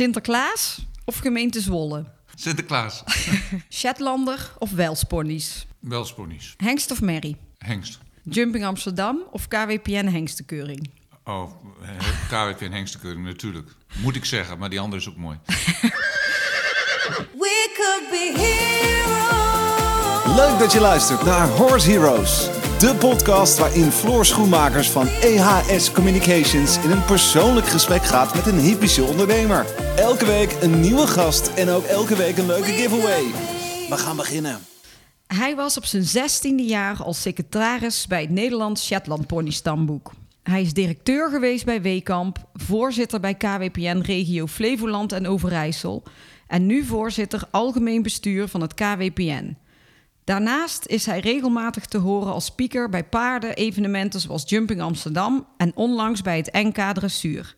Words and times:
Sinterklaas 0.00 0.86
of 1.04 1.18
gemeente 1.18 1.60
Zwolle? 1.60 2.04
Sinterklaas. 2.34 3.02
Shetlander 3.68 4.52
of 4.58 4.72
Welsponies? 4.72 5.66
Welsponies. 5.80 6.54
Hengst 6.56 6.90
of 6.90 7.00
Merrie? 7.00 7.36
Hengst. 7.58 7.98
Jumping 8.22 8.64
Amsterdam 8.64 9.22
of 9.30 9.48
KWPN 9.48 10.06
Hengstekeuring? 10.06 10.90
Oh, 11.24 11.50
KWP 12.28 12.60
en 12.60 12.72
Hengstekeuring 12.72 13.24
natuurlijk. 13.24 13.70
Moet 14.02 14.16
ik 14.16 14.24
zeggen, 14.24 14.58
maar 14.58 14.70
die 14.70 14.80
andere 14.80 15.02
is 15.02 15.08
ook 15.08 15.16
mooi. 15.16 15.38
We 17.42 17.70
could 17.76 18.10
be 18.10 18.32
heroes. 18.36 20.36
Leuk 20.36 20.58
dat 20.58 20.72
je 20.72 20.80
luistert 20.80 21.24
naar 21.24 21.48
Horse 21.48 21.90
Heroes. 21.90 22.59
De 22.80 22.94
podcast 22.94 23.58
waarin 23.58 23.90
Floor 23.90 24.24
Schoenmakers 24.24 24.90
van 24.90 25.06
EHS 25.06 25.92
Communications 25.92 26.84
in 26.84 26.90
een 26.90 27.04
persoonlijk 27.04 27.66
gesprek 27.66 28.02
gaat 28.02 28.34
met 28.34 28.46
een 28.46 28.58
hypische 28.58 29.02
ondernemer. 29.02 29.66
Elke 29.96 30.26
week 30.26 30.56
een 30.60 30.80
nieuwe 30.80 31.06
gast 31.06 31.54
en 31.54 31.68
ook 31.68 31.84
elke 31.84 32.16
week 32.16 32.36
een 32.36 32.46
leuke 32.46 32.72
giveaway. 32.72 33.22
We 33.88 33.96
gaan 33.96 34.16
beginnen. 34.16 34.58
Hij 35.26 35.56
was 35.56 35.76
op 35.76 35.84
zijn 35.84 36.02
zestiende 36.02 36.62
jaar 36.62 37.02
als 37.02 37.22
secretaris 37.22 38.06
bij 38.06 38.20
het 38.20 38.30
Nederlands 38.30 38.86
Shetland 38.86 39.26
Pony 39.26 39.50
Stamboek. 39.50 40.12
Hij 40.42 40.62
is 40.62 40.72
directeur 40.72 41.30
geweest 41.30 41.64
bij 41.64 41.82
Weekamp, 41.82 42.38
voorzitter 42.54 43.20
bij 43.20 43.34
KWPN 43.34 43.98
Regio 43.98 44.46
Flevoland 44.46 45.12
en 45.12 45.26
Overijssel 45.26 46.02
en 46.46 46.66
nu 46.66 46.84
voorzitter 46.84 47.42
algemeen 47.50 48.02
bestuur 48.02 48.48
van 48.48 48.60
het 48.60 48.74
KWPN. 48.74 49.56
Daarnaast 50.30 50.86
is 50.86 51.06
hij 51.06 51.20
regelmatig 51.20 51.86
te 51.86 51.98
horen 51.98 52.32
als 52.32 52.44
speaker 52.44 52.88
bij 52.88 53.04
paarden-evenementen 53.04 54.20
zoals 54.20 54.48
Jumping 54.50 54.80
Amsterdam 54.80 55.46
en 55.56 55.72
onlangs 55.74 56.22
bij 56.22 56.36
het 56.36 56.52
NK 56.52 56.94
Dressuur. 56.94 57.56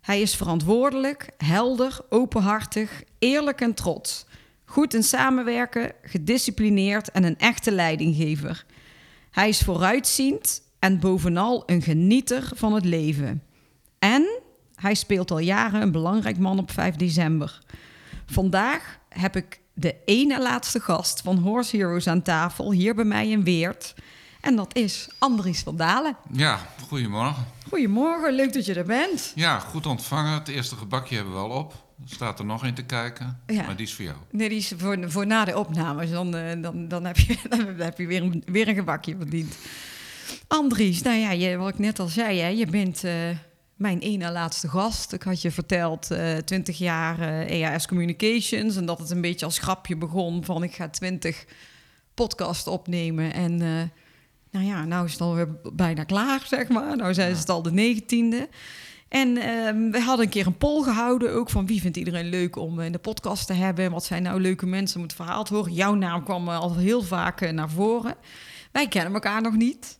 Hij 0.00 0.20
is 0.20 0.36
verantwoordelijk, 0.36 1.28
helder, 1.36 2.00
openhartig, 2.08 3.02
eerlijk 3.18 3.60
en 3.60 3.74
trots. 3.74 4.26
Goed 4.64 4.94
in 4.94 5.02
samenwerken, 5.02 5.92
gedisciplineerd 6.02 7.10
en 7.10 7.24
een 7.24 7.38
echte 7.38 7.72
leidinggever. 7.72 8.64
Hij 9.30 9.48
is 9.48 9.60
vooruitziend 9.60 10.62
en 10.78 11.00
bovenal 11.00 11.62
een 11.66 11.82
genieter 11.82 12.50
van 12.54 12.74
het 12.74 12.84
leven. 12.84 13.42
En 13.98 14.40
hij 14.74 14.94
speelt 14.94 15.30
al 15.30 15.38
jaren 15.38 15.82
een 15.82 15.92
belangrijk 15.92 16.38
man 16.38 16.58
op 16.58 16.70
5 16.70 16.96
december. 16.96 17.58
Vandaag 18.26 18.98
heb 19.08 19.36
ik 19.36 19.60
de 19.74 19.94
ene 20.04 20.40
laatste 20.40 20.80
gast 20.80 21.20
van 21.20 21.36
Horse 21.38 21.76
Heroes 21.76 22.06
aan 22.06 22.22
tafel, 22.22 22.72
hier 22.72 22.94
bij 22.94 23.04
mij 23.04 23.28
in 23.28 23.44
Weert. 23.44 23.94
En 24.40 24.56
dat 24.56 24.76
is 24.76 25.08
Andries 25.18 25.60
van 25.60 25.76
Dalen. 25.76 26.16
Ja, 26.32 26.58
goedemorgen. 26.88 27.44
Goedemorgen, 27.68 28.32
leuk 28.34 28.52
dat 28.52 28.64
je 28.66 28.74
er 28.74 28.84
bent. 28.84 29.32
Ja, 29.34 29.58
goed 29.58 29.86
ontvangen. 29.86 30.32
Het 30.32 30.48
eerste 30.48 30.76
gebakje 30.76 31.14
hebben 31.16 31.34
we 31.34 31.40
al 31.40 31.50
op. 31.50 31.72
Er 32.02 32.14
staat 32.14 32.38
er 32.38 32.44
nog 32.44 32.64
in 32.64 32.74
te 32.74 32.82
kijken, 32.82 33.40
Ja. 33.46 33.66
maar 33.66 33.76
die 33.76 33.86
is 33.86 33.94
voor 33.94 34.04
jou. 34.04 34.16
Nee, 34.30 34.48
die 34.48 34.58
is 34.58 34.72
voor, 34.78 35.10
voor 35.10 35.26
na 35.26 35.44
de 35.44 35.58
opnames. 35.58 36.10
Dan, 36.10 36.36
eh, 36.36 36.62
dan, 36.62 36.88
dan 36.88 37.04
heb 37.04 37.16
je, 37.18 37.36
dan 37.50 37.66
heb 37.78 37.98
je 37.98 38.06
weer, 38.06 38.22
een, 38.22 38.42
weer 38.46 38.68
een 38.68 38.74
gebakje 38.74 39.16
verdiend. 39.16 39.54
Andries, 40.48 41.02
nou 41.02 41.16
ja, 41.16 41.30
je, 41.30 41.56
wat 41.56 41.68
ik 41.68 41.78
net 41.78 41.98
al 41.98 42.06
zei, 42.08 42.38
hè, 42.40 42.48
je 42.48 42.66
bent 42.66 43.04
eh, 43.04 43.12
mijn 43.82 43.98
ene 43.98 44.32
laatste 44.32 44.68
gast. 44.68 45.12
Ik 45.12 45.22
had 45.22 45.42
je 45.42 45.50
verteld, 45.50 46.10
eh 46.10 46.36
20 46.36 46.78
jaar 46.78 47.20
eh, 47.20 47.62
EAS 47.62 47.86
Communications. 47.86 48.76
En 48.76 48.86
dat 48.86 48.98
het 48.98 49.10
een 49.10 49.20
beetje 49.20 49.44
als 49.44 49.58
grapje 49.58 49.96
begon 49.96 50.44
van 50.44 50.62
ik 50.62 50.74
ga 50.74 50.88
20 50.88 51.44
podcast 52.14 52.66
opnemen. 52.66 53.32
En 53.32 53.52
eh, 53.52 53.82
nou 54.50 54.66
ja, 54.66 54.84
nou 54.84 55.04
is 55.04 55.12
het 55.12 55.20
alweer 55.20 55.48
bijna 55.72 56.04
klaar, 56.04 56.42
zeg 56.46 56.68
maar. 56.68 56.96
Nou 56.96 57.14
zijn 57.14 57.34
het 57.34 57.48
al 57.48 57.62
de 57.62 57.72
negentiende. 57.72 58.48
En 59.12 59.36
ehm, 59.36 59.90
we 59.90 60.00
hadden 60.00 60.24
een 60.24 60.30
keer 60.30 60.46
een 60.46 60.58
poll 60.58 60.82
gehouden 60.82 61.32
ook 61.32 61.50
van 61.50 61.66
wie 61.66 61.80
vindt 61.80 61.96
iedereen 61.96 62.28
leuk 62.28 62.56
om 62.56 62.80
eh, 62.80 62.86
in 62.86 62.92
de 62.92 62.98
podcast 62.98 63.46
te 63.46 63.52
hebben. 63.52 63.90
Wat 63.90 64.04
zijn 64.04 64.22
nou 64.22 64.40
leuke 64.40 64.66
mensen 64.66 64.96
om 64.96 65.02
het 65.02 65.14
verhaal 65.14 65.44
te 65.44 65.54
horen. 65.54 65.72
Jouw 65.72 65.94
naam 65.94 66.24
kwam 66.24 66.48
eh, 66.48 66.58
al 66.58 66.76
heel 66.76 67.02
vaak 67.02 67.40
eh, 67.40 67.52
naar 67.52 67.70
voren. 67.70 68.14
Wij 68.70 68.88
kennen 68.88 69.14
elkaar 69.14 69.42
nog 69.42 69.56
niet. 69.56 69.98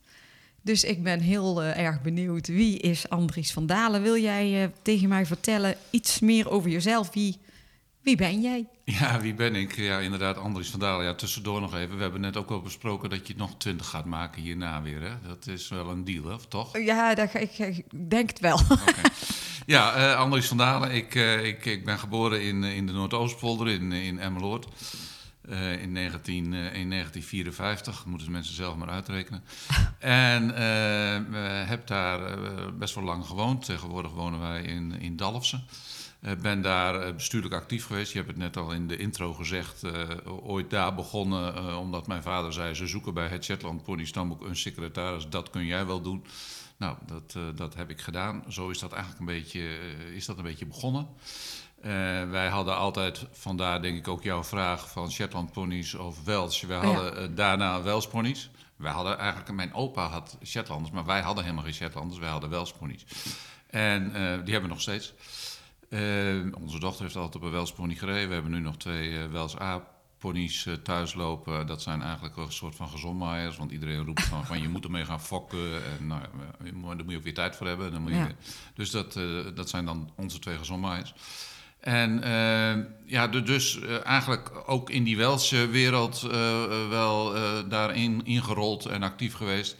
Dus 0.63 0.83
ik 0.83 1.03
ben 1.03 1.19
heel 1.19 1.63
eh, 1.63 1.85
erg 1.85 2.01
benieuwd. 2.01 2.47
Wie 2.47 2.79
is 2.79 3.09
Andries 3.09 3.51
van 3.51 3.65
Dalen? 3.65 4.01
Wil 4.01 4.17
jij 4.17 4.63
eh, 4.63 4.69
tegen 4.81 5.09
mij 5.09 5.25
vertellen 5.25 5.75
iets 5.89 6.19
meer 6.19 6.49
over 6.49 6.69
jezelf? 6.69 7.13
Wie, 7.13 7.37
wie 8.01 8.15
ben 8.15 8.41
jij? 8.41 8.67
Ja, 8.83 9.21
wie 9.21 9.33
ben 9.33 9.55
ik? 9.55 9.75
Ja, 9.75 9.99
inderdaad, 9.99 10.37
Andries 10.37 10.69
van 10.69 10.79
Dalen. 10.79 11.05
Ja, 11.05 11.13
tussendoor 11.13 11.61
nog 11.61 11.75
even. 11.75 11.95
We 11.95 12.01
hebben 12.01 12.21
net 12.21 12.37
ook 12.37 12.49
al 12.49 12.61
besproken 12.61 13.09
dat 13.09 13.27
je 13.27 13.33
het 13.33 13.41
nog 13.41 13.55
20 13.57 13.87
gaat 13.87 14.05
maken 14.05 14.41
hierna 14.41 14.81
weer. 14.81 15.01
Hè? 15.01 15.27
Dat 15.27 15.47
is 15.47 15.69
wel 15.69 15.89
een 15.89 16.03
deal, 16.03 16.33
of 16.33 16.47
toch? 16.47 16.77
Ja, 16.77 17.15
dat, 17.15 17.29
ga 17.29 17.39
ik, 17.39 17.57
ik 17.57 18.09
denk 18.09 18.29
het 18.29 18.39
wel. 18.39 18.59
Ja, 19.65 19.93
eh, 19.95 20.19
Andries 20.19 20.47
van 20.47 20.57
Dalen. 20.57 20.91
Ik, 20.91 21.15
ik, 21.43 21.65
ik 21.65 21.85
ben 21.85 21.99
geboren 21.99 22.41
in, 22.41 22.63
in 22.63 22.85
de 22.85 22.91
Noordoostpolder 22.91 23.69
in, 23.69 23.91
in 23.91 24.19
Emmeloord. 24.19 24.67
Eh, 25.49 25.81
in, 25.81 25.91
19, 25.91 26.53
eh, 26.53 26.59
in 26.59 26.89
1954, 26.89 28.05
moeten 28.05 28.31
mensen 28.31 28.55
zelf 28.55 28.75
maar 28.75 28.89
uitrekenen. 28.89 29.43
En 29.99 30.55
eh, 30.55 31.15
eh, 31.15 31.67
heb 31.67 31.87
daar 31.87 32.25
eh, 32.25 32.67
best 32.79 32.95
wel 32.95 33.03
lang 33.03 33.25
gewoond. 33.25 33.65
Tegenwoordig 33.65 34.11
wonen 34.11 34.39
wij 34.39 34.61
in, 34.61 34.99
in 34.99 35.15
Dalfsen. 35.15 35.63
Eh, 36.21 36.31
ben 36.41 36.61
daar 36.61 37.01
eh, 37.01 37.13
bestuurlijk 37.13 37.53
actief 37.53 37.85
geweest. 37.85 38.11
Je 38.11 38.17
hebt 38.17 38.29
het 38.29 38.39
net 38.39 38.57
al 38.57 38.71
in 38.71 38.87
de 38.87 38.97
intro 38.97 39.33
gezegd. 39.33 39.83
eh, 39.83 40.09
ooit 40.25 40.69
daar 40.69 40.95
begonnen 40.95 41.55
eh, 41.55 41.79
omdat 41.79 42.07
mijn 42.07 42.21
vader 42.23 42.53
zei... 42.53 42.73
ze 42.73 42.87
zoeken 42.87 43.13
bij 43.13 43.27
het 43.27 43.43
Shetland 43.43 43.83
Pony 43.83 44.05
Stamboek 44.05 44.41
een 44.41 44.55
secretaris. 44.55 45.27
Dat 45.29 45.49
kun 45.49 45.65
jij 45.65 45.85
wel 45.85 46.01
doen. 46.01 46.25
Nou, 46.77 46.97
dat, 47.05 47.33
eh, 47.35 47.41
dat 47.55 47.75
heb 47.75 47.89
ik 47.89 48.01
gedaan. 48.01 48.43
Zo 48.49 48.69
is 48.69 48.79
dat 48.79 48.91
eigenlijk 48.91 49.19
een 49.19 49.35
beetje, 49.37 49.59
eh, 49.59 50.15
is 50.15 50.25
dat 50.25 50.37
een 50.37 50.43
beetje 50.43 50.65
begonnen. 50.65 51.07
Eh, 51.83 51.89
wij 52.29 52.47
hadden 52.47 52.75
altijd, 52.75 53.25
vandaar 53.31 53.81
denk 53.81 53.97
ik 53.97 54.07
ook 54.07 54.23
jouw 54.23 54.43
vraag 54.43 54.89
van 54.91 55.11
Shetland 55.11 55.51
ponies 55.51 55.93
of 55.95 56.23
Welsh. 56.23 56.63
Wij 56.63 56.77
Ja. 56.77 56.83
hadden 56.85 57.17
eh, 57.17 57.27
daarna 57.35 57.81
Welsh 57.81 58.05
ponies. 58.07 58.49
Wij 58.75 58.91
hadden 58.91 59.17
eigenlijk, 59.17 59.51
mijn 59.51 59.73
opa 59.73 60.07
had 60.07 60.37
Shetlanders, 60.45 60.91
maar 60.91 61.05
wij 61.05 61.21
hadden 61.21 61.43
helemaal 61.43 61.63
geen 61.65 61.73
Shetlanders. 61.73 62.19
Wij 62.19 62.29
hadden 62.29 62.49
Welsh 62.49 62.71
ponies. 62.71 63.05
En 63.69 64.05
eh, 64.05 64.11
die 64.21 64.51
hebben 64.53 64.61
we 64.61 64.67
nog 64.67 64.81
steeds. 64.81 65.13
Onze 66.61 66.79
dochter 66.79 67.03
heeft 67.03 67.15
altijd 67.15 67.35
op 67.35 67.41
een 67.41 67.51
Welsh 67.51 67.71
pony 67.71 67.95
gereden. 67.95 68.27
We 68.27 68.33
hebben 68.33 68.51
nu 68.51 68.59
nog 68.59 68.77
twee 68.77 69.27
Welsh 69.27 69.55
A-ponies 69.61 70.67
thuis 70.83 71.13
lopen. 71.13 71.67
Dat 71.67 71.81
zijn 71.81 72.01
eigenlijk 72.01 72.37
een 72.37 72.51
soort 72.51 72.75
van 72.75 72.89
gezondmaaiers. 72.89 73.57
Want 73.57 73.71
iedereen 73.71 74.05
roept 74.05 74.23
van, 74.23 74.45
van 74.45 74.61
je 74.61 74.69
moet 74.69 74.83
ermee 74.83 75.05
gaan 75.05 75.21
fokken. 75.21 75.81
En 75.99 76.07
nou, 76.07 76.21
daar 76.61 76.73
moet 77.03 77.09
je 77.11 77.17
ook 77.17 77.23
weer 77.23 77.33
tijd 77.33 77.55
voor 77.55 77.67
hebben. 77.67 77.91
Dan 77.91 78.01
moet 78.01 78.11
je 78.11 78.17
Ja. 78.17 78.25
weer- 78.25 78.35
dus 78.73 78.91
dat, 78.91 79.13
dat 79.55 79.69
zijn 79.69 79.85
dan 79.85 80.11
onze 80.15 80.39
twee 80.39 80.57
gezondmaaiers. 80.57 81.13
En 81.83 82.23
eh, 82.23 82.83
ja, 83.05 83.27
du- 83.27 83.43
dus 83.43 83.79
eh, 83.79 84.05
eigenlijk 84.05 84.51
ook 84.65 84.89
in 84.89 85.03
die 85.03 85.17
Welse 85.17 85.67
wereld 85.67 86.27
eh, 86.31 86.89
wel 86.89 87.33
daarin 87.69 88.25
ingerold 88.25 88.85
en 88.85 89.03
actief 89.03 89.33
geweest. 89.33 89.75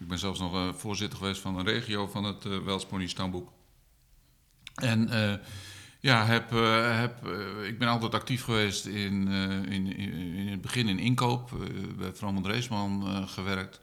Ik 0.00 0.08
ben 0.08 0.18
zelfs 0.18 0.40
nog 0.40 0.76
voorzitter 0.76 1.18
geweest 1.18 1.40
van 1.40 1.58
een 1.58 1.64
regio 1.64 2.06
van 2.06 2.24
het 2.24 2.44
uh, 2.44 2.58
Wels 2.58 2.86
Pony 2.86 3.06
Stamboek. 3.06 3.52
En 4.74 5.08
ja, 6.00 6.26
heb, 6.26 6.50
heb, 7.00 7.26
ik 7.66 7.78
ben 7.78 7.88
altijd 7.88 8.14
actief 8.14 8.42
geweest 8.44 8.86
in, 8.86 9.28
in, 9.68 9.96
in, 9.96 10.12
in 10.34 10.48
het 10.48 10.60
begin 10.60 10.88
in 10.88 10.98
inkoop. 10.98 11.50
bij 11.98 12.12
Vroom 12.14 12.42
Dreesman 12.42 13.06
eh, 13.06 13.28
gewerkt. 13.28 13.80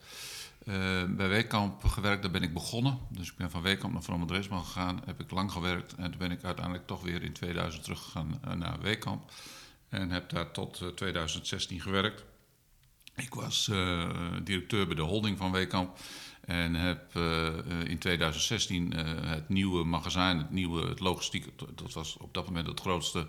Eh, 0.66 1.04
bij 1.10 1.28
Weekamp 1.28 1.84
gewerkt, 1.84 2.22
daar 2.22 2.32
ben 2.32 2.44
ik 2.44 2.54
begonnen. 2.54 3.00
Dus 3.10 3.30
ik 3.30 3.36
ben 3.36 3.52
van 3.52 3.62
Weekamp 3.62 3.94
naar 3.94 4.04
Vroom 4.04 4.28
Dreesman 4.28 4.66
gegaan. 4.66 5.02
Heb 5.06 5.20
ik 5.20 5.32
lang 5.32 5.52
gewerkt. 5.52 5.96
En 5.96 6.10
toen 6.10 6.20
ben 6.20 6.32
ik 6.32 6.44
uiteindelijk 6.44 6.88
toch 6.88 7.02
weer 7.02 7.24
in 7.24 7.34
2000 7.34 7.84
teruggegaan 7.84 8.40
eh, 8.44 8.54
naar 8.54 8.80
Weekamp. 8.82 9.32
En 9.90 10.10
heb 10.10 10.30
daar 10.30 10.52
tot 10.52 10.82
eh, 10.82 10.88
2016 10.88 11.82
gewerkt. 11.82 12.24
Ik 13.16 13.34
was 13.34 13.68
eh, 13.68 14.10
directeur 14.44 14.86
bij 14.88 14.96
de 14.96 15.02
holding 15.02 15.38
van 15.38 15.52
Weekamp. 15.52 15.98
En 16.46 16.76
heb 16.76 17.16
eh, 17.16 17.48
eh, 17.48 17.84
in 17.84 17.98
2016 17.98 18.94
eh, 18.94 19.06
het 19.30 19.50
nieuwe 19.50 19.84
magazijn, 19.84 20.38
het 20.38 20.52
nieuwe 20.52 20.88
het 20.88 21.00
logistiek, 21.00 21.48
dat 21.76 21.94
was 21.94 22.18
op 22.18 22.34
dat 22.34 22.46
moment 22.46 22.68
het 22.68 22.80
grootste 22.80 23.28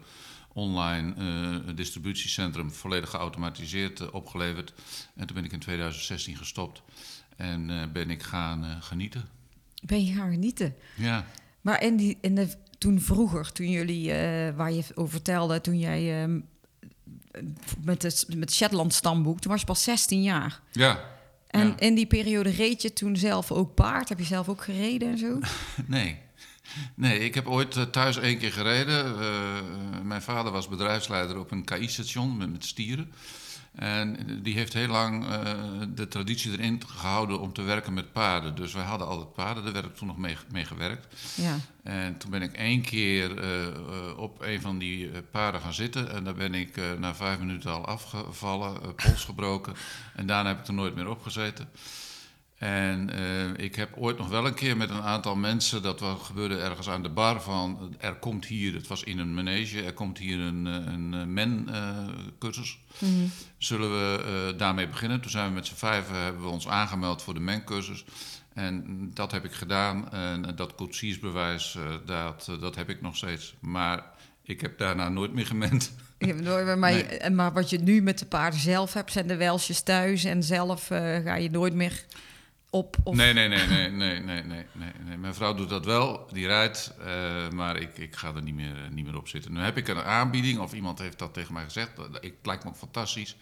online 0.54 1.14
eh, 1.14 1.74
distributiecentrum, 1.74 2.72
volledig 2.72 3.10
geautomatiseerd 3.10 4.00
eh, 4.00 4.08
opgeleverd. 4.12 4.72
En 5.14 5.26
toen 5.26 5.36
ben 5.36 5.44
ik 5.44 5.52
in 5.52 5.58
2016 5.58 6.36
gestopt 6.36 6.82
en 7.36 7.70
eh, 7.70 7.82
ben 7.92 8.10
ik 8.10 8.22
gaan 8.22 8.64
eh, 8.64 8.70
genieten. 8.80 9.28
Ben 9.82 10.04
je 10.04 10.12
gaan 10.14 10.30
genieten? 10.30 10.74
Ja, 10.96 11.24
Maar 11.60 11.82
in 11.82 11.96
die, 11.96 12.18
in 12.20 12.34
de, 12.34 12.48
toen 12.78 13.00
vroeger, 13.00 13.52
toen 13.52 13.70
jullie, 13.70 14.12
eh, 14.12 14.56
waar 14.56 14.72
je 14.72 14.84
over 14.94 15.10
vertelde, 15.12 15.60
toen 15.60 15.78
jij 15.78 16.22
ehm, 16.22 16.40
met 17.84 18.02
het 18.02 18.26
met 18.36 18.52
Shetland 18.52 18.94
stamboek, 18.94 19.40
toen 19.40 19.50
was 19.50 19.60
je 19.60 19.66
pas 19.66 19.82
16 19.82 20.22
jaar. 20.22 20.60
ja. 20.72 21.12
En 21.46 21.66
Ja. 21.66 21.74
in 21.78 21.94
die 21.94 22.06
periode 22.06 22.50
reed 22.50 22.82
je 22.82 22.92
toen 22.92 23.16
zelf 23.16 23.52
ook 23.52 23.74
paard? 23.74 24.08
Heb 24.08 24.18
je 24.18 24.24
zelf 24.24 24.48
ook 24.48 24.62
gereden 24.62 25.08
en 25.10 25.18
zo? 25.18 25.38
Nee. 25.86 26.18
Nee, 26.94 27.18
ik 27.18 27.34
heb 27.34 27.46
ooit 27.46 27.92
thuis 27.92 28.16
één 28.18 28.38
keer 28.38 28.52
gereden. 28.52 29.14
Mijn 30.06 30.22
vader 30.22 30.52
was 30.52 30.68
bedrijfsleider 30.68 31.38
op 31.38 31.50
een 31.50 31.64
KI-station 31.64 32.36
met, 32.36 32.52
met 32.52 32.64
stieren. 32.64 33.12
En 33.74 34.16
die 34.42 34.54
heeft 34.54 34.72
heel 34.72 34.88
lang 34.88 35.26
eh, 35.28 35.52
de 35.94 36.08
traditie 36.08 36.52
erin 36.52 36.82
gehouden 36.86 37.40
om 37.40 37.52
te 37.52 37.62
werken 37.62 37.94
met 37.94 38.12
paarden. 38.12 38.54
Dus 38.54 38.72
wij 38.72 38.84
hadden 38.84 39.06
altijd 39.06 39.32
paarden, 39.32 39.64
daar 39.64 39.72
werd 39.72 39.84
ik 39.84 39.96
toen 39.96 40.06
nog 40.06 40.18
mee, 40.18 40.36
mee 40.52 40.64
gewerkt. 40.64 41.06
Ja. 41.34 41.56
En 41.82 42.18
toen 42.18 42.30
ben 42.30 42.42
ik 42.42 42.52
één 42.52 42.82
keer 42.82 43.38
eh, 43.38 43.66
eh, 43.66 43.74
op 44.16 44.42
een 44.42 44.60
van 44.60 44.78
die 44.78 45.10
paarden 45.30 45.60
gaan 45.60 45.74
zitten. 45.74 46.10
En 46.10 46.24
daar 46.24 46.34
ben 46.34 46.54
ik 46.54 46.76
na 46.98 47.14
vijf 47.14 47.38
minuten 47.38 47.72
al 47.72 47.86
afgevallen, 47.86 48.94
pols 48.94 49.24
gebroken. 49.24 49.74
En 50.14 50.26
daarna 50.26 50.48
heb 50.48 50.60
ik 50.60 50.66
er 50.66 50.74
nooit 50.74 50.94
meer 50.94 51.08
op 51.08 51.22
gezeten. 51.22 51.68
En 52.58 53.10
eh, 53.10 53.64
ik 53.64 53.74
heb 53.74 53.96
ooit 53.96 54.18
nog 54.18 54.28
wel 54.28 54.46
een 54.46 54.54
keer 54.54 54.76
met 54.76 54.90
een 54.90 55.02
aantal 55.02 55.36
mensen, 55.36 55.82
dat 55.82 56.00
was, 56.00 56.22
gebeurde 56.22 56.58
ergens 56.58 56.88
aan 56.88 57.02
de 57.02 57.08
bar 57.08 57.42
van, 57.42 57.94
er 58.00 58.14
komt 58.14 58.44
hier, 58.46 58.74
het 58.74 58.86
was 58.86 59.02
in 59.02 59.18
een 59.18 59.34
manege, 59.34 59.82
er 59.82 59.92
komt 59.92 60.18
hier 60.18 60.38
een, 60.38 60.66
eh, 60.66 60.92
een 60.92 61.32
men-cursus. 61.32 62.78
Zullen 63.58 63.90
we 63.90 64.24
eh, 64.52 64.58
daarmee 64.58 64.88
beginnen? 64.88 65.20
Toen 65.20 65.30
zijn 65.30 65.48
we 65.48 65.54
met 65.54 65.66
z'n 65.66 65.74
vijven, 65.74 66.16
hebben 66.16 66.42
we 66.42 66.48
ons 66.48 66.68
aangemeld 66.68 67.22
voor 67.22 67.34
de 67.34 67.40
men-cursus. 67.40 68.04
En 68.54 69.10
dat 69.14 69.32
heb 69.32 69.44
ik 69.44 69.52
gedaan. 69.52 70.12
En 70.12 70.52
dat 70.56 70.74
koetsiersbewijs, 70.74 71.76
eh, 71.76 71.82
dat, 72.06 72.46
eh, 72.50 72.60
dat 72.60 72.74
heb 72.74 72.88
ik 72.88 73.00
nog 73.00 73.16
steeds. 73.16 73.54
Maar 73.60 74.02
ik 74.42 74.60
heb 74.60 74.78
daarna 74.78 75.08
nooit 75.08 75.32
meer 75.32 75.46
gemend. 75.46 75.92
Meer- 76.18 76.78
maar, 76.78 76.92
Nee. 76.92 77.30
maar 77.30 77.52
wat 77.52 77.70
je 77.70 77.78
nu 77.78 78.02
met 78.02 78.18
de 78.18 78.26
paarden 78.26 78.60
zelf 78.60 78.92
hebt, 78.92 79.12
zijn 79.12 79.26
de 79.26 79.36
welsjes 79.36 79.80
thuis 79.82 80.24
en 80.24 80.42
zelf 80.42 80.90
eh, 80.90 81.16
ga 81.24 81.34
je 81.34 81.50
nooit 81.50 81.74
meer 81.74 82.04
op? 82.74 82.96
Of... 83.02 83.16
Nee, 83.16 83.32
nee, 83.32 83.48
nee, 83.48 83.66
nee, 83.66 83.90
nee, 83.90 84.20
nee, 84.20 84.42
nee, 84.42 84.64
nee, 85.04 85.16
Mijn 85.16 85.34
vrouw 85.34 85.54
doet 85.54 85.68
dat 85.68 85.84
wel, 85.84 86.28
die 86.32 86.46
rijdt, 86.46 86.94
uh, 86.98 87.50
maar 87.50 87.76
ik, 87.76 87.98
ik 87.98 88.16
ga 88.16 88.34
er 88.34 88.42
niet 88.42 88.54
meer, 88.54 88.84
eh, 88.84 88.90
niet 88.90 89.04
meer 89.04 89.16
op 89.16 89.28
zitten. 89.28 89.52
Nu 89.52 89.60
heb 89.60 89.76
ik 89.76 89.88
een 89.88 90.02
aanbieding, 90.02 90.58
of 90.58 90.72
iemand 90.72 90.98
heeft 90.98 91.18
dat 91.18 91.34
tegen 91.34 91.54
mij 91.54 91.64
gezegd, 91.64 91.90
ik, 92.20 92.34
het 92.36 92.46
lijkt 92.46 92.64
me 92.64 92.70
ook 92.70 92.76
fantastisch. 92.76 93.36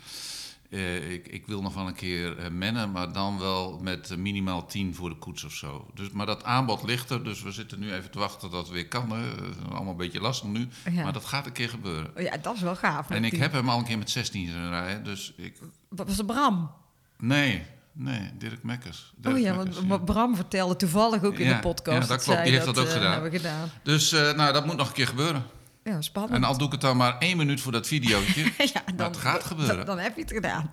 Uh, 0.68 1.10
ik, 1.10 1.28
ik, 1.28 1.46
wil 1.46 1.62
nog 1.62 1.74
wel 1.74 1.86
een 1.86 1.94
keer 1.94 2.52
mennen, 2.52 2.90
maar 2.90 3.12
dan 3.12 3.38
wel 3.38 3.78
met 3.82 4.16
minimaal 4.16 4.66
10 4.66 4.94
voor 4.94 5.08
de 5.08 5.16
koets 5.16 5.44
of 5.44 5.52
zo. 5.52 5.90
Dus, 5.94 6.10
maar 6.10 6.26
dat 6.26 6.44
aanbod 6.44 6.82
ligt 6.82 7.10
er, 7.10 7.24
dus 7.24 7.42
we 7.42 7.52
zitten 7.52 7.78
nu 7.78 7.92
even 7.92 8.10
te 8.10 8.18
wachten 8.18 8.50
dat 8.50 8.62
het 8.62 8.74
weer 8.74 8.88
kan. 8.88 9.12
Hè. 9.12 9.30
Allemaal 9.70 9.90
een 9.90 9.96
beetje 9.96 10.20
lastig 10.20 10.48
nu, 10.48 10.68
maar 10.94 11.12
dat 11.12 11.24
gaat 11.24 11.46
een 11.46 11.52
keer 11.52 11.68
gebeuren. 11.68 12.10
Oh 12.16 12.22
ja, 12.22 12.36
dat 12.36 12.54
is 12.54 12.60
wel 12.60 12.76
gaaf. 12.76 13.10
En 13.10 13.24
ik 13.24 13.36
heb 13.36 13.52
hem 13.52 13.68
al 13.68 13.78
een 13.78 13.84
keer 13.84 13.98
met 13.98 14.10
16 14.10 14.68
rijden, 14.68 15.04
dus 15.04 15.32
ik... 15.36 15.58
Dat 15.90 16.06
was 16.06 16.18
een 16.18 16.26
Bram? 16.26 16.70
Nee, 17.18 17.62
nee, 17.92 18.30
Dirk 18.38 18.62
Mekkers. 18.62 19.12
Dirk 19.16 19.34
oh 19.34 19.40
ja, 19.40 19.54
Mekkers, 19.54 19.86
want 19.86 20.04
Bram 20.04 20.36
vertelde 20.36 20.76
toevallig 20.76 21.22
ook 21.22 21.38
in 21.38 21.46
Ja, 21.46 21.54
de 21.54 21.60
podcast. 21.60 22.08
ja, 22.08 22.14
dat 22.14 22.24
klopt. 22.24 22.42
Die 22.42 22.52
heeft 22.52 22.64
dat 22.64 22.78
ook 22.78 22.86
eh, 22.86 22.92
gedaan. 22.92 23.12
hebben 23.12 23.30
gedaan. 23.30 23.70
Dus 23.82 24.12
eh, 24.12 24.32
nou, 24.32 24.52
dat 24.52 24.66
moet 24.66 24.76
nog 24.76 24.88
een 24.88 24.94
keer 24.94 25.06
gebeuren. 25.06 25.42
Ja, 25.84 26.00
spannend. 26.00 26.34
En 26.34 26.44
al 26.44 26.56
doe 26.58 26.66
ik 26.66 26.72
het 26.72 26.80
dan 26.80 26.96
maar 26.96 27.18
één 27.18 27.36
minuut 27.36 27.60
voor 27.60 27.72
dat 27.72 27.86
videootje. 27.86 28.42
ja, 28.74 28.82
maar 28.96 29.06
het 29.06 29.16
gaat 29.16 29.44
gebeuren. 29.44 29.76
Dan, 29.76 29.86
dan 29.86 29.98
heb 29.98 30.16
je 30.16 30.22
het 30.22 30.32
gedaan. 30.32 30.70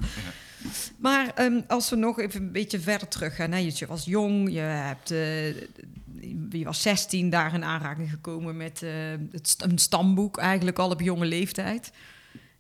Maar 0.98 1.31
ehm, 1.36 1.62
als 1.68 1.89
we 1.89 1.95
nog 1.95 2.19
even 2.19 2.42
een 2.42 2.51
beetje 2.51 2.80
verder 2.80 3.07
terug 3.07 3.36
gaan. 3.36 3.51
Hè, 3.51 3.57
je 3.57 3.86
was 3.88 4.06
jong, 4.06 4.51
je, 4.51 4.60
hebt, 4.60 5.12
eh, 5.12 5.48
je 6.50 6.63
was 6.63 6.81
16 6.81 7.30
daar 7.30 7.54
in 7.54 7.63
aanraking 7.63 8.10
gekomen 8.10 8.57
met 8.57 8.80
het, 9.31 9.56
een 9.57 9.77
stamboek, 9.77 10.38
eigenlijk 10.38 10.80
al 10.80 10.89
op 10.89 11.01
jonge 11.01 11.25
leeftijd. 11.25 11.92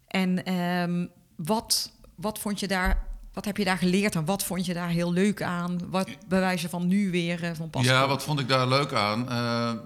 En 0.07 0.45
ehm, 0.45 1.05
wat, 1.35 1.91
wat 2.15 2.39
vond 2.39 2.59
je 2.59 2.67
daar, 2.67 3.07
wat 3.39 3.47
heb 3.47 3.57
je 3.57 3.63
daar 3.63 3.77
geleerd 3.77 4.15
en 4.15 4.25
wat 4.25 4.43
vond 4.43 4.65
je 4.65 4.73
daar 4.73 4.89
heel 4.89 5.13
leuk 5.13 5.41
aan? 5.41 5.79
Wat 5.89 6.09
bij 6.27 6.39
wijze 6.39 6.69
van 6.69 6.87
nu 6.87 7.11
weer 7.11 7.43
eh, 7.43 7.51
van 7.53 7.69
pas. 7.69 7.85
ja, 7.85 8.07
wat 8.07 8.23
vond 8.23 8.39
ik 8.39 8.47
daar 8.47 8.67
leuk 8.67 8.93
aan? 8.93 9.29
Eh, 9.29 9.69
eh, 9.69 9.77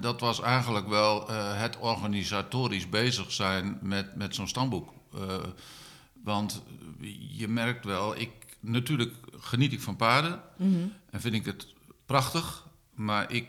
dat 0.00 0.20
was 0.20 0.40
eigenlijk 0.40 0.88
wel 0.88 1.28
het 1.32 1.78
organisatorisch 1.78 2.88
bezig 2.88 3.32
zijn 3.32 3.78
met, 3.82 4.16
met 4.16 4.34
zo'n 4.34 4.48
stamboek. 4.48 4.92
Want 6.24 6.62
je 7.36 7.48
merkt 7.48 7.84
wel, 7.84 8.16
ik, 8.16 8.30
natuurlijk 8.60 9.14
geniet 9.38 9.72
ik 9.72 9.80
van 9.80 9.96
paarden 9.96 10.40
en 11.10 11.20
vind 11.20 11.34
ik 11.34 11.44
het 11.44 11.66
prachtig, 12.06 12.66
maar 12.94 13.32
ik 13.32 13.46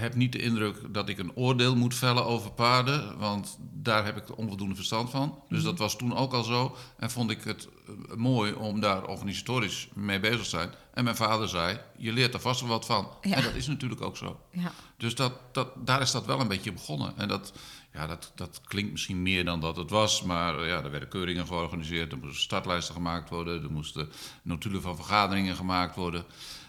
heb 0.00 0.14
niet 0.14 0.32
de 0.32 0.42
indruk 0.42 0.94
dat 0.94 1.08
ik 1.08 1.18
een 1.18 1.36
oordeel 1.36 1.76
moet 1.76 1.94
vellen 1.94 2.24
over 2.24 2.52
paarden, 2.52 3.18
want 3.18 3.58
daar 3.60 4.04
heb 4.04 4.16
ik 4.16 4.38
onvoldoende 4.38 4.74
verstand 4.74 5.10
van. 5.10 5.38
Dus 5.48 5.62
dat 5.62 5.78
was 5.78 5.96
toen 5.96 6.16
ook 6.16 6.32
al 6.32 6.42
zo. 6.42 6.76
En 6.96 7.10
vond 7.10 7.30
ik 7.30 7.44
het 7.44 7.68
eh, 7.86 8.16
mooi 8.16 8.52
om 8.52 8.80
daar 8.80 9.06
organisatorisch 9.06 9.88
mee 9.94 10.20
bezig 10.20 10.42
te 10.42 10.48
zijn. 10.48 10.70
En 10.94 11.04
mijn 11.04 11.16
vader 11.16 11.48
zei: 11.48 11.78
Je 11.96 12.12
leert 12.12 12.34
er 12.34 12.40
vast 12.40 12.60
wel 12.60 12.68
wat 12.68 12.86
van. 12.86 13.08
Ja. 13.20 13.36
En 13.36 13.42
dat 13.42 13.54
is 13.54 13.66
natuurlijk 13.66 14.00
ook 14.00 14.16
zo. 14.16 14.40
Ja. 14.50 14.72
Dus 14.96 15.14
dat, 15.14 15.32
dat, 15.52 15.86
daar 15.86 16.00
is 16.00 16.10
dat 16.10 16.26
wel 16.26 16.40
een 16.40 16.48
beetje 16.48 16.72
begonnen. 16.72 17.16
En 17.16 17.28
dat, 17.28 17.52
ja, 17.92 18.06
dat, 18.06 18.32
dat 18.34 18.60
klinkt 18.64 18.92
misschien 18.92 19.22
meer 19.22 19.44
dan 19.44 19.60
dat 19.60 19.76
het 19.76 19.90
was. 19.90 20.22
Maar 20.22 20.58
eh, 20.58 20.68
ja, 20.68 20.82
er 20.82 20.90
werden 20.90 21.08
keuringen 21.08 21.46
georganiseerd. 21.46 22.12
Er 22.12 22.18
moesten 22.18 22.42
startlijsten 22.42 22.94
gemaakt 22.94 23.30
worden. 23.30 23.62
Er 23.62 23.72
moesten 23.72 24.08
notulen 24.42 24.82
van 24.82 24.96
vergaderingen 24.96 25.56
gemaakt 25.56 25.96
worden. 25.96 26.24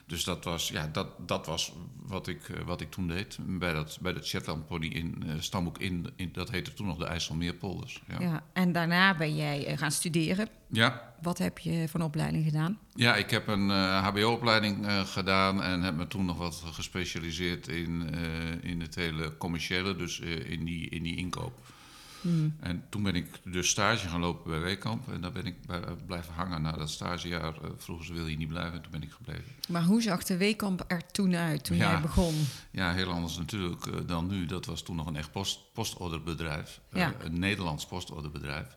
Dus 0.05 0.23
dat 0.23 0.43
was, 0.43 0.69
ja, 0.69 0.87
dat, 0.87 1.07
dat 1.27 1.45
was 1.45 1.73
wat, 2.05 2.27
ik, 2.27 2.49
eh, 2.49 2.61
wat 2.65 2.81
ik 2.81 2.91
toen 2.91 3.07
deed. 3.07 3.37
Bij 3.41 3.73
dat, 3.73 3.97
bij 4.01 4.13
dat 4.13 4.25
Shetland 4.25 4.67
Pony 4.67 4.87
in 4.87 5.23
eh, 5.27 5.33
Stamboek 5.39 5.77
in, 5.77 6.09
in, 6.15 6.29
dat 6.33 6.51
heette 6.51 6.73
toen 6.73 6.87
nog 6.87 6.97
de 6.97 7.05
IJsselmeerpolders. 7.05 8.01
Ja. 8.07 8.19
Ja. 8.19 8.25
Ja. 8.25 8.43
En 8.53 8.71
daarna 8.71 9.17
ben 9.17 9.35
jij 9.35 9.65
eh, 9.65 9.77
gaan 9.77 9.91
studeren. 9.91 10.47
Ja. 10.67 11.13
Wat 11.21 11.37
heb 11.37 11.59
je 11.59 11.87
voor 11.87 11.99
een 11.99 12.05
opleiding 12.05 12.43
gedaan? 12.43 12.79
ik 12.95 13.29
heb 13.29 13.47
een 13.47 13.69
HBO-opleiding 13.69 14.85
gedaan 15.05 15.61
en 15.61 15.81
heb 15.81 15.95
me 15.95 16.07
toen 16.07 16.25
nog 16.25 16.37
wat 16.37 16.63
gespecialiseerd 16.65 17.67
in, 17.67 18.09
in 18.61 18.81
het 18.81 18.95
hele 18.95 19.37
commerciële, 19.37 19.95
dus 19.95 20.19
in, 20.19 20.65
die, 20.65 20.89
in 20.89 21.03
die 21.03 21.15
inkoop. 21.15 21.59
En 22.59 22.83
toen 22.89 23.03
ben 23.03 23.15
ik 23.15 23.27
dus 23.43 23.69
stage 23.69 24.07
gaan 24.07 24.19
lopen 24.19 24.51
bij 24.51 24.59
Weekamp 24.59 25.11
en 25.13 25.21
daar 25.21 25.31
ben 25.31 25.45
ik 25.45 25.65
bij, 25.65 25.79
blijven 26.05 26.33
hangen 26.33 26.61
na 26.61 26.71
dat 26.71 26.89
stagejaar. 26.89 27.53
Eh, 27.63 27.69
vroegen 27.77 28.05
ze 28.05 28.13
wil 28.13 28.27
je 28.27 28.37
niet 28.37 28.47
blijven 28.47 28.73
en 28.73 28.81
toen 28.81 28.91
ben 28.91 29.03
ik 29.03 29.11
gebleven. 29.11 29.51
Maar 29.69 29.83
hoe 29.83 30.01
zag 30.01 30.23
de 30.23 30.37
Weekamp 30.37 30.83
er 30.87 31.11
toen 31.11 31.35
uit, 31.35 31.63
toen 31.63 31.77
Ja. 31.77 31.91
jij 31.91 32.01
begon? 32.01 32.33
Ja, 32.71 32.93
heel 32.93 33.09
anders 33.11 33.37
natuurlijk 33.37 33.85
eh, 33.85 33.93
dan 34.05 34.27
nu. 34.27 34.45
Dat 34.45 34.65
was 34.65 34.81
toen 34.83 34.95
nog 34.95 35.07
een 35.07 35.15
echt 35.15 35.31
post, 35.31 35.59
postorderbedrijf. 35.73 36.79
Eh, 36.89 37.07
een 37.23 37.39
Nederlands 37.39 37.85
postorderbedrijf. 37.85 38.67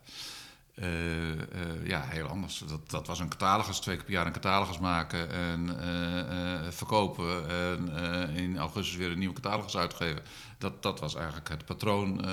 Eh, 0.76 1.32
eh, 1.32 1.86
ja, 1.86 2.02
heel 2.02 2.26
anders. 2.26 2.58
Dat, 2.58 2.90
dat 2.90 3.06
was 3.06 3.18
een 3.18 3.28
catalogus, 3.28 3.78
twee 3.78 3.96
keer 3.96 4.04
per 4.04 4.14
jaar 4.14 4.26
een 4.26 4.32
catalogus 4.32 4.78
maken 4.78 5.30
en 5.30 5.80
eh, 5.80 6.70
verkopen. 6.70 7.48
En 7.48 7.88
in 8.34 8.58
augustus 8.58 8.96
weer 8.96 9.10
een 9.10 9.18
nieuwe 9.18 9.34
catalogus 9.34 9.76
uitgeven. 9.76 10.22
Dat, 10.58 10.82
dat 10.82 11.00
was 11.00 11.14
eigenlijk 11.14 11.48
het 11.48 11.64
patroon 11.64 12.24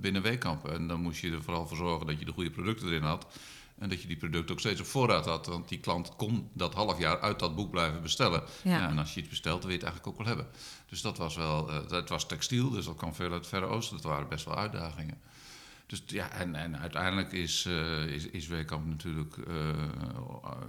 binnen 0.00 0.22
Weekamp. 0.22 0.68
En 0.68 0.88
dan 0.88 1.00
moest 1.00 1.20
je 1.20 1.32
er 1.32 1.42
vooral 1.42 1.66
voor 1.66 1.76
zorgen 1.76 2.06
dat 2.06 2.18
je 2.18 2.24
de 2.24 2.32
goede 2.32 2.50
producten 2.50 2.86
erin 2.86 3.02
had. 3.02 3.26
En 3.78 3.88
dat 3.88 4.02
je 4.02 4.08
die 4.08 4.16
producten 4.16 4.54
ook 4.54 4.60
steeds 4.60 4.80
op 4.80 4.86
voorraad 4.86 5.26
had. 5.26 5.46
Want 5.46 5.68
die 5.68 5.78
klant 5.78 6.16
kon 6.16 6.50
dat 6.52 6.74
half 6.74 6.98
jaar 6.98 7.20
uit 7.20 7.38
dat 7.38 7.54
boek 7.54 7.70
blijven 7.70 8.02
bestellen. 8.02 8.42
Ja. 8.62 8.78
Ja, 8.78 8.88
en 8.88 8.98
als 8.98 9.14
je 9.14 9.20
iets 9.20 9.28
bestelt, 9.28 9.62
dan 9.62 9.70
wil 9.70 9.78
je 9.78 9.84
het 9.84 9.92
eigenlijk 9.92 10.18
ook 10.18 10.26
wel 10.26 10.36
hebben. 10.36 10.54
Dus 10.88 11.00
dat 11.00 11.18
was 11.18 11.36
wel, 11.36 11.70
dat 11.88 12.08
was 12.08 12.26
textiel, 12.26 12.70
dus 12.70 12.84
dat 12.84 12.96
kwam 12.96 13.14
veel 13.14 13.30
uit 13.30 13.40
het 13.40 13.46
Verre 13.46 13.66
Oosten. 13.66 13.96
Dat 13.96 14.04
waren 14.04 14.28
best 14.28 14.44
wel 14.44 14.56
uitdagingen. 14.56 15.20
Dus 15.86 16.02
ja, 16.06 16.30
en, 16.30 16.54
en 16.54 16.78
uiteindelijk 16.78 17.32
is, 17.32 17.64
eh 17.66 18.04
is, 18.06 18.26
is 18.26 18.48
natuurlijk 18.48 19.36
eh, 19.36 19.68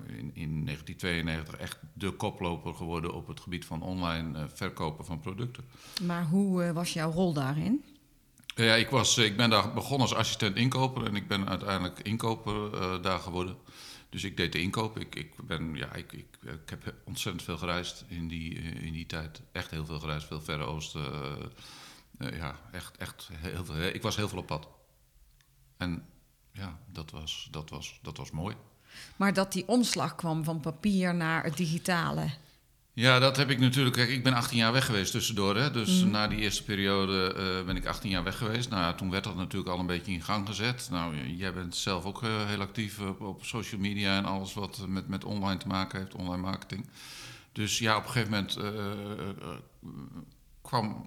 in, 0.08 0.32
in 0.34 0.66
1992 0.66 1.56
echt 1.56 1.80
de 1.94 2.12
koploper 2.12 2.74
geworden 2.74 3.14
op 3.14 3.28
het 3.28 3.40
gebied 3.40 3.66
van 3.66 3.82
online 3.82 4.40
eh, 4.40 4.44
verkopen 4.54 5.06
van 5.06 5.20
producten. 5.20 5.64
Maar 6.02 6.26
hoe 6.26 6.74
was 6.74 6.94
jouw 6.94 7.12
rol 7.12 7.34
daarin? 7.34 7.84
Ja, 8.56 8.76
ik, 8.76 8.90
was, 8.90 9.18
ik 9.18 9.38
ben 9.38 9.50
daar 9.50 9.74
begonnen 9.74 10.08
als 10.08 10.18
assistent 10.18 10.56
inkoper 10.56 11.06
en 11.06 11.16
ik 11.16 11.28
ben 11.28 11.50
uiteindelijk 11.50 12.00
inkoper 12.00 12.72
daar 13.02 13.20
geworden. 13.20 13.56
Dus 14.10 14.24
ik 14.24 14.38
deed 14.38 14.52
de 14.52 14.62
inkoop. 14.62 15.00
Ik, 15.00 15.16
ik, 15.16 15.48
ben, 15.48 15.76
ja, 15.76 15.94
ik, 15.94 16.14
ik, 16.14 16.28
ik 16.42 16.70
heb 16.70 16.94
ontzettend 17.04 17.44
veel 17.44 17.58
gereisd 17.58 18.06
in 18.08 18.28
die, 18.28 18.54
in 18.60 18.94
die 18.94 19.06
tijd. 19.06 19.42
Echt 19.52 19.72
heel 19.72 19.86
veel 19.86 20.00
gereisd, 20.00 20.28
veel 20.28 20.42
Verre 20.42 20.64
Oosten. 20.64 21.12
ja, 22.18 22.60
echt, 22.72 22.98
echt 22.98 23.30
heel 23.34 23.66
veel. 23.66 23.82
Ik 23.82 24.02
was 24.02 24.16
heel 24.16 24.30
veel 24.30 24.38
op 24.38 24.48
pad. 24.48 24.68
En 25.78 26.06
ja, 26.52 26.78
dat 26.92 27.12
was, 27.12 27.48
dat 27.52 27.70
was, 27.70 28.00
dat 28.02 28.18
was 28.18 28.32
mooi. 28.32 28.56
Maar 29.16 29.34
dat 29.34 29.52
die 29.52 29.68
omslag 29.68 30.16
kwam 30.16 30.44
van 30.44 30.60
papier 30.60 31.16
naar 31.16 31.44
het 31.44 31.58
digitale. 31.58 32.30
Ja, 32.94 33.20
dat 33.20 33.38
heb 33.38 33.50
ik 33.50 33.60
natuurlijk. 33.60 33.96
Kijk, 33.96 34.10
ik 34.10 34.24
ben 34.24 34.34
18 34.34 34.58
jaar 34.58 34.72
weg 34.72 34.86
geweest 34.86 35.12
tussendoor. 35.12 35.56
Hè? 35.56 35.72
Dus 35.72 36.04
na 36.04 36.28
die 36.28 36.40
eerste 36.40 36.64
periode 36.64 37.34
eh, 37.34 37.66
ben 37.66 37.76
ik 37.76 37.86
18 37.86 38.10
jaar 38.10 38.24
weg 38.24 38.38
geweest. 38.38 38.70
Nou, 38.70 38.82
ja, 38.82 38.94
toen 38.94 39.12
werd 39.12 39.24
dat 39.24 39.36
natuurlijk 39.36 39.72
al 39.72 39.80
een 39.80 39.86
beetje 39.86 40.12
in 40.12 40.22
gang 40.22 40.48
gezet. 40.48 40.88
Nou, 40.92 41.28
jij 41.28 41.54
bent 41.54 41.76
zelf 41.76 42.06
ook 42.06 42.24
eh, 42.24 42.46
heel 42.46 42.62
actief 42.62 43.00
op, 43.00 43.22
op 43.22 43.46
social 43.46 43.82
media 43.82 44.18
en 44.18 44.26
alles 44.26 44.54
wat 44.54 44.86
met, 44.88 45.08
met 45.08 45.24
online 45.24 45.58
te 45.58 45.68
maken 45.68 46.00
heeft, 46.00 46.16
online 46.16 46.42
marketing. 46.42 46.86
Dus 47.58 47.80
ja, 47.80 47.98
op 47.98 48.04
een 48.04 48.10
gegeven 48.10 48.32
moment 48.32 48.56
eh, 48.56 48.68
eh, 48.68 49.30
eh, 49.30 49.58
kwam, 50.62 51.06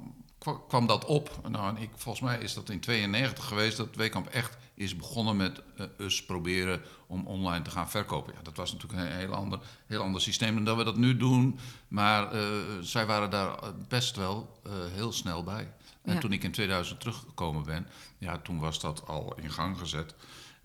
kwam, 0.69 0.87
dat 0.87 1.05
op. 1.05 1.49
Nou, 1.49 1.77
en 1.77 1.83
ik, 1.83 1.91
volgens 1.97 2.25
mij 2.25 2.39
is 2.39 2.55
dat 2.55 2.69
in 2.71 2.81
92 2.81 3.45
geweest 3.45 3.77
dat 3.77 3.95
Weekamp 3.97 4.27
echt 4.27 4.57
is 4.75 4.97
begonnen 4.97 5.37
met 5.37 5.63
eh 5.77 5.87
us 5.99 6.25
proberen 6.25 6.83
om 7.07 7.27
online 7.27 7.63
te 7.65 7.71
gaan 7.71 7.91
verkopen. 7.91 8.33
Ja, 8.37 8.43
dat 8.43 8.57
was 8.57 8.73
natuurlijk 8.73 9.01
een 9.01 9.17
heel 9.17 9.35
ander, 9.35 9.59
heel 9.87 10.03
ander 10.03 10.21
systeem 10.21 10.55
dan 10.55 10.65
dat 10.65 10.77
we 10.77 10.85
dat 10.85 10.97
nu 10.97 11.17
doen. 11.17 11.59
Maar 11.89 12.33
eh, 12.33 12.43
zij 12.81 13.07
waren 13.07 13.31
daar 13.31 13.59
best 13.89 14.17
wel 14.17 14.61
eh, 14.65 14.73
heel 14.93 15.13
snel 15.13 15.45
bij. 15.45 15.73
En 16.03 16.15
Ja. 16.15 16.21
toen 16.21 16.33
ik 16.33 16.43
in 16.45 16.53
2000 16.53 17.01
teruggekomen 17.01 17.63
ben, 17.65 17.87
ja, 18.19 18.39
toen 18.39 18.59
was 18.59 18.81
dat 18.81 19.07
al 19.07 19.35
in 19.37 19.51
gang 19.51 19.79
gezet. 19.79 20.15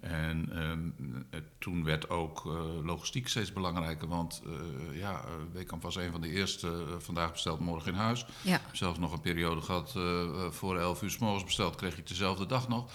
En 0.09 0.49
ehm, 0.51 0.89
eh, 1.29 1.39
toen 1.59 1.83
werd 1.83 2.09
ook 2.09 2.45
eh, 2.45 2.85
logistiek 2.85 3.27
steeds 3.27 3.53
belangrijker. 3.53 4.07
Want 4.07 4.41
eh 4.45 4.97
ja, 4.99 5.19
eh, 5.19 5.31
Weekamp 5.53 5.81
was 5.81 5.95
een 5.95 6.11
van 6.11 6.21
de 6.21 6.29
eerste. 6.29 6.85
vandaag 6.99 7.31
besteld, 7.31 7.59
morgen 7.59 7.91
in 7.91 7.97
huis. 7.97 8.25
Ja. 8.41 8.61
Zelfs 8.71 8.99
nog 8.99 9.11
een 9.13 9.21
periode 9.21 9.61
gehad. 9.61 9.93
eh, 9.95 10.21
eh, 10.23 10.51
voor 10.51 10.77
11 10.79 11.01
uur 11.01 11.09
s 11.09 11.17
morgens 11.17 11.43
besteld, 11.43 11.75
kreeg 11.75 11.91
je 11.91 11.99
het 11.99 12.07
dezelfde 12.07 12.45
dag 12.45 12.67
nog. 12.67 12.91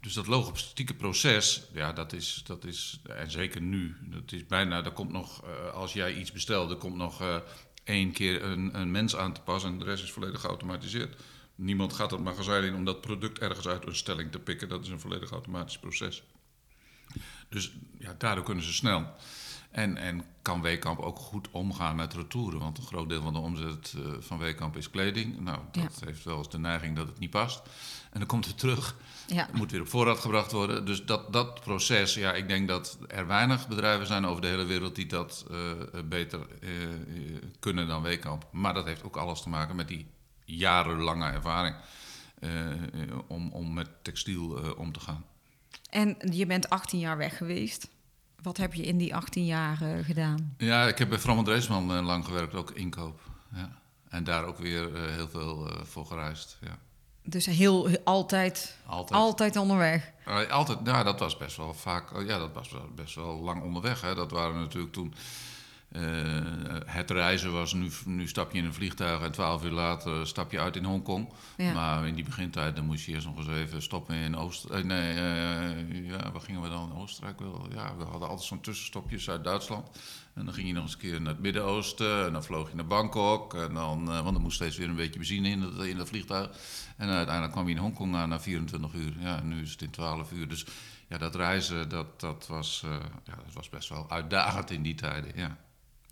Dus 0.00 0.12
dat 0.12 0.26
logistieke 0.26 0.94
proces, 0.94 1.62
ja, 1.72 1.92
dat 1.92 2.12
is, 2.12 2.42
dat 2.46 2.64
is, 2.64 3.00
en 3.02 3.30
zeker 3.30 3.60
nu, 3.60 3.96
dat 4.02 4.32
is 4.32 4.46
bijna, 4.46 4.82
daar 4.82 4.92
komt 4.92 5.12
nog, 5.12 5.42
als 5.74 5.92
jij 5.92 6.14
iets 6.14 6.32
bestelt, 6.32 6.70
er 6.70 6.76
komt 6.76 6.96
nog 6.96 7.22
één 7.84 8.12
keer 8.12 8.42
een, 8.42 8.78
een 8.80 8.90
mens 8.90 9.16
aan 9.16 9.32
te 9.32 9.40
passen 9.40 9.70
en 9.70 9.78
de 9.78 9.84
rest 9.84 10.02
is 10.02 10.12
volledig 10.12 10.40
geautomatiseerd. 10.40 11.16
Niemand 11.54 11.92
gaat 11.92 12.10
het 12.10 12.20
magazijn 12.20 12.64
in 12.64 12.74
om 12.74 12.84
dat 12.84 13.00
product 13.00 13.38
ergens 13.38 13.68
uit 13.68 13.86
een 13.86 13.96
stelling 13.96 14.30
te 14.32 14.38
pikken. 14.38 14.68
Dat 14.68 14.82
is 14.82 14.88
een 14.88 15.00
volledig 15.00 15.30
automatisch 15.30 15.78
proces. 15.78 16.22
Dus 17.54 17.72
ja, 17.98 18.14
daardoor 18.18 18.44
kunnen 18.44 18.64
ze 18.64 18.72
snel. 18.72 19.06
En, 19.70 19.96
en 19.96 20.24
kan 20.42 20.62
Weekamp 20.62 20.98
ook 20.98 21.18
goed 21.18 21.48
omgaan 21.50 21.96
met 21.96 22.14
retouren. 22.14 22.58
Want 22.58 22.78
een 22.78 22.84
groot 22.84 23.08
deel 23.08 23.22
van 23.22 23.32
de 23.32 23.38
omzet 23.38 23.94
eh, 23.96 24.12
van 24.18 24.38
Weekamp 24.38 24.76
is 24.76 24.90
kleding. 24.90 25.40
Nou, 25.40 25.58
dat 25.72 26.02
heeft 26.04 26.24
wel 26.24 26.38
eens 26.38 26.50
de 26.50 26.58
neiging 26.58 26.96
dat 26.96 27.06
het 27.06 27.18
niet 27.18 27.30
past. 27.30 27.62
En 28.14 28.18
dan 28.20 28.28
komt 28.28 28.46
het 28.46 28.58
terug. 28.58 28.96
Ja. 29.26 29.46
Het 29.46 29.54
moet 29.54 29.70
weer 29.70 29.80
op 29.80 29.88
voorraad 29.88 30.18
gebracht 30.18 30.52
worden. 30.52 30.84
Dus 30.84 31.04
dat, 31.04 31.32
dat 31.32 31.60
proces, 31.60 32.14
ja, 32.14 32.32
ik 32.32 32.48
denk 32.48 32.68
dat 32.68 32.98
er 33.08 33.26
weinig 33.26 33.68
bedrijven 33.68 34.06
zijn 34.06 34.26
over 34.26 34.42
de 34.42 34.48
hele 34.48 34.64
wereld 34.64 34.94
die 34.94 35.06
dat 35.06 35.46
eh, 35.50 36.00
beter 36.04 36.40
eh, 36.60 36.82
eh, 36.82 36.90
kunnen 37.60 37.86
dan 37.86 38.02
Weekamp. 38.02 38.46
Maar 38.50 38.74
dat 38.74 38.84
heeft 38.84 39.04
ook 39.04 39.16
alles 39.16 39.42
te 39.42 39.48
maken 39.48 39.76
met 39.76 39.88
die 39.88 40.06
jarenlange 40.44 41.30
ervaring 41.30 41.76
om, 43.26 43.52
om 43.52 43.74
met 43.74 43.88
textiel 44.02 44.74
om 44.76 44.92
te 44.92 45.00
gaan. 45.00 45.24
En 45.94 46.16
je 46.30 46.46
bent 46.46 46.70
18 46.70 46.98
jaar 46.98 47.16
weg 47.16 47.36
geweest. 47.36 47.88
Wat 48.42 48.56
heb 48.56 48.74
je 48.74 48.82
in 48.82 48.98
die 48.98 49.14
18 49.14 49.44
jaar 49.44 49.76
gedaan? 50.04 50.54
Ja, 50.58 50.86
ik 50.86 50.98
heb 50.98 51.08
bij 51.08 51.18
Bram 51.18 51.44
Dreesman 51.44 51.94
eh, 51.96 52.04
lang 52.04 52.24
gewerkt, 52.24 52.54
ook 52.54 52.70
inkoop. 52.70 53.20
Ja. 53.54 53.78
En 54.08 54.24
daar 54.24 54.44
ook 54.44 54.58
weer 54.58 54.94
eh, 54.94 55.14
heel 55.14 55.28
veel 55.28 55.70
eh, 55.70 55.84
voor 55.84 56.06
gereisd. 56.06 56.58
Ja. 56.60 56.78
Dus 57.22 57.46
heel, 57.46 57.86
heel- 57.86 58.00
altijd, 58.04 58.76
Altijd. 58.86 59.20
altijd 59.20 59.56
onderweg. 59.56 60.12
Altijd, 60.50 60.78
ja, 60.84 61.02
dat 61.02 61.18
was 61.20 61.36
best 61.36 61.56
wel 61.56 61.74
vaak, 61.74 62.12
oh 62.16 62.26
ja, 62.26 62.38
dat 62.38 62.52
was 62.52 62.70
best 62.94 63.14
wel 63.14 63.40
lang 63.40 63.62
onderweg. 63.62 64.00
Hè. 64.00 64.14
Dat 64.14 64.30
waren 64.30 64.60
natuurlijk 64.60 64.92
toen, 64.92 65.14
eh, 65.94 66.02
het 66.86 67.10
reizen 67.10 67.52
was, 67.52 67.72
nu, 67.72 67.88
nu 68.04 68.28
stap 68.28 68.52
je 68.52 68.58
in 68.58 68.64
een 68.64 68.74
vliegtuig 68.74 69.22
en 69.22 69.32
twaalf 69.32 69.64
uur 69.64 69.70
later 69.70 70.26
stap 70.26 70.52
je 70.52 70.60
uit 70.60 70.76
in 70.76 70.84
Hongkong. 70.84 71.28
Ja. 71.56 71.72
Maar 71.72 72.06
in 72.06 72.14
die 72.14 72.24
begintijd, 72.24 72.76
dan 72.76 72.84
moest 72.84 73.06
je 73.06 73.12
eerst 73.12 73.26
nog 73.26 73.36
eens 73.36 73.48
even 73.48 73.82
stoppen 73.82 74.14
in 74.14 74.36
Oostenrijk. 74.36 74.84
nee, 74.84 75.14
eh, 75.14 76.08
ja, 76.08 76.32
waar 76.32 76.40
gingen 76.40 76.62
we 76.62 76.68
dan? 76.68 76.90
In 76.90 76.96
Oostenrijk 76.96 77.38
wel. 77.38 77.66
Ja, 77.72 77.96
we 77.96 78.04
hadden 78.04 78.28
altijd 78.28 78.48
zo'n 78.48 78.60
tussenstopje, 78.60 79.18
Zuid-Duitsland. 79.18 79.88
En 80.34 80.44
dan 80.44 80.54
ging 80.54 80.66
je 80.66 80.72
nog 80.72 80.82
eens 80.82 80.92
een 80.92 80.98
keer 80.98 81.20
naar 81.20 81.32
het 81.32 81.42
Midden-Oosten. 81.42 82.26
En 82.26 82.32
dan 82.32 82.44
vloog 82.44 82.70
je 82.70 82.76
naar 82.76 82.86
Bangkok. 82.86 83.54
En 83.54 83.74
dan, 83.74 84.12
eh, 84.12 84.20
want 84.20 84.36
er 84.36 84.42
moest 84.42 84.56
steeds 84.56 84.76
weer 84.76 84.88
een 84.88 84.94
beetje 84.94 85.18
benzine 85.18 85.48
in 85.48 85.60
dat, 85.60 85.84
in 85.84 85.96
dat 85.96 86.08
vliegtuig. 86.08 86.50
En 86.96 87.08
uiteindelijk 87.08 87.52
kwam 87.52 87.68
je 87.68 87.74
in 87.74 87.80
Hongkong 87.80 88.14
aan 88.14 88.28
na 88.28 88.40
24 88.40 88.94
uur. 88.94 89.14
Ja, 89.18 89.42
nu 89.42 89.62
is 89.62 89.70
het 89.70 89.82
in 89.82 89.90
12 89.90 90.32
uur. 90.32 90.48
Dus 90.48 90.66
ja, 91.08 91.18
dat 91.18 91.34
reizen, 91.34 91.88
dat, 91.88 92.20
dat, 92.20 92.46
was, 92.46 92.82
eh, 92.84 92.90
ja, 93.24 93.34
dat 93.44 93.54
was 93.54 93.68
best 93.68 93.88
wel 93.88 94.10
uitdagend 94.10 94.70
in 94.70 94.82
die 94.82 94.94
tijden. 94.94 95.32
Ja. 95.34 95.56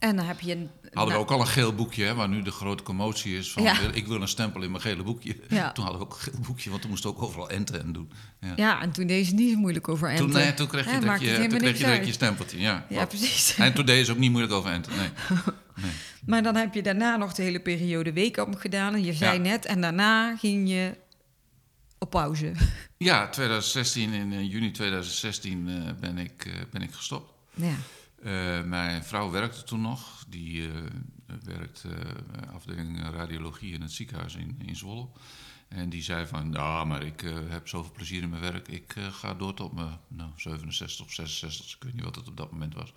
En 0.02 0.16
dan 0.16 0.24
heb 0.26 0.40
je... 0.40 0.52
een- 0.52 0.70
Hadden 0.82 1.14
we 1.14 1.20
nou, 1.20 1.20
ook 1.20 1.30
al 1.30 1.40
een 1.40 1.52
geel 1.52 1.74
boekje, 1.74 2.04
hè, 2.04 2.14
waar 2.14 2.28
nu 2.28 2.42
de 2.42 2.50
grote 2.50 2.82
commotie 2.82 3.36
is 3.38 3.52
van... 3.52 3.62
Ja. 3.62 3.78
ik 3.92 4.06
wil 4.06 4.20
een 4.22 4.28
stempel 4.28 4.62
in 4.62 4.70
mijn 4.70 4.82
gele 4.82 5.02
boekje. 5.02 5.36
Ja. 5.48 5.70
Toen 5.72 5.84
hadden 5.84 6.02
we 6.02 6.06
ook 6.08 6.14
een 6.14 6.20
geel 6.20 6.40
boekje, 6.46 6.70
want 6.70 6.80
toen 6.82 6.90
moesten 6.90 7.10
we 7.10 7.16
ook 7.16 7.22
overal 7.22 7.50
enten 7.50 7.80
en 7.82 7.92
doen. 7.92 8.12
Ja. 8.40 8.52
Ja, 8.56 8.80
en 8.82 8.90
toen 8.92 9.06
deed 9.06 9.26
ze 9.26 9.34
niet 9.34 9.52
zo 9.52 9.58
moeilijk 9.58 9.88
over 9.88 10.08
enten. 10.08 10.24
Toen, 10.30 10.34
nee, 10.34 10.54
toen 10.54 10.66
kreeg 10.66 10.84
je 10.84 11.00
maakt 11.00 11.20
je, 11.20 11.46
toen 11.48 11.58
kreeg 11.58 12.06
je, 12.06 12.12
stempeltje. 12.12 12.60
Ja, 12.60 12.86
Ja, 12.88 12.96
Wat- 12.96 13.08
precies. 13.08 13.54
En 13.56 13.74
toen 13.74 13.84
deed 13.86 14.06
ze 14.06 14.12
ook 14.12 14.18
niet 14.18 14.30
moeilijk 14.30 14.54
over 14.54 14.70
enten, 14.70 14.92
nee. 15.00 15.08
Maar 16.26 16.42
dan 16.42 16.54
heb 16.56 16.74
je 16.74 16.82
daarna 16.82 17.16
nog 17.16 17.32
de 17.32 17.42
hele 17.42 17.60
periode 17.60 18.12
weekamp 18.12 18.54
gedaan. 18.54 18.94
En 18.94 19.04
je 19.04 19.12
zei 19.12 19.38
net, 19.38 19.64
en 19.64 19.80
daarna 19.80 20.36
ging 20.36 20.68
je 20.68 20.94
op 21.98 22.10
pauze. 22.10 22.52
Ja, 22.96 23.28
2016, 23.28 24.12
in 24.12 24.32
eh, 24.32 24.50
juni 24.50 24.70
2016 24.70 25.68
eh, 25.68 25.74
ben, 26.00 26.18
ik, 26.18 26.44
eh, 26.46 26.52
ben 26.70 26.82
ik 26.82 26.92
gestopt. 26.92 27.32
Ja. 27.54 27.74
Eh, 28.22 28.62
mijn 28.62 29.04
vrouw 29.04 29.30
werkte 29.30 29.62
toen 29.62 29.80
nog. 29.80 30.24
Die 30.28 30.66
eh 30.66 30.74
werkte 31.44 31.88
eh, 31.88 32.54
afdeling 32.54 33.02
radiologie 33.02 33.74
in 33.74 33.80
het 33.80 33.92
ziekenhuis 33.92 34.34
in, 34.34 34.60
in 34.66 34.76
Zwolle. 34.76 35.06
En 35.68 35.88
die 35.88 36.02
zei 36.02 36.26
van, 36.26 36.52
ja, 36.52 36.84
maar 36.84 37.02
ik 37.02 37.24
heb 37.48 37.68
zoveel 37.68 37.92
plezier 37.92 38.22
in 38.22 38.28
mijn 38.28 38.42
werk. 38.42 38.68
Ik 38.68 38.94
ga 39.10 39.34
door 39.34 39.54
tot 39.54 39.72
mijn 39.72 39.98
nou, 40.08 40.30
67 40.36 41.06
of 41.06 41.12
66, 41.12 41.74
ik 41.74 41.82
weet 41.82 41.94
niet 41.94 42.04
wat 42.04 42.14
het 42.14 42.28
op 42.28 42.36
dat 42.36 42.52
moment 42.52 42.74
was. 42.74 42.92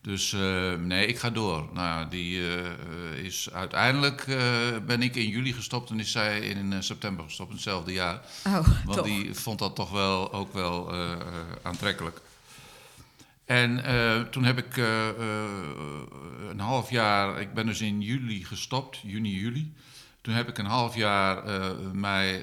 Dus 0.00 0.32
nee, 0.78 1.06
ik 1.06 1.18
ga 1.18 1.30
door. 1.30 1.68
Nou, 1.72 2.08
die 2.08 2.42
is 3.22 3.50
uiteindelijk 3.50 4.24
ben 4.86 5.02
ik 5.02 5.16
in 5.16 5.28
juli 5.28 5.52
gestopt 5.52 5.90
en 5.90 6.00
is 6.00 6.12
zij 6.12 6.40
in 6.40 6.82
september 6.82 7.24
gestopt, 7.24 7.48
in 7.50 7.54
hetzelfde 7.54 7.92
jaar. 7.92 8.22
Oh, 8.46 8.68
Want 8.84 8.96
toch. 8.96 9.06
die 9.06 9.34
vond 9.34 9.58
dat 9.58 9.74
toch 9.74 9.90
wel 9.90 10.32
ook 10.32 10.52
wel 10.52 10.94
aantrekkelijk. 11.62 12.20
En 13.50 13.84
eh, 13.84 14.20
toen 14.20 14.44
heb 14.44 14.58
ik 14.58 14.76
eh, 14.76 15.08
eh, 15.08 15.14
een 16.50 16.60
half 16.60 16.90
jaar, 16.90 17.40
ik 17.40 17.54
ben 17.54 17.66
dus 17.66 17.80
in 17.80 18.00
juli 18.00 18.44
gestopt, 18.44 18.98
juni, 19.02 19.40
juli. 19.40 19.74
Toen 20.20 20.34
heb 20.34 20.48
ik 20.48 20.58
een 20.58 20.66
half 20.66 20.94
jaar 20.94 21.44
mij 21.94 22.42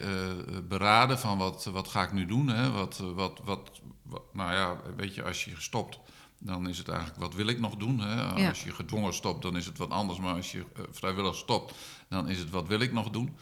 beraden 0.68 1.20
van 1.20 1.38
wat, 1.38 1.66
wat 1.66 1.88
ga 1.88 2.04
ik 2.04 2.12
nu 2.12 2.26
doen. 2.26 2.48
Hè? 2.48 2.72
Wat, 2.72 2.98
wat, 2.98 3.42
wat, 3.44 3.82
wat, 4.04 4.22
nou 4.34 4.54
ja, 4.54 4.82
weet 4.96 5.16
je, 5.16 5.24
als 5.24 5.46
je 5.46 5.54
stopt, 5.58 6.00
dan 6.40 6.70
is 6.70 6.78
het 6.78 6.88
eigenlijk 6.88 7.20
wat 7.20 7.34
wil 7.34 7.48
ik 7.48 7.60
nog 7.60 7.76
doen. 7.76 8.00
Hè? 8.00 8.16
Ja. 8.16 8.48
Als 8.50 8.64
je 8.64 8.72
gedwongen 8.72 9.14
stopt, 9.14 9.42
dan 9.42 9.58
is 9.58 9.66
het 9.66 9.78
wat 9.78 9.90
anders. 9.90 10.20
Maar 10.20 10.36
als 10.36 10.52
je 10.52 10.66
vrijwillig 10.92 11.36
stopt, 11.36 11.74
dan 12.10 12.30
is 12.30 12.40
het 12.40 12.50
wat 12.50 12.68
wil 12.68 12.80
ik 12.80 12.94
nog 12.94 13.10
doen. 13.10 13.38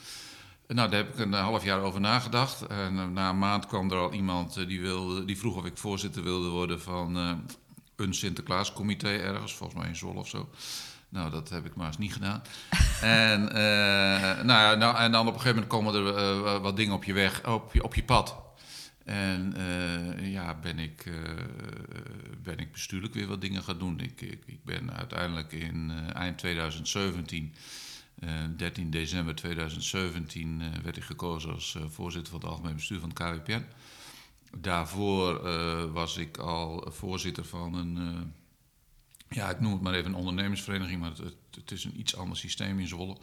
Nou, 0.67 0.89
daar 0.89 0.99
heb 0.99 1.13
ik 1.13 1.19
een 1.19 1.33
half 1.33 1.63
jaar 1.63 1.81
over 1.81 2.01
nagedacht. 2.01 2.67
En 2.67 2.99
eh, 2.99 3.07
na 3.07 3.29
een 3.29 3.37
maand 3.37 3.65
kwam 3.65 3.91
er 3.91 3.97
al 3.97 4.13
iemand 4.13 4.57
eh, 4.57 4.67
die, 4.67 4.81
wilde, 4.81 5.25
die 5.25 5.37
vroeg 5.37 5.55
of 5.55 5.65
ik 5.65 5.77
voorzitter 5.77 6.23
wilde 6.23 6.49
worden 6.49 6.81
van 6.81 7.17
eh, 7.17 7.31
een 7.95 8.13
Sinterklaascomité 8.13 9.07
ergens, 9.07 9.53
volgens 9.53 9.79
mij 9.79 9.87
in 9.89 9.95
Zwolle 9.95 10.19
of 10.19 10.27
zo. 10.27 10.49
Nou, 11.09 11.31
dat 11.31 11.49
heb 11.49 11.65
ik 11.65 11.75
maar 11.75 11.87
eens 11.87 11.97
niet 11.97 12.13
gedaan. 12.13 12.41
en, 13.01 13.43
nou, 14.45 14.47
ja, 14.47 14.75
nou, 14.75 14.97
en 14.97 15.11
dan 15.11 15.27
op 15.27 15.33
een 15.33 15.39
gegeven 15.39 15.63
moment 15.63 15.67
komen 15.67 16.15
er 16.15 16.61
wat 16.61 16.75
dingen 16.75 16.93
op 16.93 17.03
je 17.03 17.13
weg, 17.13 17.47
op 17.47 17.73
je, 17.73 17.83
op 17.83 17.95
je 17.95 18.03
pad. 18.03 18.35
En 19.03 19.53
ja, 20.21 20.59
ben 20.61 20.79
ik, 20.79 21.03
ben 22.43 22.57
ik 22.57 22.71
bestuurlijk 22.71 23.13
weer 23.13 23.27
wat 23.27 23.41
dingen 23.41 23.63
gaan 23.63 23.79
doen. 23.79 23.99
Ik, 23.99 24.21
ik, 24.21 24.43
ik 24.45 24.63
ben 24.63 24.93
uiteindelijk 24.93 25.51
in 25.51 25.91
eind 26.13 26.37
2017 26.37 27.53
eh, 27.53 27.59
13 28.55 28.89
december 28.89 29.35
2017 29.35 30.61
eh, 30.61 30.67
werd 30.83 30.97
ik 30.97 31.03
gekozen 31.03 31.53
als 31.53 31.75
eh, 31.75 31.83
voorzitter 31.89 32.31
van 32.31 32.41
het 32.41 32.49
algemeen 32.49 32.75
bestuur 32.75 32.99
van 32.99 33.09
het 33.09 33.17
KWPN. 33.19 33.63
Daarvoor 34.57 35.45
eh, 35.45 35.91
was 35.91 36.17
ik 36.17 36.37
al 36.37 36.87
voorzitter 36.91 37.45
van 37.45 37.73
een, 37.73 37.97
eh, 37.97 39.37
ja, 39.37 39.49
ik 39.49 39.59
noem 39.59 39.71
het 39.71 39.81
maar 39.81 39.93
even 39.93 40.09
een 40.09 40.17
ondernemersvereniging, 40.17 40.99
maar 40.99 41.09
het, 41.09 41.35
het, 41.55 41.71
is 41.71 41.83
een 41.83 41.99
iets 41.99 42.15
ander 42.15 42.37
systeem 42.37 42.79
in 42.79 42.87
Zwolle. 42.87 43.17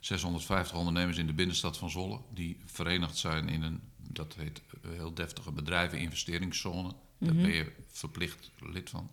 650 0.00 0.76
ondernemers 0.76 1.18
in 1.18 1.26
de 1.26 1.32
binnenstad 1.32 1.78
van 1.78 1.90
Zwolle, 1.90 2.20
die 2.34 2.60
verenigd 2.64 3.16
zijn 3.16 3.48
in 3.48 3.62
een, 3.62 3.80
dat 3.96 4.34
heet 4.34 4.62
eh, 4.82 4.90
heel 4.90 5.14
deftige 5.14 5.52
bedrijven-investeringszone. 5.52 6.92
Daar 7.18 7.34
ben 7.34 7.54
je 7.54 7.72
verplicht 7.90 8.50
lid 8.58 8.90
van. 8.90 9.10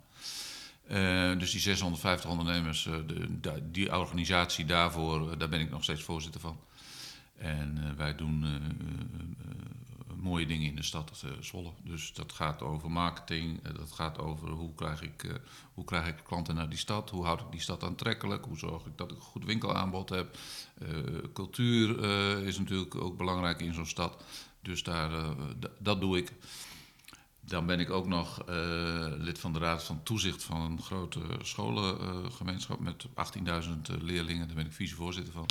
Eh, 0.87 1.39
dus 1.39 1.51
die 1.51 1.61
650 1.61 2.29
ondernemers, 2.29 2.85
eh, 2.85 2.93
de, 3.41 3.71
die 3.71 3.97
organisatie 3.97 4.65
daarvoor, 4.65 5.31
eh, 5.31 5.39
daar 5.39 5.49
ben 5.49 5.59
ik 5.59 5.69
nog 5.69 5.83
steeds 5.83 6.03
voorzitter 6.03 6.41
van. 6.41 6.59
En 7.37 7.95
wij 7.97 8.15
doen 8.15 8.45
mooie 10.15 10.45
dingen 10.45 10.67
in 10.67 10.75
de 10.75 10.83
stad 10.83 11.23
Zwolle. 11.39 11.71
Dus 11.83 12.13
dat 12.13 12.31
gaat 12.31 12.61
over 12.61 12.91
marketing, 12.91 13.61
dat 13.61 13.91
gaat 13.91 14.17
over 14.17 14.49
hoe 14.49 14.75
krijg, 14.75 15.01
ik, 15.01 15.41
hoe 15.73 15.85
krijg 15.85 16.07
ik 16.07 16.15
klanten 16.23 16.55
naar 16.55 16.69
die 16.69 16.77
stad, 16.77 17.09
hoe 17.09 17.25
houd 17.25 17.41
ik 17.41 17.51
die 17.51 17.61
stad 17.61 17.83
aantrekkelijk, 17.83 18.45
hoe 18.45 18.57
zorg 18.57 18.85
ik 18.85 18.97
dat 18.97 19.11
ik 19.11 19.17
een 19.17 19.23
goed 19.23 19.45
winkelaanbod 19.45 20.09
heb. 20.09 20.37
Cultuur 21.33 22.03
is 22.45 22.57
natuurlijk 22.57 22.95
ook 22.95 23.17
belangrijk 23.17 23.61
in 23.61 23.73
zo'n 23.73 23.85
stad. 23.85 24.23
Dus 24.61 24.83
daar, 24.83 25.35
dat 25.79 26.01
doe 26.01 26.17
ik. 26.17 26.31
Dan 27.45 27.65
ben 27.65 27.79
ik 27.79 27.89
ook 27.89 28.07
nog 28.07 28.43
eh, 28.43 29.05
lid 29.17 29.39
van 29.39 29.53
de 29.53 29.59
Raad 29.59 29.83
van 29.83 30.03
Toezicht 30.03 30.43
van 30.43 30.61
een 30.61 30.81
grote 30.81 31.19
scholengemeenschap 31.41 32.79
met 32.79 33.05
18.000 33.05 33.71
leerlingen. 34.01 34.47
Daar 34.47 34.55
ben 34.55 34.65
ik 34.65 34.71
vicevoorzitter 34.71 35.33
van. 35.33 35.45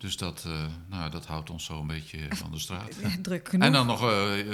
Dus 0.00 0.16
dat, 0.16 0.44
eh, 0.46 0.52
nou, 0.86 1.10
dat 1.10 1.26
houdt 1.26 1.50
ons 1.50 1.64
zo 1.64 1.80
een 1.80 1.86
beetje 1.86 2.18
van 2.28 2.50
de 2.50 2.58
straat. 2.58 2.96
Ja, 3.02 3.08
druk 3.22 3.48
genoeg. 3.48 3.66
En 3.66 3.72
dan 3.72 3.86
nog 3.86 4.02
eh, 4.02 4.40
eh, 4.40 4.46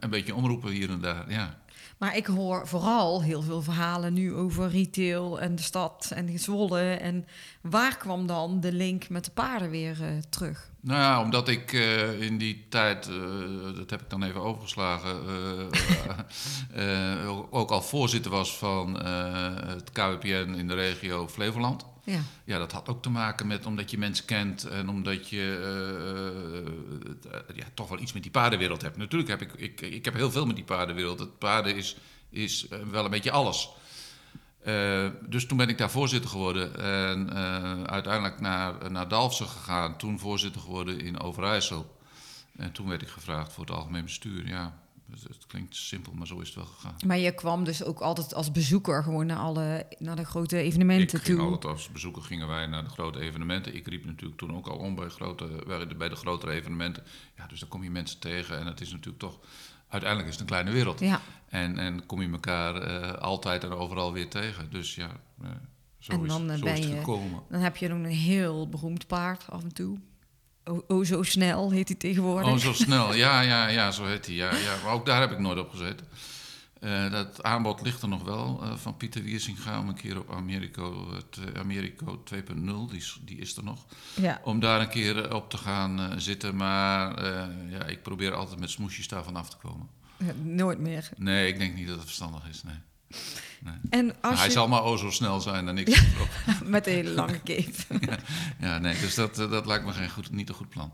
een 0.00 0.10
beetje 0.10 0.34
omroepen 0.34 0.70
hier 0.70 0.90
en 0.90 1.00
daar. 1.00 1.30
Ja. 1.30 1.58
Maar 1.98 2.16
ik 2.16 2.26
hoor 2.26 2.68
vooral 2.68 3.22
heel 3.22 3.42
veel 3.42 3.62
verhalen 3.62 4.12
nu 4.12 4.34
over 4.34 4.70
retail 4.70 5.40
en 5.40 5.54
de 5.54 5.62
stad 5.62 6.10
en 6.14 6.38
Zwolle. 6.38 6.80
En 6.80 7.26
waar 7.60 7.96
kwam 7.96 8.26
dan 8.26 8.60
de 8.60 8.72
link 8.72 9.08
met 9.08 9.24
de 9.24 9.30
paarden 9.30 9.70
weer 9.70 9.96
terug? 10.28 10.70
Nou 10.80 11.00
ja, 11.00 11.22
omdat 11.22 11.48
ik 11.48 11.72
in 12.20 12.38
die 12.38 12.66
tijd, 12.68 13.10
dat 13.76 13.90
heb 13.90 14.00
ik 14.00 14.10
dan 14.10 14.22
even 14.22 14.40
overgeslagen, 14.40 15.16
ook 17.50 17.70
al 17.70 17.82
voorzitter 17.82 18.30
was 18.30 18.56
van 18.56 19.04
het 19.66 19.92
KWPN 19.92 20.54
in 20.58 20.68
de 20.68 20.74
regio 20.74 21.28
Flevoland. 21.28 21.84
Ja. 22.08 22.20
Ja, 22.44 22.58
dat 22.58 22.72
had 22.72 22.88
ook 22.88 23.02
te 23.02 23.10
maken 23.10 23.46
met 23.46 23.66
omdat 23.66 23.90
je 23.90 23.98
mensen 23.98 24.24
kent 24.24 24.64
en 24.64 24.88
omdat 24.88 25.28
je 25.28 25.58
eh, 27.24 27.34
eh, 27.34 27.56
ja, 27.56 27.64
toch 27.74 27.88
wel 27.88 27.98
iets 27.98 28.12
met 28.12 28.22
die 28.22 28.30
paardenwereld 28.30 28.82
hebt. 28.82 28.96
Natuurlijk 28.96 29.30
heb 29.30 29.42
ik, 29.42 29.52
ik, 29.52 29.80
ik 29.80 30.04
heb 30.04 30.14
heel 30.14 30.30
veel 30.30 30.46
met 30.46 30.56
die 30.56 30.64
paardenwereld. 30.64 31.18
Het 31.18 31.38
paarden 31.38 31.76
is, 31.76 31.96
is 32.30 32.68
eh, 32.68 32.78
wel 32.90 33.04
een 33.04 33.10
beetje 33.10 33.30
alles. 33.30 33.68
Dus 35.28 35.46
toen 35.46 35.56
ben 35.56 35.68
ik 35.68 35.78
daar 35.78 35.90
voorzitter 35.90 36.30
geworden 36.30 36.80
en 36.80 37.32
uiteindelijk 37.88 38.40
naar, 38.40 38.90
naar 38.90 39.08
Dalfsen 39.08 39.48
gegaan. 39.48 39.96
Toen 39.96 40.18
voorzitter 40.18 40.60
geworden 40.60 41.00
in 41.00 41.20
Overijssel. 41.20 41.98
En 42.56 42.72
toen 42.72 42.88
werd 42.88 43.02
ik 43.02 43.08
gevraagd 43.08 43.52
voor 43.52 43.64
het 43.64 43.74
algemeen 43.74 44.04
bestuur. 44.04 44.48
Ja, 44.48 44.78
het, 45.10 45.22
het 45.22 45.46
klinkt 45.46 45.76
simpel, 45.76 46.12
maar 46.12 46.26
zo 46.26 46.38
is 46.40 46.46
het 46.46 46.56
wel 46.56 46.64
gegaan. 46.66 46.94
Maar 47.06 47.18
je 47.18 47.34
kwam 47.34 47.64
dus 47.64 47.84
ook 47.84 48.00
altijd 48.00 48.34
als 48.34 48.52
bezoeker 48.52 49.02
gewoon 49.02 49.26
naar, 49.26 49.36
alle, 49.38 49.86
naar 49.98 50.16
de 50.16 50.24
grote 50.24 50.56
evenementen 50.58 51.18
Ik 51.18 51.24
ging 51.24 51.38
toe. 51.38 51.46
altijd 51.48 51.72
als 51.72 51.88
bezoeker 51.92 52.22
gingen 52.22 52.48
wij 52.48 52.66
naar 52.66 52.84
de 52.84 52.90
grote 52.90 53.18
evenementen. 53.20 53.74
Ik 53.74 53.86
riep 53.86 54.04
natuurlijk 54.04 54.38
toen 54.38 54.56
ook 54.56 54.66
al 54.66 54.76
om 54.76 54.94
bij, 54.94 55.08
grote, 55.08 55.64
bij 55.98 56.08
de- 56.08 56.16
grotere 56.16 56.52
evenementen. 56.52 57.02
Ja, 57.36 57.46
dus 57.46 57.60
dan 57.60 57.68
kom 57.68 57.82
je 57.82 57.90
mensen 57.90 58.18
tegen 58.18 58.58
en 58.58 58.66
het 58.66 58.80
is 58.80 58.90
natuurlijk 58.90 59.18
toch... 59.18 59.38
Uiteindelijk 59.88 60.30
is 60.32 60.34
het 60.38 60.42
een 60.42 60.50
kleine 60.56 60.70
wereld. 60.70 61.00
Ja. 61.00 61.20
En, 61.48 61.78
en 61.78 62.06
kom 62.06 62.22
je 62.22 62.30
elkaar 62.30 62.74
eh, 62.74 63.12
altijd 63.22 63.64
en 63.64 63.70
overal 63.72 64.12
weer 64.12 64.28
tegen. 64.28 64.70
Dus 64.70 64.94
ja, 64.94 65.08
eh, 65.42 65.48
zo, 65.98 66.12
En 66.12 66.20
is, 66.22 66.28
dan, 66.28 66.50
eh, 66.50 66.56
zo 66.56 66.64
ben 66.64 66.72
is 66.72 66.78
het 66.84 66.88
je- 66.88 66.96
gekomen. 66.98 67.42
Dan 67.50 67.60
heb 67.60 67.76
je 67.76 67.88
nog 67.88 67.98
een 67.98 68.04
heel 68.04 68.68
beroemd 68.68 69.06
paard 69.06 69.50
af 69.50 69.62
en 69.62 69.72
toe. 69.72 69.98
O, 70.68 70.84
o 70.88 71.04
zo 71.04 71.22
snel 71.22 71.70
heet 71.70 71.88
hij 71.88 71.96
tegenwoordig. 71.96 72.50
Oh, 72.52 72.56
zo 72.56 72.72
snel. 72.84 73.14
Ja, 73.14 73.40
ja, 73.40 73.66
ja, 73.68 73.90
zo 73.90 74.04
heet 74.06 74.26
hij. 74.26 74.34
Ja, 74.34 74.50
ja. 74.56 74.74
Maar 74.84 74.92
ook 74.92 75.06
daar 75.06 75.20
heb 75.20 75.30
ik 75.30 75.38
nooit 75.38 75.58
op 75.58 75.70
gezeten. 75.70 76.06
Eh, 76.80 77.10
dat 77.10 77.42
aanbod 77.42 77.82
ligt 77.82 78.02
er 78.02 78.08
nog 78.08 78.22
wel 78.22 78.60
eh, 78.62 78.76
van 78.76 78.96
Pieter 78.96 79.22
Wiersinga 79.22 79.78
om 79.80 79.88
een 79.88 79.94
keer 79.94 80.18
op 80.18 80.32
Americo, 80.32 81.14
het, 81.14 81.38
eh, 81.54 81.60
Americo 81.60 82.22
2.0, 82.24 82.86
die, 82.88 82.96
is- 82.98 83.18
die 83.24 83.38
is 83.38 83.56
er 83.56 83.64
nog. 83.64 83.86
Ja. 84.14 84.40
Om 84.44 84.60
daar 84.60 84.80
een 84.80 84.88
keer 84.88 85.34
op 85.34 85.50
te 85.50 85.56
gaan 85.56 86.20
zitten. 86.20 86.56
Maar 86.56 87.24
ja, 87.70 87.84
ik 87.84 88.02
probeer 88.02 88.34
altijd 88.34 88.60
met 88.60 88.70
smoesjes 88.70 89.08
daarvan 89.08 89.36
af 89.36 89.48
te 89.50 89.56
komen. 89.56 89.88
Nooit 90.42 90.78
meer. 90.78 91.08
Nee, 91.16 91.48
ik 91.48 91.58
denk 91.58 91.74
niet 91.74 91.86
dat 91.86 91.96
het 91.96 92.04
verstandig 92.04 92.48
is. 92.48 92.62
Nee. 92.62 92.74
En 93.90 94.14
als 94.20 94.38
hij 94.40 94.50
zal 94.50 94.68
maar 94.68 94.82
o 94.82 94.96
zo 94.96 95.10
snel 95.10 95.40
zijn 95.40 95.74
niks 95.74 95.90
erop. 96.14 96.28
met 96.64 96.86
een 96.86 96.92
hele 96.92 97.10
lange 97.10 97.40
cape. 97.44 97.72
Ja, 98.60 98.78
nee, 98.78 99.00
dus 99.00 99.14
dat, 99.14 99.38
eh, 99.38 99.50
dat 99.50 99.66
lijkt 99.66 99.84
me 99.84 99.92
geen 99.92 100.10
goed, 100.10 100.30
niet 100.30 100.48
een 100.48 100.54
goed 100.54 100.68
plan. 100.68 100.92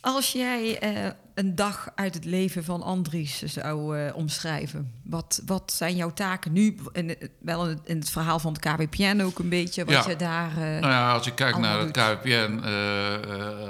Als 0.00 0.32
jij 0.32 0.78
eh, 0.78 1.10
een 1.34 1.54
dag 1.54 1.88
uit 1.94 2.14
het 2.14 2.24
leven 2.24 2.64
van 2.64 2.82
Andries 2.82 3.42
zou 3.42 3.98
eh, 3.98 4.16
omschrijven, 4.16 4.92
wat, 5.04 5.42
wat 5.46 5.72
zijn 5.72 5.96
jouw 5.96 6.12
taken 6.12 6.52
nu? 6.52 6.76
En, 6.92 7.16
wel 7.40 7.62
in 7.64 7.68
het, 7.76 7.80
in 7.84 7.98
het 7.98 8.10
verhaal 8.10 8.38
van 8.38 8.52
het 8.52 8.62
KWPN 8.62 9.20
ook 9.20 9.38
een 9.38 9.48
beetje, 9.48 9.84
wat 9.84 9.94
Ja. 10.04 10.10
je 10.10 10.16
daar... 10.16 10.50
eh, 10.50 10.56
Nou 10.56 10.80
ja, 10.92 11.12
als 11.12 11.26
ik 11.26 11.34
kijk 11.34 11.58
naar 11.58 11.78
het. 11.78 11.90
KWPN, 11.90 12.60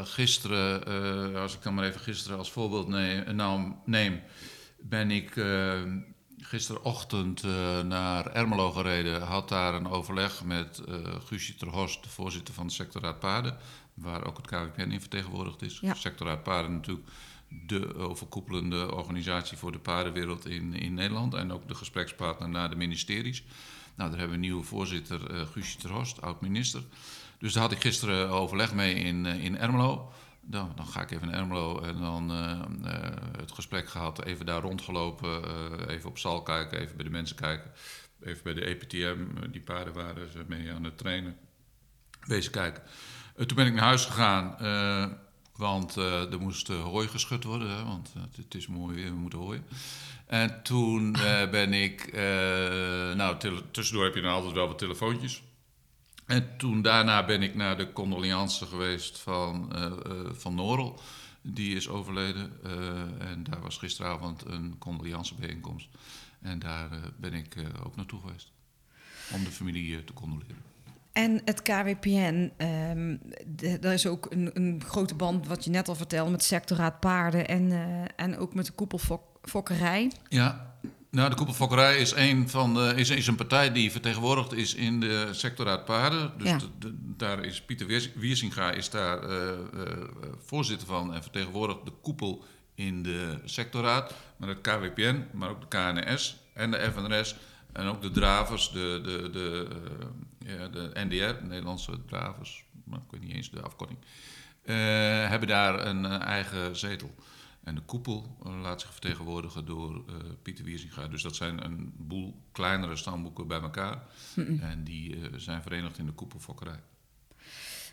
gisteren, 0.05 1.37
als 1.37 1.55
ik 1.55 1.63
dan 1.63 1.75
maar 1.75 1.85
even 1.85 2.01
gisteren 2.01 2.39
als 2.39 2.53
voorbeeld 2.53 2.89
neem, 2.89 3.77
neem 3.85 4.21
ben 4.81 5.11
ik 5.11 5.35
gisterochtend 6.43 7.43
eh, 7.43 7.81
naar 7.81 8.27
Ermelo 8.27 8.71
gereden. 8.71 9.23
Had 9.23 9.49
daar 9.49 9.75
een 9.75 9.89
overleg 9.89 10.45
met 10.45 10.79
eh 10.79 10.95
Guusje 11.27 11.55
ter 11.55 11.69
Horst, 11.69 12.03
de 12.03 12.09
voorzitter 12.09 12.55
van 12.55 12.67
de 12.67 12.73
sectorraad 12.73 13.19
Paarden, 13.19 13.57
waar 13.95 14.27
ook 14.27 14.37
het 14.37 14.47
KWPN 14.47 14.91
in 14.91 15.01
vertegenwoordigd 15.01 15.63
is. 15.63 15.79
Ja. 15.81 15.95
Sectorraad 15.95 16.43
Paarden 16.43 16.73
natuurlijk 16.73 17.09
de 17.67 17.97
overkoepelende 17.97 18.95
organisatie 18.95 19.57
voor 19.57 19.73
de 19.73 19.79
paardenwereld 19.79 20.47
in, 20.47 20.75
in 20.75 20.95
Nederland 20.95 21.35
en 21.35 21.53
ook 21.53 21.69
de 21.69 21.75
gesprekspartner 21.75 22.49
naar 22.49 22.71
de 22.71 22.77
ministeries. 22.77 23.43
Nou, 23.95 24.11
daar 24.11 24.19
hebben 24.19 24.29
we 24.29 24.35
een 24.35 24.51
nieuwe 24.51 24.65
voorzitter, 24.65 25.31
eh 25.31 25.47
Guusje 25.53 25.79
ter 25.79 25.91
Horst, 25.91 26.23
oud-minister. 26.23 26.83
Dus 27.39 27.53
daar 27.53 27.63
had 27.63 27.73
ik 27.73 27.81
gisteren 27.81 28.29
overleg 28.29 28.75
mee 28.75 28.95
in, 28.95 29.27
in 29.27 29.59
Ermelo. 29.59 30.13
Dan, 30.43 30.73
dan 30.77 30.87
ga 30.87 31.03
ik 31.03 31.11
even 31.11 31.27
naar 31.27 31.41
Ermelo 31.41 31.81
en 31.81 32.01
dan 32.01 32.31
eh, 32.31 32.51
eh, 32.93 33.13
het 33.39 33.53
gesprek 33.53 33.89
gehad, 33.89 34.25
even 34.25 34.47
daar 34.47 34.61
rondgelopen, 34.61 35.45
eh, 35.45 35.95
even 35.95 36.11
op 36.11 36.19
stal 36.19 36.43
kijken, 36.43 36.81
even 36.81 36.97
bij 36.97 37.05
de 37.05 37.11
mensen 37.11 37.37
kijken. 37.37 37.71
Even 38.23 38.43
bij 38.43 38.55
de 38.55 38.65
EPTM, 38.65 39.51
die 39.51 39.61
paarden 39.61 39.95
waren 39.95 40.33
ze 40.33 40.45
mee 40.47 40.73
aan 40.73 40.85
het 40.85 40.99
trainen. 40.99 41.37
Wezen 42.21 42.53
kijken. 42.53 42.83
Toen 43.37 43.57
ben 43.57 43.67
ik 43.67 43.75
naar 43.75 43.85
huis 43.85 44.05
gegaan, 44.05 44.57
want 45.57 45.97
er 45.97 46.41
moest 46.41 46.69
hooi 46.69 47.09
geschud 47.09 47.45
worden, 47.45 47.71
hè, 47.71 47.85
want 47.85 48.13
het, 48.37 48.55
is 48.55 48.67
mooi 48.67 48.95
weer, 48.95 49.11
we 49.11 49.19
moeten 49.19 49.39
hooien. 49.39 49.65
En 50.27 50.63
toen 50.63 51.13
ben 51.51 51.73
ik, 51.73 52.13
nou 53.17 53.37
tussendoor 53.71 54.05
heb 54.05 54.15
je 54.15 54.21
dan 54.21 54.33
altijd 54.33 54.53
wel 54.53 54.67
wat 54.67 54.79
telefoontjes. 54.79 55.43
En 56.31 56.49
toen 56.57 56.83
daarna 56.83 57.25
ben 57.25 57.43
ik 57.43 57.55
naar 57.55 57.77
de 57.77 57.93
condoleance 57.93 58.67
geweest 58.67 59.19
van, 59.19 59.75
eh, 59.75 59.93
van 60.33 60.55
Norel. 60.55 61.01
Die 61.43 61.77
is 61.77 61.89
overleden. 61.89 62.53
eh, 62.65 63.31
en 63.31 63.45
daar 63.51 63.61
was 63.61 63.77
gisteravond 63.77 64.45
een 64.47 64.75
condoleancebijeenkomst. 64.79 65.89
En 66.41 66.59
daar 66.59 66.89
ben 67.17 67.33
ik 67.35 67.57
ook 67.85 67.97
naartoe 67.97 68.21
geweest. 68.21 68.53
Om 69.33 69.45
de 69.45 69.51
familie 69.51 70.05
te 70.05 70.13
condoleren. 70.13 70.57
En 71.13 71.41
het 71.45 71.63
KWPN, 71.63 72.53
ehm 72.57 73.17
de- 73.47 73.79
daar 73.79 73.93
is 73.93 74.07
ook 74.07 74.27
een, 74.31 74.51
een 74.55 74.83
grote 74.87 75.15
band, 75.15 75.47
wat 75.47 75.65
je 75.65 75.71
net 75.71 75.89
al 75.89 75.95
vertelde, 75.95 76.31
met 76.31 76.45
sectorraad 76.45 77.01
paarden 77.01 77.49
en, 77.49 77.73
en 78.17 78.39
ook 78.39 78.55
met 78.55 78.67
de 78.67 78.73
koepelfokkerij. 78.73 80.13
Ja, 80.29 80.70
nou, 81.11 81.31
de 81.31 81.37
Koepelfokkerij 81.37 81.99
is, 81.99 82.13
een 82.15 82.49
van 82.49 82.75
de, 82.75 82.93
is, 82.97 83.11
is 83.11 83.27
een 83.27 83.35
partij 83.37 83.73
die 83.73 83.91
vertegenwoordigd 83.91 84.53
is 84.53 84.75
in 84.75 85.01
de 85.01 85.29
sectorraad 85.31 85.85
paarden. 85.85 86.33
Dus 86.39 86.49
Ja. 86.49 86.57
de- 86.59 86.69
de- 86.79 86.95
daar 87.17 87.45
is 87.45 87.63
Pieter 87.63 87.87
Wiers- 87.87 88.13
Wiersinga 88.15 88.71
is 88.71 88.91
daar 88.91 89.23
eh, 89.23 89.49
eh, 89.51 89.57
voorzitter 90.45 90.87
van 90.87 91.15
en 91.15 91.23
vertegenwoordigt 91.23 91.85
de 91.85 91.93
koepel 92.03 92.45
in 92.75 93.03
de 93.03 93.39
sectorraad. 93.45 94.15
Maar 94.37 94.49
het 94.49 94.61
KWPN, 94.61 95.25
maar 95.33 95.49
ook 95.51 95.61
de 95.61 95.67
KNS 95.69 96.37
en 96.55 96.71
de 96.71 96.91
FNRS 96.93 97.35
en 97.73 97.87
ook 97.87 98.03
de 98.03 98.11
dravers, 98.11 98.71
de, 98.73 99.01
de, 99.05 99.31
de, 99.31 99.67
eh, 100.47 100.59
ja, 100.59 100.69
de 100.69 100.91
NDR, 100.95 101.15
de 101.41 101.47
Nederlandse 101.47 101.93
dravers, 102.07 102.65
maar 102.85 102.99
ik 102.99 103.11
weet 103.11 103.21
niet 103.23 103.35
eens 103.35 103.51
de 103.51 103.61
afkorting, 103.63 103.99
hebben 105.29 105.49
daar 105.49 105.87
een 105.87 106.05
eigen 106.07 106.77
zetel. 106.77 107.15
En 107.65 107.75
de 107.75 107.81
koepel 107.81 108.37
eh, 108.45 108.61
laat 108.61 108.81
zich 108.81 108.91
vertegenwoordigen 108.93 109.67
door 109.67 109.95
eh, 109.95 110.15
Pieter 110.43 110.65
Wiersinga. 110.65 111.09
Dus 111.09 111.23
dat 111.23 111.37
zijn 111.37 111.65
een 111.65 111.93
boel 111.97 112.43
kleinere 112.53 112.97
stamboeken 112.97 113.47
bij 113.47 113.61
elkaar. 113.61 114.03
En 114.61 114.85
die 114.85 115.15
eh, 115.15 115.29
zijn 115.37 115.63
verenigd 115.63 115.99
in 115.99 116.07
de 116.07 116.13
koepelfokkerij. 116.13 116.81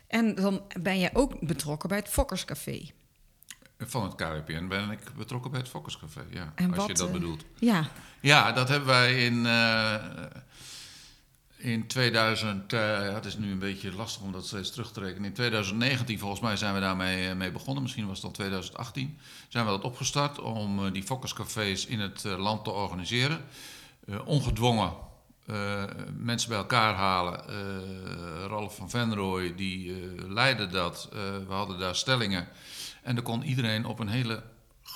En 0.06 0.34
dan 0.34 0.62
ben 0.80 0.98
jij 0.98 1.14
ook 1.14 1.46
betrokken 1.46 1.88
bij 1.88 1.98
het 1.98 2.08
Fokkerscafé. 2.08 2.90
Van 3.78 4.02
het 4.02 4.14
KWPN 4.14 4.66
ben 4.66 4.90
ik 4.90 5.00
betrokken 5.16 5.50
bij 5.50 5.60
het 5.60 5.68
Fokkerscafé, 5.68 6.24
ja, 6.30 6.52
En 6.54 6.68
als 6.68 6.76
wat, 6.76 6.86
je 6.86 6.94
dat 6.94 7.12
bedoelt. 7.12 7.44
Ja, 7.58 7.90
Ja, 8.20 8.52
dat 8.52 8.68
hebben 8.68 8.88
wij 8.88 9.24
in, 9.24 9.46
in 11.58 11.86
2000... 11.86 12.72
eh, 12.72 13.14
het 13.14 13.24
is 13.24 13.36
nu 13.36 13.50
een 13.50 13.58
beetje 13.58 13.92
lastig 13.92 14.22
om 14.22 14.32
dat 14.32 14.46
steeds 14.46 14.70
terug 14.70 14.92
te 14.92 15.00
rekenen. 15.00 15.24
In 15.24 15.32
2019 15.32 16.18
volgens 16.18 16.40
mij 16.40 16.56
zijn 16.56 16.74
we 16.74 16.80
daarmee 16.80 17.28
eh, 17.28 17.36
mee 17.36 17.50
begonnen. 17.50 17.82
Misschien 17.82 18.06
was 18.06 18.16
het 18.16 18.26
al 18.26 18.32
2018. 18.32 19.18
Zijn 19.48 19.64
we 19.64 19.70
dat 19.70 19.82
opgestart 19.82 20.40
om 20.40 20.84
eh, 20.86 20.92
die 20.92 21.02
fokkerscafés 21.02 21.86
in 21.86 22.00
het 22.00 22.24
land 22.24 22.64
te 22.64 22.70
organiseren. 22.70 23.40
Ongedwongen 24.24 24.92
mensen 26.16 26.48
bij 26.48 26.58
elkaar 26.58 26.94
halen. 26.94 27.42
Ralf 28.48 28.76
van 28.76 28.90
Venrooy 28.90 29.54
die 29.54 29.94
leidde 30.28 30.66
dat. 30.66 31.08
We 31.46 31.52
hadden 31.52 31.78
daar 31.78 31.96
stellingen. 31.96 32.48
En 33.02 33.14
dan 33.14 33.24
kon 33.24 33.42
iedereen 33.42 33.84
op 33.84 33.98
een 33.98 34.08
hele 34.08 34.42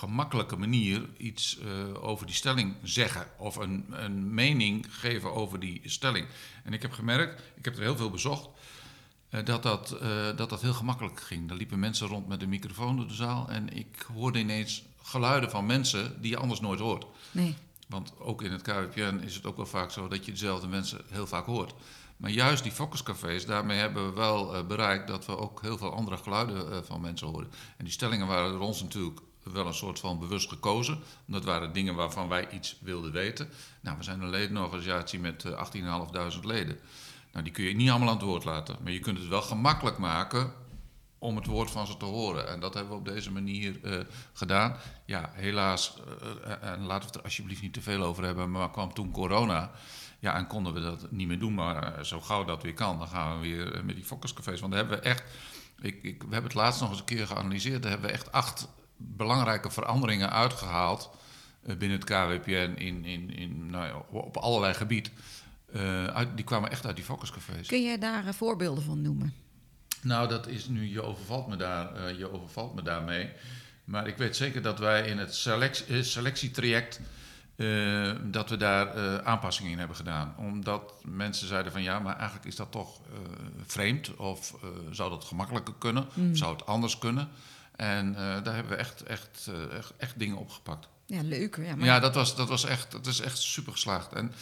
gemakkelijke 0.03 0.57
manier 0.57 1.09
iets 1.17 1.59
eh, 1.59 2.05
over 2.05 2.27
die 2.27 2.35
stelling 2.35 2.75
zeggen. 2.83 3.27
Of 3.39 3.57
een, 3.57 3.85
een 3.91 4.35
mening 4.35 4.87
geven 4.91 5.33
over 5.33 5.61
die 5.61 5.81
stelling. 5.85 6.27
En 6.65 6.73
ik 6.73 6.83
heb 6.83 6.93
gemerkt, 6.93 7.43
ik 7.55 7.65
heb 7.65 7.75
er 7.77 7.83
heel 7.83 7.97
veel 7.97 8.11
bezocht. 8.11 8.49
eh, 9.31 9.45
dat, 9.45 9.63
dat, 9.63 9.93
eh, 9.93 10.37
dat 10.37 10.51
dat 10.51 10.61
heel 10.61 10.75
gemakkelijk 10.75 11.21
ging. 11.21 11.51
Er 11.51 11.57
liepen 11.57 11.79
mensen 11.79 12.07
rond 12.07 12.29
met 12.29 12.43
een 12.43 12.49
microfoon 12.49 12.97
door 12.97 13.07
de 13.07 13.15
zaal. 13.15 13.49
En 13.49 13.77
ik 13.77 14.07
hoorde 14.15 14.39
ineens 14.39 14.83
geluiden 15.03 15.51
van 15.51 15.67
mensen 15.67 16.21
die 16.21 16.31
je 16.31 16.37
anders 16.37 16.61
nooit 16.61 16.81
hoort. 16.81 17.07
nee. 17.31 17.55
Want 17.89 18.13
ook 18.19 18.43
in 18.43 18.53
het 18.53 18.63
KWPN 18.63 19.21
is 19.25 19.35
het 19.35 19.47
ook 19.47 19.57
wel 19.57 19.67
vaak 19.67 19.91
zo 19.91 20.09
dat 20.09 20.25
je 20.25 20.31
dezelfde 20.33 20.67
mensen 20.67 21.01
heel 21.09 21.27
vaak 21.27 21.47
hoort. 21.47 21.75
Maar 22.17 22.31
juist 22.31 22.63
die 22.63 22.73
focuscafés, 22.73 23.47
daarmee 23.47 23.79
hebben 23.79 24.07
we 24.07 24.13
wel 24.13 24.67
bereikt 24.67 25.09
dat 25.09 25.27
we 25.27 25.39
ook 25.39 25.63
heel 25.63 25.79
veel 25.79 25.93
andere 25.95 26.17
geluiden 26.17 26.85
van 26.87 27.01
mensen 27.01 27.27
horen. 27.27 27.51
En 27.77 27.85
die 27.85 27.93
stellingen 27.93 28.27
waren 28.27 28.53
door 28.53 28.61
ons 28.61 28.83
natuurlijk 28.83 29.21
wel 29.43 29.67
een 29.67 29.75
soort 29.75 29.99
van 29.99 30.19
bewust 30.19 30.49
gekozen. 30.49 30.99
Het 31.31 31.45
waren 31.45 31.73
dingen 31.73 31.95
waarvan 31.95 32.29
wij 32.29 32.51
iets 32.51 32.79
wilden 32.81 33.13
weten. 33.13 33.49
Nou, 33.81 33.97
we 33.97 34.03
zijn 34.03 34.21
een 34.21 34.31
ledenorganisatie 34.31 35.21
met 35.21 35.45
eh, 35.45 35.67
18.500 36.35 36.41
leden. 36.43 36.79
Nou, 37.33 37.45
die 37.45 37.53
kun 37.53 37.65
je 37.65 37.75
niet 37.75 37.91
allemaal 37.91 38.09
aan 38.09 38.17
het 38.17 38.25
woord 38.25 38.45
laten. 38.45 38.77
Maar 38.83 38.93
je 38.93 39.01
kunt 39.01 39.19
het 39.19 39.29
wel 39.29 39.43
gemakkelijk 39.43 39.99
maken 39.99 40.53
om 41.19 41.37
het 41.37 41.47
woord 41.47 41.71
van 41.71 41.87
ze 41.87 41.97
te 41.97 42.05
horen. 42.05 42.49
En 42.49 42.61
dat 42.61 42.75
hebben 42.75 42.93
we 42.93 42.99
op 42.99 43.05
deze 43.05 43.33
manier 43.33 43.85
eh, 43.85 44.01
gedaan. 44.33 44.77
Ja, 45.07 45.31
helaas, 45.35 45.97
eh, 46.21 46.53
eh, 46.53 46.73
en 46.73 46.83
laten 46.83 47.01
we 47.01 47.07
het 47.07 47.15
er 47.15 47.23
alsjeblieft 47.23 47.63
niet 47.63 47.73
te 47.73 47.83
veel 47.83 48.03
over 48.03 48.25
hebben, 48.25 48.51
maar 48.51 48.71
kwam 48.71 48.95
toen 48.95 49.11
corona. 49.11 49.71
Ja, 50.23 50.37
en 50.37 50.47
konden 50.47 50.73
we 50.75 50.81
dat 50.81 51.11
niet 51.11 51.29
meer 51.29 51.39
doen. 51.39 51.55
Maar 51.55 51.97
eh, 51.97 52.05
zo 52.05 52.21
gauw 52.21 52.45
dat 52.45 52.63
weer 52.63 52.75
kan, 52.75 52.99
dan 52.99 53.09
gaan 53.09 53.41
we 53.41 53.49
weer 53.49 53.75
eh, 53.75 53.83
met 53.83 53.95
die 53.95 54.05
focuscafés. 54.05 54.61
Want 54.61 54.73
daar 54.73 54.81
hebben 54.81 55.01
we 55.01 55.09
echt, 55.09 55.23
ik, 55.81 56.03
ik, 56.03 56.23
we 56.23 56.29
hebben 56.33 56.51
het 56.51 56.55
laatst 56.55 56.81
nog 56.81 56.91
eens 56.91 56.99
een 56.99 57.05
keer 57.05 57.27
geanalyseerd. 57.27 57.83
Daar 57.83 57.91
hebben 57.91 58.09
we 58.09 58.15
echt 58.17 58.33
acht 58.33 58.69
belangrijke 59.17 59.71
veranderingen 59.71 60.31
uitgehaald 60.31 61.11
eh, 61.63 61.77
binnen 61.77 61.99
het 61.99 62.07
KWPN 62.07 62.75
in, 62.77 63.05
in, 63.05 63.37
in, 63.37 63.71
nou 63.71 63.87
ja, 63.87 64.03
op 64.11 64.37
allerlei 64.37 64.75
gebied. 64.75 65.11
Eh, 65.73 66.05
uit, 66.05 66.37
die 66.37 66.45
kwamen 66.45 66.71
echt 66.71 66.87
uit 66.87 66.97
die 66.97 67.05
focuscafés. 67.05 67.69
Kun 67.69 67.83
je 67.83 67.99
daar 67.99 68.27
eh, 68.27 68.33
voorbeelden 68.33 68.85
van 68.85 69.03
noemen? 69.03 69.35
Nou, 70.03 70.29
dat 70.29 70.47
is 70.47 70.69
nu, 70.69 70.89
je 70.89 71.03
overvalt 71.03 71.49
me, 71.49 71.57
daar, 71.57 72.15
je 72.15 72.33
overvalt 72.33 72.75
me 72.75 72.83
daarmee. 72.83 73.31
Maar 73.85 74.07
ik 74.07 74.17
weet 74.17 74.37
zeker 74.37 74.63
dat 74.63 74.79
wij 74.79 75.07
in 75.07 75.19
het 75.19 75.35
select, 75.35 75.87
eh, 75.87 76.03
selectietraject, 76.03 77.01
dat 78.25 78.51
we 78.51 78.57
daar 78.57 79.23
aanpassingen 79.25 79.73
in 79.73 79.79
hebben 79.79 79.97
gedaan. 79.97 80.35
Omdat 80.37 80.95
mensen 81.05 81.47
zeiden 81.47 81.73
van 81.73 81.83
ja, 81.83 81.99
maar 81.99 82.17
eigenlijk 82.17 82.47
is 82.47 82.57
dat 82.57 82.71
toch 82.71 83.01
vreemd. 83.67 84.17
Of 84.17 84.55
zou 84.91 85.11
dat 85.11 85.25
gemakkelijker 85.25 85.75
kunnen? 85.79 86.07
Of 86.07 86.37
zou 86.37 86.53
het 86.53 86.67
anders 86.67 86.99
kunnen? 86.99 87.29
En 87.83 88.09
eh, 88.09 88.45
daar 88.45 88.55
hebben 88.55 88.73
we 88.73 88.79
echt, 88.79 89.03
echt, 89.03 89.47
eh, 89.49 89.77
echt, 89.77 89.93
echt 89.97 90.19
dingen 90.19 90.37
opgepakt. 90.37 90.89
Ja, 91.07 91.23
leuk. 91.23 91.57
Ja, 91.57 91.77
maar 91.77 91.87
Ja, 91.87 92.01
dat 92.01 92.15
was, 92.15 92.37
dat 92.37 92.49
was 92.49 92.65
echt, 92.65 92.91
dat 92.91 93.07
is 93.07 93.21
echt 93.21 93.39
super 93.39 93.73
geslaagd. 93.73 94.13
En 94.13 94.33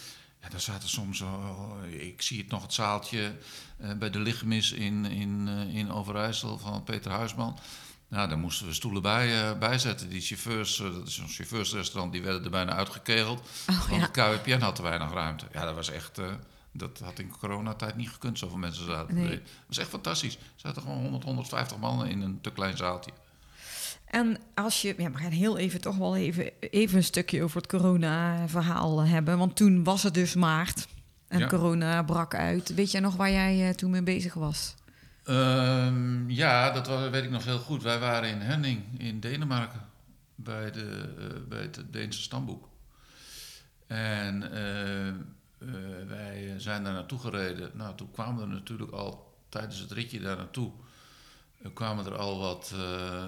ja, 0.42 0.48
daar 0.48 0.60
zaten 0.60 0.88
soms, 0.88 1.20
oh, 1.20 1.72
ik 1.90 2.22
zie 2.22 2.38
het 2.38 2.50
nog, 2.50 2.62
het 2.62 2.72
zaaltje 2.72 3.32
eh, 3.76 3.92
bij 3.92 4.10
de 4.10 4.18
lichtmis 4.18 4.72
in, 4.72 5.04
in, 5.04 5.48
in 5.48 5.92
Overijssel 5.92 6.58
van 6.58 6.84
Peter 6.84 7.10
Huisman. 7.10 7.58
Nou, 8.08 8.28
daar 8.28 8.38
moesten 8.38 8.66
we 8.66 8.72
stoelen 8.72 9.02
bij, 9.02 9.42
eh, 9.42 9.58
bijzetten. 9.58 10.08
Die 10.08 10.20
chauffeurs, 10.20 10.76
dat 10.76 11.06
is 11.06 11.18
een 11.18 11.28
chauffeursrestaurant, 11.28 12.12
die 12.12 12.22
werden 12.22 12.44
er 12.44 12.50
bijna 12.50 12.72
uitgekegeld. 12.72 13.40
Oh, 13.70 13.88
want 13.88 14.00
ja. 14.14 14.26
het 14.26 14.42
KWPN 14.42 14.60
had 14.60 14.76
te 14.76 14.82
weinig 14.82 15.12
ruimte. 15.12 15.46
Ja, 15.52 15.64
dat 15.64 15.74
was 15.74 15.90
echt, 15.90 16.20
dat 16.72 16.98
had 16.98 17.18
in 17.18 17.30
coronatijd 17.38 17.96
niet 17.96 18.10
gekund, 18.10 18.38
zoveel 18.38 18.58
mensen 18.58 18.86
zaten. 18.86 19.14
Nee. 19.14 19.28
Dat 19.28 19.40
was 19.66 19.78
echt 19.78 19.88
fantastisch. 19.88 20.34
Er 20.34 20.40
zaten 20.56 20.82
gewoon 20.82 21.00
100, 21.00 21.24
150 21.24 21.78
man 21.78 22.06
in 22.06 22.20
een 22.20 22.40
te 22.40 22.50
klein 22.50 22.76
zaaltje. 22.76 23.10
En 24.10 24.38
als 24.54 24.82
je, 24.82 24.94
ja, 24.98 25.10
we 25.10 25.18
gaan 25.18 25.30
heel 25.30 25.58
even 25.58 25.80
toch 25.80 25.96
wel 25.96 26.16
even, 26.16 26.50
even 26.60 26.96
een 26.96 27.04
stukje 27.04 27.42
over 27.42 27.56
het 27.56 27.66
corona-verhaal 27.70 29.04
hebben. 29.04 29.38
Want 29.38 29.56
toen 29.56 29.84
was 29.84 30.02
het 30.02 30.14
dus 30.14 30.34
maart 30.34 30.86
en 31.28 31.38
Ja. 31.38 31.46
corona 31.46 32.02
brak 32.02 32.34
uit. 32.34 32.74
Weet 32.74 32.90
jij 32.90 33.00
nog 33.00 33.16
waar 33.16 33.30
jij 33.30 33.68
eh, 33.68 33.74
toen 33.74 33.90
mee 33.90 34.02
bezig 34.02 34.34
was? 34.34 34.74
Ehm, 35.24 36.30
ja, 36.30 36.70
dat 36.70 37.10
weet 37.10 37.24
ik 37.24 37.30
nog 37.30 37.44
heel 37.44 37.58
goed. 37.58 37.82
Wij 37.82 37.98
waren 37.98 38.28
in 38.28 38.40
Henning 38.40 38.82
in 39.00 39.20
Denemarken 39.20 39.80
bij, 40.34 40.70
de, 40.70 41.14
eh, 41.18 41.48
bij 41.48 41.60
het 41.62 41.82
Deense 41.90 42.20
stamboek. 42.22 42.68
En 43.86 44.52
eh, 44.52 45.08
eh, 45.08 45.14
wij 46.08 46.54
zijn 46.56 46.84
daar 46.84 46.92
naartoe 46.92 47.18
gereden. 47.18 47.70
Nou, 47.74 47.96
toen 47.96 48.10
kwamen 48.10 48.42
er 48.42 48.48
natuurlijk 48.48 48.90
al 48.92 49.34
tijdens 49.48 49.78
het 49.78 49.92
ritje 49.92 50.20
daar 50.20 50.36
naartoe... 50.36 50.70
eh, 51.62 51.70
kwamen 51.74 52.06
er 52.06 52.16
al 52.16 52.38
wat 52.38 52.72
eh, 52.74 53.26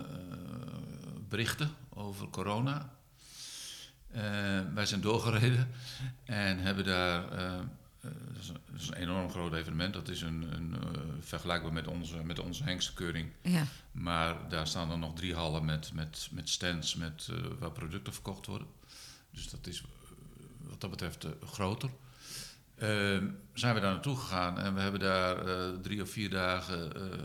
berichten 1.29 1.71
over 1.89 2.29
corona. 2.29 2.95
Eh, 4.11 4.61
wij 4.75 4.87
zijn 4.87 5.01
doorgereden 5.01 5.69
en 6.25 6.59
hebben 6.59 6.85
daar... 6.85 7.31
dat, 8.01 8.41
is 8.41 8.49
een, 8.49 8.61
dat 8.71 8.81
is 8.81 8.89
een 8.89 8.95
enorm 8.95 9.31
groot 9.31 9.53
evenement. 9.53 9.95
Dat 9.95 10.09
is 10.09 10.21
een, 10.21 10.55
een, 10.55 10.77
vergelijkbaar 11.21 11.73
met 11.73 11.87
onze, 11.87 12.25
met 12.25 12.39
onze 12.39 12.65
hengstekeuring. 12.65 13.31
Ja, 13.43 13.65
Maar 13.93 14.49
daar 14.49 14.67
staan 14.67 14.89
dan 14.89 15.01
nog 15.01 15.15
drie 15.15 15.35
hallen 15.35 15.65
met, 15.65 15.93
met, 15.93 16.29
met 16.31 16.49
stands 16.49 16.95
met, 16.95 17.29
waar 17.59 17.71
producten 17.71 18.13
verkocht 18.13 18.47
worden. 18.47 18.69
Dus 19.31 19.51
dat 19.51 19.67
is 19.67 19.85
wat 20.59 20.81
dat 20.81 20.91
betreft 20.91 21.27
groter. 21.45 21.91
Ehm, 22.83 23.27
zijn 23.55 23.75
we 23.75 23.81
daar 23.81 23.93
naartoe 23.93 24.17
gegaan 24.17 24.59
en 24.59 24.75
we 24.75 24.81
hebben 24.81 25.01
daar 25.01 25.47
eh, 25.47 25.71
drie 25.83 26.03
of 26.03 26.11
vier 26.11 26.31
dagen 26.31 26.95
eh, 26.95 27.19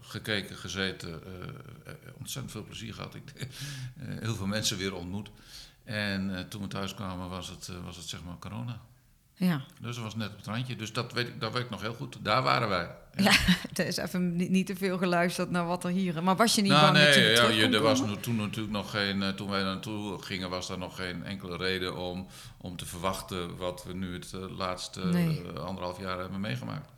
gekeken, 0.00 0.56
gezeten. 0.56 1.22
eh, 1.86 1.94
ontzettend 2.18 2.52
veel 2.52 2.64
plezier 2.64 2.94
gehad. 2.94 3.14
Ik, 3.14 3.32
heel 3.98 4.34
veel 4.34 4.46
mensen 4.46 4.76
weer 4.76 4.94
ontmoet. 4.94 5.30
En 5.84 6.46
toen 6.48 6.62
we 6.62 6.68
thuis 6.68 6.94
kwamen 6.94 7.28
was 7.28 7.48
het, 7.48 7.70
was 7.84 7.96
het 7.96 8.06
zeg 8.06 8.22
maar 8.24 8.38
corona. 8.38 8.80
ja. 9.34 9.62
Dus 9.80 9.94
dat 9.94 10.04
was 10.04 10.16
net 10.16 10.30
op 10.30 10.36
het 10.36 10.46
randje. 10.46 10.76
Dus 10.76 10.92
dat 10.92 11.12
weet 11.12 11.28
ik, 11.28 11.40
dat 11.40 11.52
weet 11.52 11.62
ik 11.62 11.70
nog 11.70 11.80
heel 11.80 11.94
goed. 11.94 12.16
Daar 12.22 12.42
waren 12.42 12.68
wij. 12.68 12.90
Ja. 13.16 13.32
het 13.68 13.78
is 13.88 13.96
even 13.96 14.36
niet, 14.36 14.50
niet 14.50 14.66
te 14.66 14.76
veel 14.76 14.98
geluisterd 14.98 15.50
naar 15.50 15.66
wat 15.66 15.84
er 15.84 15.90
hier... 15.90 16.22
Maar 16.22 16.36
was 16.36 16.54
je 16.54 16.62
niet 16.62 16.70
nou, 16.70 16.82
bang 16.92 17.04
dat 17.04 17.14
je 17.14 17.20
nee, 17.20 17.30
er 17.30 17.52
ja, 17.52 17.66
je, 17.68 17.74
er 17.76 17.82
was 17.82 18.02
toen 18.20 18.36
natuurlijk 18.36 18.72
nog 18.72 18.90
geen. 18.90 19.22
eh, 19.22 19.28
Toen 19.28 19.50
wij 19.50 19.62
daar 19.62 19.72
naartoe 19.72 20.22
gingen, 20.22 20.50
was 20.50 20.68
er 20.68 20.78
nog 20.78 20.96
geen 20.96 21.24
enkele 21.24 21.56
reden 21.56 21.96
om, 21.96 22.26
om 22.56 22.76
te 22.76 22.86
verwachten 22.86 23.56
wat 23.56 23.84
we 23.84 23.92
nu 23.94 24.12
het 24.12 24.32
eh, 24.32 24.56
laatste 24.56 25.04
Nee. 25.04 25.42
eh, 25.54 25.62
anderhalf 25.64 26.00
jaar 26.00 26.18
hebben 26.18 26.40
meegemaakt. 26.40 26.88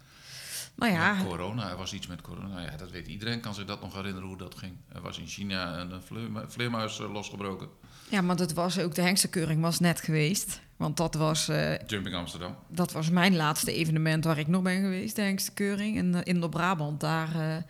Ja, 0.78 1.16
corona, 1.26 1.70
er 1.70 1.76
was 1.76 1.92
iets 1.92 2.06
met 2.06 2.20
corona. 2.20 2.60
Ja, 2.60 2.76
dat 2.76 2.90
weet 2.90 3.06
iedereen, 3.06 3.40
kan 3.40 3.54
zich 3.54 3.64
dat 3.64 3.80
nog 3.80 3.94
herinneren 3.94 4.28
hoe 4.28 4.37
dat 4.37 4.54
ging. 4.54 4.72
Er 4.88 5.00
was 5.00 5.18
in 5.18 5.26
China 5.26 5.78
een 5.78 6.02
vleermu- 6.02 6.44
vleermuis 6.48 7.00
eh, 7.00 7.12
losgebroken. 7.12 7.68
ja, 8.08 8.20
maar 8.20 8.37
dat 8.37 8.52
was 8.52 8.78
ook... 8.78 8.94
De 8.94 9.02
hengstenkeuring 9.02 9.60
was 9.60 9.80
net 9.80 10.00
geweest. 10.00 10.60
Want 10.76 10.96
dat 10.96 11.14
was... 11.14 11.48
eh, 11.48 11.78
Jumping 11.87 12.14
Amsterdam. 12.14 12.56
dat 12.68 12.92
was 12.92 13.10
mijn 13.10 13.37
laatste 13.37 13.72
evenement 13.72 14.24
waar 14.24 14.38
ik 14.38 14.46
nog 14.46 14.62
ben 14.62 14.80
geweest, 14.80 15.16
de 15.16 15.22
Hengstenkeuring. 15.22 15.96
In, 15.96 16.14
eh, 16.14 16.20
in 16.24 16.38
Noord-Brabant, 16.38 17.00
daar, 17.00 17.28
eh, 17.34 17.62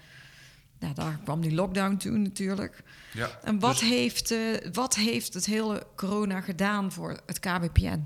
ja, 0.79 0.93
daar 0.95 1.19
kwam 1.25 1.41
die 1.41 1.55
lockdown 1.55 1.97
toen 1.97 2.23
natuurlijk. 2.23 2.83
Ja, 3.13 3.31
En 3.43 3.59
wat, 3.59 3.79
dus- 3.79 3.89
heeft, 3.89 4.35
wat 4.73 4.95
heeft 4.95 5.35
het 5.35 5.47
hele 5.47 5.87
corona 5.97 6.41
gedaan 6.41 6.93
voor 6.93 7.19
het 7.27 7.41
KWPN? 7.41 8.05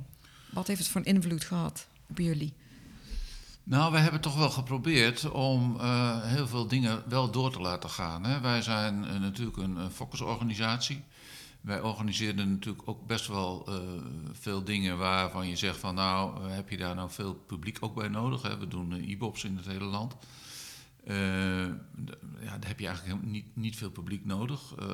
Wat 0.51 0.67
heeft 0.67 0.81
het 0.81 0.89
voor 0.89 1.01
een 1.01 1.15
invloed 1.15 1.45
gehad 1.45 1.87
op 2.11 2.19
jullie? 2.19 2.55
Nou, 3.69 3.93
wij 3.93 4.01
hebben 4.01 4.21
toch 4.21 4.37
wel 4.37 4.51
geprobeerd 4.51 5.31
om 5.31 5.77
eh, 5.81 6.23
heel 6.23 6.47
veel 6.47 6.67
dingen 6.67 7.03
wel 7.09 7.31
door 7.31 7.53
te 7.53 7.61
laten 7.61 7.91
gaan. 7.91 8.25
Hè. 8.25 8.41
Wij 8.41 8.63
zijn 8.63 9.05
eh, 9.05 9.21
natuurlijk 9.21 9.57
een, 9.57 9.91
focusorganisatie. 9.91 11.05
Wij 11.61 11.81
organiseren 11.81 12.51
natuurlijk 12.51 12.89
ook 12.89 13.07
best 13.07 13.27
wel 13.27 13.65
eh, 13.67 13.75
veel 14.33 14.65
dingen 14.65 14.99
waarvan 14.99 15.49
je 15.49 15.57
zegt 15.57 15.79
van 15.79 15.95
nou, 15.95 16.51
heb 16.51 16.69
je 16.69 16.77
daar 16.77 16.95
nou 16.95 17.11
veel 17.11 17.35
publiek 17.35 17.77
ook 17.81 17.95
bij 17.95 18.09
nodig? 18.09 18.43
Hè? 18.43 18.59
We 18.59 18.69
doen 18.69 18.93
e-bops 18.93 19.45
in 19.45 19.57
het 19.57 19.67
hele 19.67 19.85
land. 19.85 20.17
Eh, 21.09 21.67
ja, 22.41 22.59
daar 22.59 22.67
heb 22.67 22.79
je 22.81 22.87
eigenlijk 22.87 23.23
niet, 23.23 23.57
niet 23.57 23.77
veel 23.77 23.91
publiek 23.91 24.25
nodig. 24.25 24.75
Eh, 24.79 24.87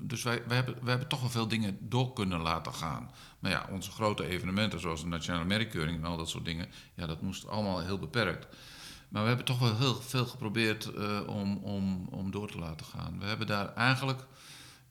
dus 0.00 0.22
wij, 0.22 0.42
wij, 0.46 0.56
hebben, 0.56 0.74
wij 0.80 0.90
hebben 0.90 1.08
toch 1.08 1.20
wel 1.20 1.30
veel 1.30 1.48
dingen 1.48 1.78
door 1.80 2.12
kunnen 2.12 2.40
laten 2.40 2.74
gaan. 2.74 3.10
Maar 3.38 3.50
ja, 3.50 3.68
onze 3.70 3.90
grote 3.90 4.26
evenementen, 4.26 4.80
zoals 4.80 5.00
de 5.00 5.06
Nationale 5.06 5.44
Merkkeuring 5.44 5.98
en 5.98 6.04
al 6.04 6.16
dat 6.16 6.28
soort 6.28 6.44
dingen, 6.44 6.68
ja, 6.94 7.06
dat 7.06 7.22
moest 7.22 7.48
allemaal 7.48 7.80
heel 7.80 7.98
beperkt. 7.98 8.46
Maar 9.08 9.22
we 9.22 9.28
hebben 9.28 9.46
toch 9.46 9.58
wel 9.58 9.76
heel 9.76 9.94
veel 9.94 10.26
geprobeerd 10.26 10.94
eh, 10.94 11.20
om, 11.26 11.56
om, 11.56 12.08
om 12.10 12.30
door 12.30 12.50
te 12.50 12.58
laten 12.58 12.86
gaan. 12.86 13.18
We 13.18 13.24
hebben 13.24 13.46
daar 13.46 13.74
eigenlijk. 13.74 14.26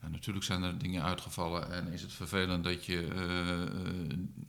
Ja, 0.01 0.07
natuurlijk 0.07 0.45
zijn 0.45 0.63
er 0.63 0.77
dingen 0.77 1.03
uitgevallen 1.03 1.71
en 1.71 1.87
is 1.87 2.01
het 2.01 2.13
vervelend 2.13 2.63
dat 2.63 2.85
je 2.85 3.07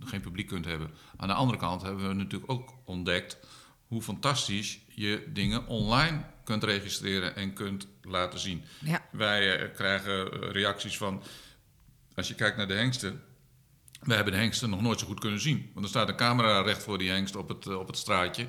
geen 0.01 0.21
publiek 0.21 0.47
kunt 0.47 0.65
hebben. 0.65 0.91
Aan 1.17 1.29
de 1.29 1.35
andere 1.35 1.59
kant 1.59 1.83
hebben 1.83 2.09
we 2.09 2.15
natuurlijk 2.15 2.53
ook 2.53 2.75
ontdekt 2.85 3.39
hoe 3.89 4.03
fantastisch 4.03 4.79
je 4.95 5.25
dingen 5.33 5.67
online 5.67 6.25
kunt 6.45 6.65
registreren 6.65 7.37
en 7.37 7.53
kunt 7.53 7.87
laten 8.03 8.39
zien. 8.39 8.65
Ja, 8.85 9.05
Wij 9.13 9.57
eh, 9.59 9.75
krijgen 9.75 10.33
eh, 10.33 10.51
reacties 10.51 10.97
van, 10.97 11.23
als 12.15 12.29
je 12.29 12.35
kijkt 12.35 12.57
naar 12.57 12.69
de 12.69 12.75
hengsten, 12.75 13.23
we 14.01 14.15
hebben 14.15 14.33
de 14.33 14.39
hengsten 14.39 14.71
nog 14.71 14.81
nooit 14.81 15.01
zo 15.01 15.07
goed 15.07 15.21
kunnen 15.21 15.41
zien. 15.41 15.71
Want 15.75 15.85
er 15.85 15.91
staat 15.91 16.09
een 16.09 16.17
camera 16.17 16.61
recht 16.63 16.83
voor 16.83 16.99
die 16.99 17.11
hengst 17.11 17.37
op 17.37 17.49
het, 17.49 17.67
eh, 17.67 17.79
op 17.79 17.87
het 17.87 17.97
straatje. 17.97 18.47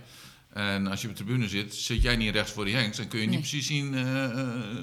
En 0.50 0.88
als 0.88 1.02
je 1.02 1.08
op 1.10 1.16
de 1.16 1.24
tribune 1.24 1.48
zit, 1.48 1.76
zit 1.76 2.02
jij 2.02 2.16
niet 2.16 2.34
rechts 2.34 2.52
voor 2.52 2.66
die 2.66 2.76
hengst 2.76 3.00
en 3.00 3.08
kun 3.08 3.20
je 3.20 3.26
Nee. 3.26 3.36
niet 3.36 3.48
precies 3.50 3.68
zien 3.68 4.08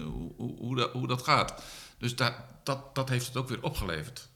hoe, 0.03 0.33
hoe, 0.37 0.57
hoe 0.59 0.77
dat, 0.77 0.93
hoe 0.93 1.07
dat 1.07 1.23
gaat. 1.23 1.63
Dus 1.99 2.17
dat, 2.17 2.35
dat, 2.65 2.95
dat 2.95 3.09
heeft 3.09 3.27
het 3.27 3.37
ook 3.37 3.49
weer 3.49 3.63
opgeleverd. 3.63 4.29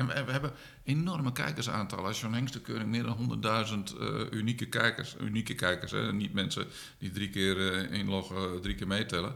En 0.00 0.06
we, 0.06 0.24
we 0.24 0.32
hebben 0.32 0.52
enorme 0.84 1.32
kijkersaantallen. 1.32 2.04
Als 2.04 2.20
je 2.20 2.24
zo'n 2.24 2.34
hengstenkeuring 2.34 2.90
meer 2.90 3.02
dan 3.02 3.40
100.000 3.92 3.98
eh, 4.00 4.30
unieke 4.30 4.66
kijkers, 4.66 5.16
unieke 5.20 5.54
kijkers, 5.54 5.90
hè, 5.90 6.12
niet 6.12 6.32
mensen 6.32 6.66
die 6.98 7.10
drie 7.10 7.30
keer 7.30 7.72
eh, 7.72 7.98
inloggen, 7.98 8.60
drie 8.60 8.74
keer 8.74 8.86
meetellen, 8.86 9.34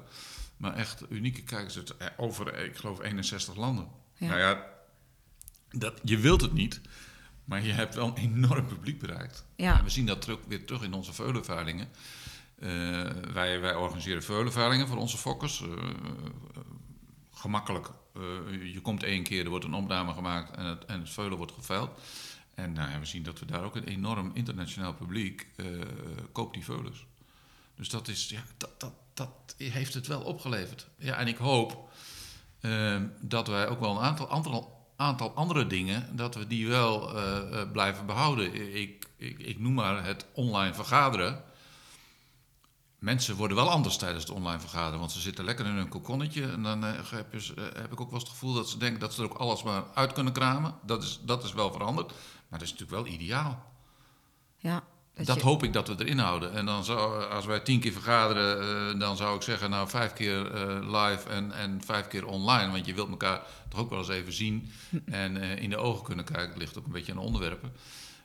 maar 0.57 0.74
echt 0.74 1.03
unieke 1.09 1.42
kijkers 1.42 1.77
uit, 1.77 1.96
eh, 1.96 2.07
over, 2.16 2.59
ik 2.59 2.77
geloof, 2.77 3.00
61 3.00 3.57
landen. 3.57 3.88
Ja. 4.16 4.27
Nou 4.27 4.38
ja, 4.38 4.66
dat, 5.70 6.00
je 6.03 6.18
wilt 6.18 6.40
het 6.40 6.53
niet, 6.53 6.81
Maar 7.44 7.64
je 7.64 7.72
hebt 7.72 7.94
wel 7.94 8.07
een 8.07 8.16
enorm 8.16 8.66
publiek 8.66 8.98
bereikt. 8.98 9.44
Ja. 9.57 9.79
En 9.79 9.85
we 9.85 9.90
zien 9.90 10.07
dat 10.07 10.20
terug, 10.20 10.38
weer 10.46 10.66
terug 10.66 10.83
in 10.83 10.92
onze 10.92 11.12
veulenveilingen. 11.12 11.88
Wij, 13.33 13.61
wij 13.61 13.74
organiseren 13.74 14.22
veulenveilingen 14.22 14.88
voor 14.88 14.96
onze 14.96 15.18
fokkers. 15.18 15.64
Gemakkelijk. 17.33 17.90
Eh, 18.14 18.72
je 18.72 18.81
komt 18.81 19.03
één 19.03 19.22
keer, 19.22 19.44
er 19.44 19.50
wordt 19.50 19.64
een 19.64 19.74
opname 19.74 20.12
gemaakt 20.12 20.57
en 20.57 20.64
het, 20.64 20.85
en 20.85 21.00
het 21.00 21.11
veulen 21.11 21.37
wordt 21.37 21.53
geveild. 21.53 22.00
En 22.55 22.72
nou, 22.72 22.98
we 22.98 23.07
zien 23.07 23.22
dat 23.22 23.38
we 23.38 23.46
daar 23.46 23.64
ook 23.64 23.77
een 23.77 23.85
enorm 23.85 24.31
internationaal 24.35 24.94
publiek 24.94 25.46
eh, 25.57 25.66
koopt 26.33 26.55
die 26.55 26.64
veulens. 26.64 27.07
Dus 27.77 27.88
dat, 27.88 28.09
is, 28.09 28.29
ja, 28.29 28.42
dat, 28.57 28.81
dat, 28.81 28.92
dat 29.14 29.55
heeft 29.59 29.94
het 29.94 30.07
wel 30.07 30.20
opgeleverd. 30.20 30.87
Ja, 30.98 31.16
en 31.16 31.27
ik 31.27 31.37
hoop 31.37 31.90
eh, 32.61 33.03
dat 33.20 33.46
wij 33.48 33.68
ook 33.68 33.81
wel 33.81 33.90
een 33.90 34.03
aantal, 34.03 34.31
aantal, 34.31 34.87
aantal 34.96 35.35
andere 35.35 35.66
dingen, 35.66 36.16
dat 36.16 36.35
we 36.35 36.46
die 36.46 36.68
wel 36.68 37.16
eh, 37.16 37.70
blijven 37.72 38.07
behouden. 38.07 38.74
Ik, 38.74 39.07
ik, 39.16 39.38
ik 39.38 39.59
noem 39.59 39.74
maar 39.74 40.05
het 40.05 40.27
online 40.33 40.74
vergaderen. 40.74 41.43
Mensen 43.05 43.37
worden 43.37 43.57
wel 43.57 43.71
anders 43.71 43.97
tijdens 43.97 44.25
het 44.25 44.33
online 44.33 44.61
vergaderen, 44.61 44.99
want 44.99 45.12
ze 45.12 45.21
zitten 45.21 45.45
lekker 45.45 45.67
in 45.67 45.75
hun 45.75 45.88
kokonnetje. 45.88 46.43
En 46.47 46.62
dan 46.62 46.85
eh, 46.85 46.93
heb, 47.11 47.33
je, 47.33 47.53
eh, 47.57 47.64
heb 47.64 47.93
ik 47.93 48.01
ook 48.01 48.11
wel 48.11 48.19
eens 48.21 48.23
het 48.23 48.29
gevoel 48.38 48.55
dat 48.55 48.69
ze 48.69 48.79
denken 48.79 49.01
dat 49.01 49.14
ze 49.14 49.23
er 49.23 49.31
ook 49.31 49.38
alles 49.38 49.62
maar 49.62 49.83
uit 49.95 50.12
kunnen 50.12 50.33
kramen. 50.33 50.75
Dat 50.83 51.03
is, 51.03 51.21
dat 51.23 51.45
is 51.45 51.53
wel 51.53 51.73
veranderd, 51.73 52.09
maar 52.49 52.59
dat 52.59 52.62
is 52.62 52.71
natuurlijk 52.73 53.03
wel 53.03 53.14
ideaal. 53.14 53.64
Ja, 54.59 54.83
Dat, 55.25 55.37
je- 55.37 55.43
hoop 55.43 55.62
ik 55.62 55.73
dat 55.73 55.88
we 55.88 55.95
erin 55.99 56.19
houden. 56.19 56.53
En 56.53 56.67
dan 56.67 56.85
zou, 56.85 57.25
als 57.25 57.45
wij 57.45 57.61
tien 57.61 57.81
keer 57.81 57.93
vergaderen, 57.93 58.61
eh, 58.95 59.01
dan 59.01 59.17
zou 59.17 59.37
ik 59.37 59.43
zeggen, 59.43 59.71
nou 59.71 59.88
vijf 59.88 60.12
keer 60.12 60.38
live 60.83 61.29
en, 61.29 61.53
en 61.53 61.81
vijf 61.85 62.07
keer 62.09 62.27
online. 62.27 62.71
Want 62.73 62.87
je 62.87 62.95
wilt 62.95 63.11
elkaar 63.11 63.43
toch 63.69 63.81
ook 63.81 63.90
wel 63.90 63.99
eens 63.99 64.09
even 64.09 64.33
zien 64.33 64.71
en 65.05 65.37
eh, 65.43 65.62
in 65.62 65.71
de 65.71 65.77
ogen 65.77 66.05
kunnen 66.05 66.25
kijken. 66.25 66.49
Het 66.49 66.59
ligt 66.59 66.79
ook 66.79 66.87
een 66.87 66.93
beetje 66.93 67.12
aan 67.12 67.19
de 67.19 67.25
onderwerpen. 67.25 67.73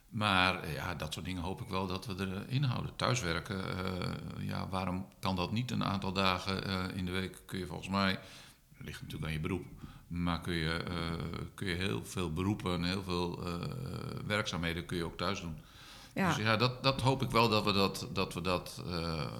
Maar 0.09 0.63
eh, 0.63 0.73
ja, 0.73 0.95
dat 0.95 1.13
soort 1.13 1.25
dingen 1.25 1.41
hoop 1.41 1.61
ik 1.61 1.67
wel 1.67 1.87
dat 1.87 2.05
we 2.05 2.15
erin 2.47 2.63
houden. 2.63 2.95
Thuiswerken, 2.95 3.63
eh, 3.77 4.47
ja, 4.47 4.67
waarom 4.69 5.07
kan 5.19 5.35
dat 5.35 5.51
niet 5.51 5.71
een 5.71 5.83
aantal 5.83 6.13
dagen 6.13 6.65
eh, 6.65 6.97
in 6.97 7.05
de 7.05 7.11
week? 7.11 7.41
Kun 7.45 7.59
je 7.59 7.65
volgens 7.65 7.89
mij, 7.89 8.19
ligt 8.77 9.01
natuurlijk 9.01 9.27
aan 9.27 9.33
je 9.33 9.39
beroep, 9.39 9.65
maar 10.07 10.41
kun 10.41 10.53
je, 10.53 10.83
kun 11.55 11.67
je 11.67 11.75
heel 11.75 12.05
veel 12.05 12.33
beroepen 12.33 12.73
en 12.73 12.83
heel 12.83 13.03
veel 13.03 13.43
werkzaamheden 14.27 14.85
kun 14.85 14.97
je 14.97 15.03
ook 15.03 15.17
thuis 15.17 15.41
doen. 15.41 15.57
ja. 16.13 16.27
Dus 16.27 16.43
ja, 16.43 16.57
dat, 16.57 16.83
dat 16.83 17.01
hoop 17.01 17.21
ik 17.21 17.31
wel 17.31 17.49
dat, 17.49 17.63
we 17.63 17.71
dat, 17.71 18.07
dat, 18.13 18.33
we 18.33 18.41
dat, 18.41 18.83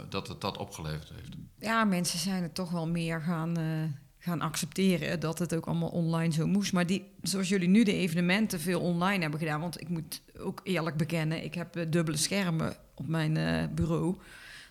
dat 0.09 0.27
het 0.27 0.41
dat 0.41 0.57
opgeleverd 0.57 1.09
heeft. 1.09 1.35
ja, 1.59 1.83
mensen 1.83 2.19
zijn 2.19 2.43
het 2.43 2.55
toch 2.55 2.71
wel 2.71 2.87
meer 2.87 3.21
gaan, 3.21 3.53
gaan 4.19 4.41
accepteren 4.41 5.19
dat 5.19 5.39
het 5.39 5.55
ook 5.55 5.65
allemaal 5.65 5.89
online 5.89 6.33
zo 6.33 6.47
moest. 6.47 6.73
Maar 6.73 6.85
die, 6.85 7.03
zoals 7.21 7.49
jullie 7.49 7.67
nu 7.67 7.83
de 7.83 7.93
evenementen 7.93 8.59
veel 8.59 8.79
online 8.81 9.21
hebben 9.21 9.39
gedaan, 9.39 9.61
want 9.61 9.81
ik 9.81 9.89
moet 9.89 10.21
ook 10.37 10.61
eerlijk 10.63 10.97
bekennen, 10.97 11.43
ik 11.43 11.53
heb 11.53 11.75
eh, 11.75 11.85
dubbele 11.89 12.17
schermen 12.17 12.75
op 12.95 13.07
mijn 13.07 13.37
eh, 13.37 13.63
bureau. 13.75 14.15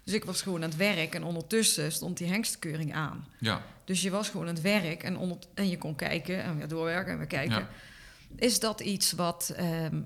Dus 0.04 0.14
ik 0.14 0.24
was 0.24 0.42
gewoon 0.42 0.62
aan 0.62 0.68
het 0.68 0.78
werk 0.78 1.14
en 1.14 1.24
ondertussen 1.24 1.92
stond 1.92 2.16
die 2.18 2.26
hengstkeuring 2.26 2.94
aan. 2.94 3.26
Ja, 3.40 3.62
Dus 3.84 4.02
je 4.02 4.10
was 4.10 4.28
gewoon 4.28 4.48
aan 4.48 4.54
het 4.54 4.62
werk 4.62 5.02
en, 5.02 5.16
onder, 5.16 5.38
en 5.54 5.68
je 5.68 5.78
kon 5.78 5.94
kijken 5.94 6.42
en 6.42 6.56
weer 6.58 6.68
doorwerken 6.68 7.12
en 7.12 7.18
weer 7.18 7.26
kijken. 7.26 7.58
Ja. 7.58 7.68
Is 8.36 8.60
dat 8.60 8.80
iets 8.80 9.12
wat 9.12 9.52
ehm, 9.56 10.00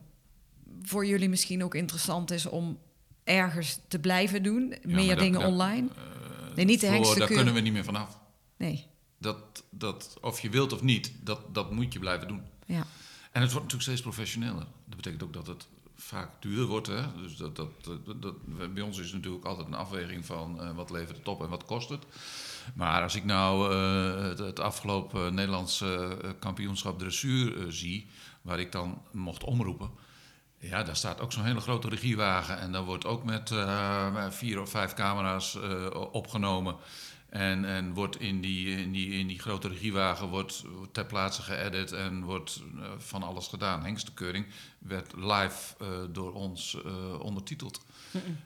voor 0.82 1.06
jullie 1.06 1.28
misschien 1.28 1.64
ook 1.64 1.74
interessant 1.74 2.30
is 2.30 2.46
om 2.46 2.78
ergens 3.24 3.78
te 3.88 3.98
blijven 3.98 4.42
doen? 4.42 4.68
Ja, 4.86 4.94
Meer 4.94 5.16
dingen 5.18 5.40
dat- 5.40 5.50
online? 5.50 5.88
eh, 5.96 6.56
Nee, 6.56 6.64
niet 6.64 6.80
de 6.80 6.86
hengsten 6.86 7.18
Daar 7.18 7.28
kunnen 7.28 7.54
we 7.54 7.60
niet 7.60 7.72
meer 7.72 7.84
vanaf. 7.84 8.18
Nee. 8.56 8.86
Dat, 9.22 9.62
dat, 9.70 10.18
of 10.20 10.40
je 10.40 10.50
wilt 10.50 10.72
of 10.72 10.82
niet, 10.82 11.12
dat, 11.20 11.54
dat 11.54 11.70
moet 11.70 11.92
je 11.92 11.98
blijven 11.98 12.28
doen. 12.28 12.42
Ja. 12.66 12.86
En 13.32 13.40
het 13.42 13.52
wordt 13.52 13.72
natuurlijk 13.72 13.82
steeds 13.82 14.00
professioneler. 14.00 14.66
Dat 14.84 14.96
betekent 14.96 15.22
ook 15.22 15.32
dat 15.32 15.46
het 15.46 15.66
vaak 15.96 16.28
duurder 16.42 16.66
wordt. 16.66 16.86
Hè? 16.86 17.02
Dus 17.22 17.36
dat, 17.36 17.56
dat, 17.56 17.68
dat, 17.84 18.22
dat- 18.22 18.74
bij 18.74 18.82
ons 18.82 18.98
is 18.98 19.04
het 19.06 19.14
natuurlijk 19.14 19.44
altijd 19.44 19.66
een 19.66 19.74
afweging 19.74 20.26
van 20.26 20.60
eh, 20.60 20.74
wat 20.74 20.90
levert 20.90 21.16
het 21.16 21.28
op 21.28 21.42
en 21.42 21.48
wat 21.48 21.64
kost 21.64 21.88
het. 21.88 22.04
Maar 22.74 23.02
als 23.02 23.14
ik 23.14 23.24
nou 23.24 23.72
eh, 23.74 24.22
het, 24.28 24.38
het 24.38 24.60
afgelopen 24.60 25.34
Nederlandse 25.34 26.18
eh, 26.22 26.30
kampioenschap 26.38 26.98
dressuur 26.98 27.72
zie, 27.72 28.08
waar 28.42 28.60
ik 28.60 28.72
dan 28.72 29.02
mocht 29.12 29.44
omroepen. 29.44 29.90
Ja, 30.58 30.82
daar 30.82 30.96
staat 30.96 31.20
ook 31.20 31.32
zo'n 31.32 31.44
hele 31.44 31.60
grote 31.60 31.88
regiewagen. 31.88 32.58
En 32.58 32.72
daar 32.72 32.84
wordt 32.84 33.06
ook 33.06 33.24
met 33.24 33.54
vier 34.30 34.60
of 34.60 34.70
vijf 34.70 34.94
camera's 34.94 35.58
opgenomen. 36.12 36.76
En, 37.32 37.64
en 37.64 37.94
wordt 37.94 38.20
in 38.20 38.40
die, 38.40 38.76
in, 38.76 38.92
die, 38.92 39.10
in 39.12 39.26
die 39.26 39.38
grote 39.38 39.68
regiewagen 39.68 40.28
wordt 40.28 40.64
ter 40.92 41.06
plaatse 41.06 41.42
geëdit 41.42 41.92
en 41.92 42.22
wordt 42.24 42.62
eh, 42.78 42.90
van 42.98 43.22
alles 43.22 43.46
gedaan. 43.46 43.82
Hengstekeuring 43.84 44.46
werd 44.78 45.12
live 45.16 45.74
eh, 45.80 45.88
door 46.10 46.32
ons 46.32 46.82
eh, 46.84 47.20
ondertiteld. 47.20 47.84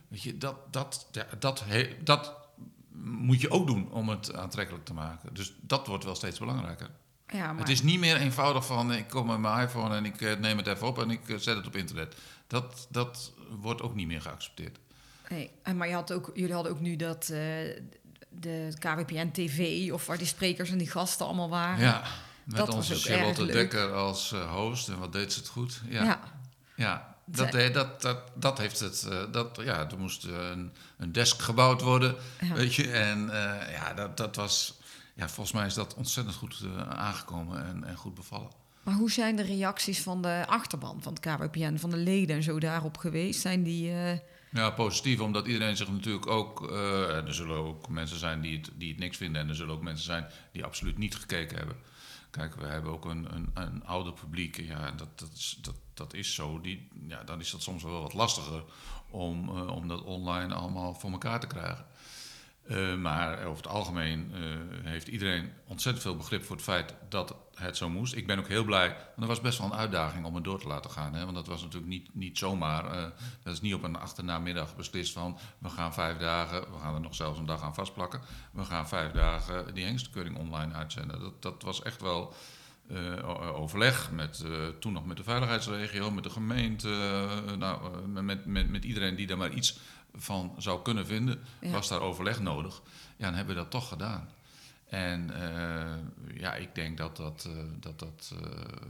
Weet 0.08 0.22
je, 0.22 0.38
dat, 0.38 0.56
dat, 0.72 1.08
ja, 1.12 1.26
dat, 1.38 1.62
he- 1.64 1.96
dat 2.04 2.34
moet 3.02 3.40
je 3.40 3.50
ook 3.50 3.66
doen 3.66 3.90
om 3.92 4.08
het 4.08 4.34
aantrekkelijk 4.34 4.84
te 4.84 4.94
maken. 4.94 5.34
Dus 5.34 5.52
dat 5.60 5.86
wordt 5.86 6.04
wel 6.04 6.14
steeds 6.14 6.38
belangrijker. 6.38 6.90
Ja, 7.26 7.46
maar, 7.52 7.58
Het 7.60 7.68
is 7.68 7.82
niet 7.82 7.98
meer 8.00 8.16
eenvoudig 8.16 8.66
van 8.66 8.92
ik 8.92 9.08
kom 9.08 9.26
met 9.26 9.38
mijn 9.38 9.62
iPhone 9.66 9.96
en 9.96 10.04
ik 10.04 10.38
neem 10.38 10.56
het 10.56 10.66
even 10.66 10.86
op 10.86 10.98
en 10.98 11.10
ik 11.10 11.20
zet 11.26 11.56
het 11.56 11.66
op 11.66 11.76
internet. 11.76 12.16
Dat, 12.46 12.86
dat 12.90 13.32
wordt 13.60 13.82
ook 13.82 13.94
niet 13.94 14.06
meer 14.06 14.22
geaccepteerd. 14.22 14.78
nee. 15.28 15.50
Maar 15.74 15.88
je 15.88 15.94
had 15.94 16.12
ook, 16.12 16.30
jullie 16.34 16.54
hadden 16.54 16.72
ook 16.72 16.80
nu 16.80 16.96
dat 16.96 17.32
de 18.28 18.72
KWPN 18.78 19.30
TV 19.30 19.90
of 19.92 20.06
waar 20.06 20.18
die 20.18 20.26
sprekers 20.26 20.70
en 20.70 20.78
die 20.78 20.90
gasten 20.90 21.26
allemaal 21.26 21.48
waren. 21.48 21.84
Ja, 21.84 22.02
met 22.44 22.56
Dat 22.56 22.66
was 22.66 22.76
onze 22.76 22.94
ook 22.94 23.00
Charlotte. 23.00 23.46
Dekker 23.46 23.92
als 23.92 24.32
eh, 24.32 24.52
host. 24.52 24.88
En 24.88 24.98
wat 24.98 25.12
deed 25.12 25.32
ze 25.32 25.38
het 25.38 25.48
goed? 25.48 25.80
Ja, 25.88 26.04
ja. 26.04 26.20
Ja. 26.76 27.14
dat, 27.24 27.52
dat, 27.72 28.02
dat, 28.02 28.18
dat 28.34 28.58
heeft 28.58 28.80
het. 28.80 29.06
eh, 29.10 29.18
dat, 29.32 29.60
ja, 29.62 29.90
er 29.90 29.98
moest 29.98 30.24
een, 30.24 30.72
een 30.96 31.12
desk 31.12 31.40
gebouwd 31.42 31.80
worden. 31.80 32.14
Ja. 32.40 32.54
Weet 32.54 32.74
je, 32.74 32.90
en 32.90 33.30
eh, 33.30 33.72
ja, 33.72 33.94
dat, 33.94 34.16
dat 34.16 34.36
was. 34.36 34.78
Ja, 35.14 35.28
volgens 35.28 35.56
mij 35.56 35.66
is 35.66 35.74
dat 35.74 35.94
ontzettend 35.94 36.36
goed 36.36 36.62
aangekomen 36.88 37.66
en, 37.66 37.84
en 37.84 37.96
goed 37.96 38.14
bevallen. 38.14 38.50
Maar 38.82 38.94
hoe 38.94 39.10
zijn 39.10 39.36
de 39.36 39.42
reacties 39.42 40.02
van 40.02 40.22
de 40.22 40.44
achterban 40.46 41.02
van 41.02 41.12
het 41.12 41.22
KWPN, 41.22 41.76
van 41.76 41.90
de 41.90 41.96
leden 41.96 42.36
en 42.36 42.42
zo 42.42 42.58
daarop 42.58 42.96
geweest? 42.96 43.40
Zijn 43.40 43.62
die... 43.62 43.92
Ja, 44.56 44.70
positief, 44.70 45.20
omdat 45.20 45.46
iedereen 45.46 45.76
zich 45.76 45.88
natuurlijk 45.88 46.26
ook. 46.26 46.70
eh, 46.70 47.26
er 47.26 47.34
zullen 47.34 47.56
ook 47.56 47.88
mensen 47.88 48.18
zijn 48.18 48.40
die 48.40 48.56
het, 48.56 48.70
die 48.74 48.88
het 48.88 48.98
niks 48.98 49.16
vinden. 49.16 49.42
En 49.42 49.48
er 49.48 49.54
zullen 49.54 49.74
ook 49.74 49.82
mensen 49.82 50.04
zijn 50.04 50.26
die 50.52 50.64
absoluut 50.64 50.98
niet 50.98 51.16
gekeken 51.16 51.56
hebben. 51.56 51.76
Kijk, 52.30 52.54
we 52.54 52.66
hebben 52.66 52.92
ook 52.92 53.04
een, 53.04 53.34
een, 53.34 53.50
een 53.54 53.84
ouder 53.84 54.12
publiek. 54.12 54.56
Ja, 54.60 54.90
dat, 54.90 55.18
dat, 55.18 55.30
is, 55.34 55.58
dat, 55.62 55.74
dat 55.94 56.14
is 56.14 56.34
zo. 56.34 56.60
Die, 56.60 56.88
ja, 57.08 57.24
dan 57.24 57.40
is 57.40 57.50
dat 57.50 57.62
soms 57.62 57.82
wel 57.82 58.02
wat 58.02 58.14
lastiger 58.14 58.64
om, 59.10 59.48
eh, 59.48 59.66
om 59.66 59.88
dat 59.88 60.02
online 60.02 60.54
allemaal 60.54 60.94
voor 60.94 61.10
elkaar 61.10 61.40
te 61.40 61.46
krijgen. 61.46 61.86
Eh, 62.68 62.94
maar 62.94 63.44
over 63.44 63.56
het 63.64 63.72
algemeen 63.72 64.30
eh, 64.34 64.40
heeft 64.82 65.08
iedereen 65.08 65.52
ontzettend 65.66 66.04
veel 66.04 66.16
begrip 66.16 66.44
voor 66.44 66.56
het 66.56 66.64
feit 66.64 66.94
dat 67.08 67.36
het 67.54 67.76
zo 67.76 67.88
moest. 67.88 68.14
Ik 68.14 68.26
ben 68.26 68.38
ook 68.38 68.48
heel 68.48 68.64
blij, 68.64 68.88
want 68.88 69.20
er 69.20 69.26
was 69.26 69.40
best 69.40 69.58
wel 69.58 69.66
een 69.66 69.78
uitdaging 69.78 70.24
om 70.24 70.34
het 70.34 70.44
door 70.44 70.60
te 70.60 70.66
laten 70.66 70.90
gaan. 70.90 71.14
Hè? 71.14 71.24
Want 71.24 71.36
dat 71.36 71.46
was 71.46 71.62
natuurlijk 71.62 71.92
niet, 71.92 72.14
niet 72.14 72.38
zomaar. 72.38 72.84
eh, 72.84 73.02
dat 73.42 73.52
is 73.52 73.60
niet 73.60 73.74
op 73.74 73.82
een 73.82 73.96
achternamiddag 73.96 74.76
beslist 74.76 75.12
van 75.12 75.38
we 75.58 75.68
gaan 75.68 75.94
vijf 75.94 76.16
dagen, 76.16 76.60
we 76.60 76.78
gaan 76.78 76.94
er 76.94 77.00
nog 77.00 77.14
zelfs 77.14 77.38
een 77.38 77.46
dag 77.46 77.62
aan 77.62 77.74
vastplakken. 77.74 78.20
We 78.52 78.64
gaan 78.64 78.88
vijf 78.88 79.12
dagen 79.12 79.74
die 79.74 79.84
hengstekeuring 79.84 80.38
online 80.38 80.74
uitzenden. 80.74 81.20
Dat, 81.20 81.42
dat 81.42 81.62
was 81.62 81.82
echt 81.82 82.00
wel 82.00 82.34
overleg 83.54 84.10
met, 84.10 84.44
toen 84.78 84.92
nog 84.92 85.06
met 85.06 85.16
de 85.16 85.22
veiligheidsregio, 85.22 86.10
met 86.10 86.24
de 86.24 86.30
gemeente, 86.30 86.88
eh, 87.46 87.56
nou, 87.56 88.06
met, 88.08 88.46
met, 88.46 88.70
met 88.70 88.84
iedereen 88.84 89.16
die 89.16 89.26
daar 89.26 89.36
maar 89.36 89.52
iets 89.52 89.78
van 90.16 90.54
zou 90.58 90.82
kunnen 90.82 91.06
vinden, 91.06 91.44
Ja. 91.60 91.70
was 91.70 91.88
daar 91.88 92.00
overleg 92.00 92.40
nodig. 92.40 92.82
Ja, 93.16 93.24
dan 93.26 93.34
hebben 93.34 93.54
we 93.54 93.60
dat 93.60 93.70
toch 93.70 93.88
gedaan. 93.88 94.28
En 94.88 95.30
eh, 95.34 96.40
ja, 96.40 96.54
ik 96.54 96.74
denk 96.74 96.96
dat 96.96 97.16
dat, 97.16 97.46
eh, 97.48 97.52
dat, 97.80 97.98
dat 97.98 98.32
eh, 98.32 98.48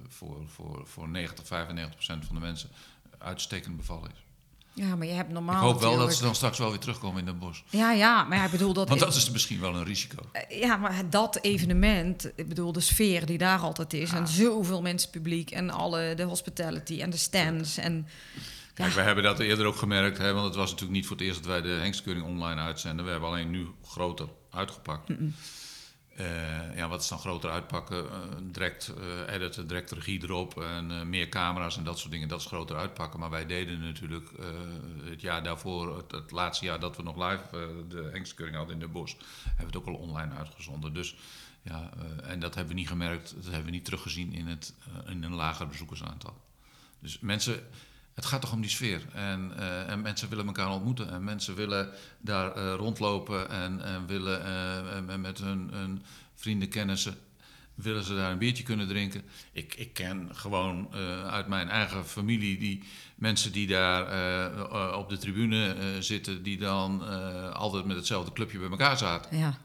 voor, 0.08 0.36
voor, 0.46 0.82
voor 0.84 1.08
90, 1.08 1.46
95 1.46 1.94
procent 1.94 2.24
van 2.24 2.34
de 2.34 2.40
mensen 2.40 2.68
uitstekend 3.18 3.76
bevallen 3.76 4.10
is. 4.10 4.24
ja, 4.84 4.96
maar 4.96 5.06
je 5.06 5.12
hebt 5.12 5.30
normaal 5.30 5.54
ik 5.54 5.60
hoop 5.60 5.80
wel 5.80 5.96
dat 5.96 6.14
ze 6.14 6.22
dan 6.22 6.34
straks 6.34 6.58
wel 6.58 6.70
weer 6.70 6.78
terugkomen 6.78 7.18
in 7.18 7.24
Den 7.24 7.38
Bosch. 7.38 7.62
Ja, 7.70 7.92
ja, 7.92 8.24
maar 8.24 8.38
ja, 8.38 8.44
ik 8.44 8.50
bedoel 8.50 8.72
dat... 8.72 8.88
Want 8.88 9.00
dat 9.00 9.14
is 9.14 9.30
misschien 9.30 9.60
wel 9.60 9.74
een 9.74 9.84
risico. 9.84 10.30
Ja, 10.48 10.76
maar 10.76 11.10
dat 11.10 11.38
evenement, 11.42 12.30
ik 12.34 12.48
bedoel 12.48 12.72
de 12.72 12.80
sfeer 12.80 13.26
die 13.26 13.38
daar 13.38 13.58
altijd 13.58 13.92
is... 13.92 14.12
en 14.12 14.28
zoveel 14.28 14.82
mensen 14.82 15.10
publiek 15.10 15.50
en 15.50 15.70
alle, 15.70 16.14
de 16.14 16.22
hospitality 16.22 17.00
en 17.00 17.10
de 17.10 17.16
stands 17.16 17.76
en... 17.76 18.06
Kijk, 18.76 18.92
we 18.92 19.00
hebben 19.00 19.24
dat 19.24 19.38
eerder 19.38 19.66
ook 19.66 19.76
gemerkt, 19.76 20.18
hè, 20.18 20.32
want 20.32 20.46
het 20.46 20.54
was 20.54 20.70
natuurlijk 20.70 20.98
niet 20.98 21.06
voor 21.06 21.16
het 21.16 21.24
eerst 21.24 21.38
dat 21.38 21.46
wij 21.46 21.60
de 21.60 21.68
hengstkeuring 21.68 22.26
online 22.26 22.60
uitzenden. 22.60 23.04
We 23.04 23.10
hebben 23.10 23.28
alleen 23.28 23.50
nu 23.50 23.66
groter 23.84 24.28
uitgepakt. 24.50 25.10
Eh, 26.16 26.76
ja, 26.76 26.88
wat 26.88 27.00
is 27.00 27.08
dan 27.08 27.18
groter 27.18 27.50
uitpakken? 27.50 28.10
Eh, 28.10 28.20
direct 28.42 28.94
eh, 28.98 29.34
editen, 29.34 29.66
direct 29.66 29.90
regie 29.90 30.22
erop 30.22 30.60
en 30.60 31.08
meer 31.08 31.28
camera's 31.28 31.76
en 31.76 31.84
dat 31.84 31.98
soort 31.98 32.12
dingen. 32.12 32.28
Dat 32.28 32.40
is 32.40 32.46
groter 32.46 32.76
uitpakken. 32.76 33.20
Maar 33.20 33.30
wij 33.30 33.46
deden 33.46 33.80
natuurlijk 33.80 34.30
het 35.04 35.20
jaar 35.20 35.42
daarvoor, 35.42 35.96
het, 35.96 36.12
het 36.12 36.30
laatste 36.30 36.64
jaar 36.64 36.80
dat 36.80 36.96
we 36.96 37.02
nog 37.02 37.16
live 37.16 37.42
de 37.88 38.08
hengstkeuring 38.12 38.56
hadden 38.56 38.74
in 38.74 38.80
de 38.80 38.88
bos, 38.88 39.16
hebben 39.44 39.56
we 39.56 39.64
het 39.64 39.76
ook 39.76 39.86
al 39.86 39.94
online 39.94 40.34
uitgezonden. 40.34 40.94
Dus 40.94 41.16
ja, 41.62 41.90
en 42.22 42.40
dat 42.40 42.54
hebben 42.54 42.74
we 42.74 42.80
niet 42.80 42.88
gemerkt, 42.88 43.34
dat 43.34 43.44
hebben 43.44 43.64
we 43.64 43.70
niet 43.70 43.84
teruggezien 43.84 44.32
in, 44.32 44.46
het, 44.46 44.74
in 45.06 45.22
een 45.22 45.34
lager 45.34 45.68
bezoekersaantal. 45.68 46.40
Dus 46.98 47.18
mensen, 47.18 47.60
het 48.16 48.26
gaat 48.26 48.40
toch 48.40 48.52
om 48.52 48.60
die 48.60 48.70
sfeer. 48.70 49.02
En, 49.14 49.52
eh, 49.56 49.90
en 49.90 50.00
mensen 50.00 50.28
willen 50.28 50.46
elkaar 50.46 50.70
ontmoeten. 50.70 51.10
En 51.10 51.24
mensen 51.24 51.54
willen 51.54 51.90
daar 52.20 52.52
eh, 52.52 52.74
rondlopen 52.74 53.50
en, 53.50 53.84
en 53.84 54.06
willen 54.06 54.44
eh, 54.44 55.12
en 55.12 55.20
met 55.20 55.38
hun, 55.38 55.70
hun 55.72 56.02
vrienden, 56.34 56.68
kennissen, 56.68 57.18
willen 57.74 58.04
ze 58.04 58.14
daar 58.14 58.30
een 58.30 58.38
biertje 58.38 58.62
kunnen 58.62 58.88
drinken. 58.88 59.22
Ik, 59.52 59.74
ik 59.74 59.92
ken 59.92 60.28
gewoon 60.32 60.94
uit 61.30 61.46
mijn 61.46 61.68
eigen 61.68 62.06
familie 62.06 62.58
die 62.58 62.82
mensen 63.16 63.52
die 63.52 63.66
daar 63.66 64.96
op 64.96 65.08
de 65.08 65.18
tribune 65.18 65.76
zitten, 66.00 66.42
die 66.42 66.58
dan 66.58 67.02
altijd 67.52 67.84
met 67.84 67.96
hetzelfde 67.96 68.32
clubje 68.32 68.58
bij 68.58 68.68
elkaar 68.68 68.98
zaten. 68.98 69.38
Ja. 69.38 69.58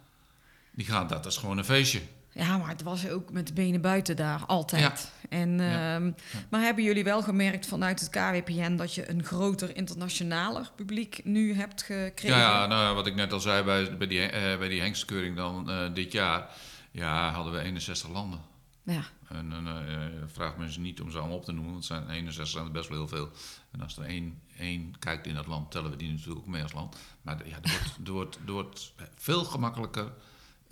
Die 0.72 0.86
gaan, 0.86 1.08
dat 1.08 1.26
is 1.26 1.38
gewoon 1.38 1.58
een 1.58 1.66
feestje. 1.66 2.02
Ja, 2.34 2.58
maar 2.58 2.70
het 2.70 2.84
was 2.84 3.08
ook 3.08 3.32
met 3.32 3.48
de 3.48 3.54
benen 3.54 3.82
buiten 3.82 4.16
daar, 4.16 4.46
altijd. 4.46 5.12
En, 5.30 5.58
Ja. 5.60 5.96
ehm, 5.96 6.12
Maar 6.50 6.62
hebben 6.62 6.84
jullie 6.84 7.04
wel 7.04 7.22
gemerkt 7.24 7.66
vanuit 7.66 8.00
het 8.00 8.10
KWPN 8.10 8.76
dat 8.76 8.94
je 8.96 9.10
een 9.10 9.24
groter 9.24 9.76
internationaler 9.76 10.72
publiek 10.76 11.22
nu 11.24 11.54
hebt 11.54 11.82
gekregen? 11.82 12.38
Ja, 12.38 12.66
nou, 12.68 12.96
wat 12.96 13.08
ik 13.08 13.16
net 13.16 13.34
al 13.34 13.40
zei 13.40 13.64
bij, 13.64 13.98
bij, 13.98 14.08
die, 14.08 14.22
eh, 14.22 14.58
bij 14.58 14.68
die 14.68 14.82
hengstkeuring 14.82 15.36
dan 15.36 15.70
eh, 15.70 15.94
dit 15.94 16.12
jaar, 16.12 16.50
ja, 16.92 17.32
hadden 17.32 17.54
we 17.54 17.60
61 17.60 18.10
landen. 18.10 18.42
Ja. 18.84 19.04
En 19.28 19.50
dan 19.50 19.68
eh, 19.68 19.96
vraagt 20.28 20.58
men 20.58 20.72
ze 20.72 20.80
niet 20.80 21.02
om 21.02 21.12
ze 21.12 21.18
allemaal 21.18 21.38
op 21.38 21.46
te 21.46 21.52
noemen, 21.52 21.72
want 21.72 21.88
het 21.88 21.94
zijn 21.98 22.10
61 22.10 22.48
zijn 22.54 22.66
er 22.66 22.72
best 22.72 22.90
wel 22.90 22.98
heel 22.98 23.08
veel. 23.08 23.30
En 23.72 23.82
als 23.82 23.98
er 23.98 24.04
één, 24.04 24.42
één 24.58 25.00
kijkt 25.00 25.28
in 25.28 25.36
dat 25.36 25.48
land, 25.48 25.72
tellen 25.72 25.92
we 25.92 25.98
die 25.98 26.12
natuurlijk 26.12 26.40
ook 26.40 26.48
mee 26.48 26.64
als 26.64 26.74
land. 26.74 26.98
Maar 27.22 27.48
ja, 27.48 27.58
er, 27.62 27.72
wordt, 27.72 27.98
er, 28.06 28.12
wordt, 28.12 28.36
er 28.46 28.52
wordt 28.52 28.94
veel 29.16 29.44
gemakkelijker, 29.44 30.12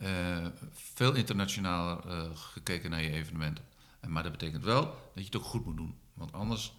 eh, 0.02 0.46
veel 0.74 1.14
internationaler 1.14 1.98
eh, 2.08 2.22
gekeken 2.34 2.90
naar 2.90 3.02
je 3.04 3.12
evenementen. 3.12 3.64
En, 4.00 4.12
maar 4.12 4.24
dat 4.24 4.32
betekent 4.32 4.64
wel 4.64 4.82
dat 4.84 4.94
je 5.14 5.24
het 5.24 5.36
ook 5.38 5.44
goed 5.44 5.66
moet 5.66 5.78
doen, 5.78 5.96
want 6.14 6.34
anders 6.34 6.74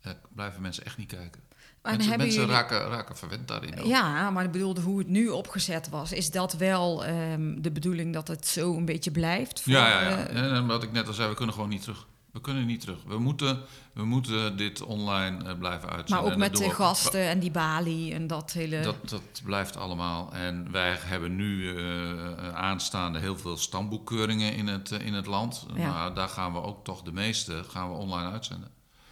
eh, 0.00 0.12
blijven 0.34 0.62
mensen 0.62 0.84
echt 0.84 0.96
niet 0.96 1.08
kijken. 1.08 1.40
En 1.82 1.92
mensen 1.92 2.08
hebben 2.08 2.26
mensen 2.26 2.40
jullie- 2.46 2.56
raken, 2.56 2.88
raken 2.88 3.16
verwend 3.16 3.48
daarin. 3.48 3.80
ook. 3.80 3.86
Ja, 3.86 4.30
maar 4.30 4.44
ik 4.44 4.50
bedoelde 4.50 4.80
hoe 4.80 4.98
het 4.98 5.08
nu 5.08 5.28
opgezet 5.28 5.88
was. 5.88 6.12
Is 6.12 6.30
dat 6.30 6.52
wel 6.52 7.04
ehm, 7.04 7.60
de 7.60 7.70
bedoeling 7.70 8.12
dat 8.12 8.28
het 8.28 8.46
zo 8.46 8.76
een 8.76 8.84
beetje 8.84 9.10
blijft? 9.10 9.60
voor, 9.60 9.72
Ja, 9.72 9.88
ja, 9.88 10.08
ja. 10.08 10.26
En 10.26 10.66
wat 10.66 10.82
ik 10.82 10.92
net 10.92 11.06
al 11.06 11.12
zei, 11.14 11.28
we 11.28 11.34
kunnen 11.34 11.54
gewoon 11.54 11.68
niet 11.70 11.82
terug. 11.82 12.06
We 12.36 12.42
kunnen 12.42 12.66
niet 12.66 12.80
terug. 12.80 12.98
We 13.06 13.18
moeten, 13.18 13.60
we 13.92 14.04
moeten 14.04 14.56
dit 14.56 14.82
online 14.82 15.44
eh, 15.44 15.58
blijven 15.58 15.88
uitzenden. 15.88 16.24
maar 16.24 16.32
ook 16.32 16.38
met 16.38 16.56
de 16.56 16.70
gasten 16.70 17.28
en 17.28 17.38
die 17.38 17.50
balie 17.50 18.14
en 18.14 18.26
dat 18.26 18.52
hele... 18.52 18.80
Dat, 18.80 19.08
dat 19.08 19.40
blijft 19.44 19.76
allemaal. 19.76 20.32
En 20.32 20.70
wij 20.70 20.96
hebben 21.00 21.36
nu 21.36 21.76
eh, 21.76 22.54
aanstaande 22.54 23.18
heel 23.18 23.38
veel 23.38 23.56
stamboekkeuringen 23.56 24.54
in 24.54 24.66
het, 24.66 24.92
eh, 24.92 25.06
in 25.06 25.14
het 25.14 25.26
land. 25.26 25.66
Ja. 25.74 25.92
Maar 25.92 26.14
daar 26.14 26.28
gaan 26.28 26.52
we 26.52 26.62
ook 26.62 26.84
toch 26.84 27.02
de 27.02 27.12
meeste 27.12 27.64
gaan 27.68 27.90
we 27.90 27.96
online 27.96 28.30
uitzenden. 28.30 28.70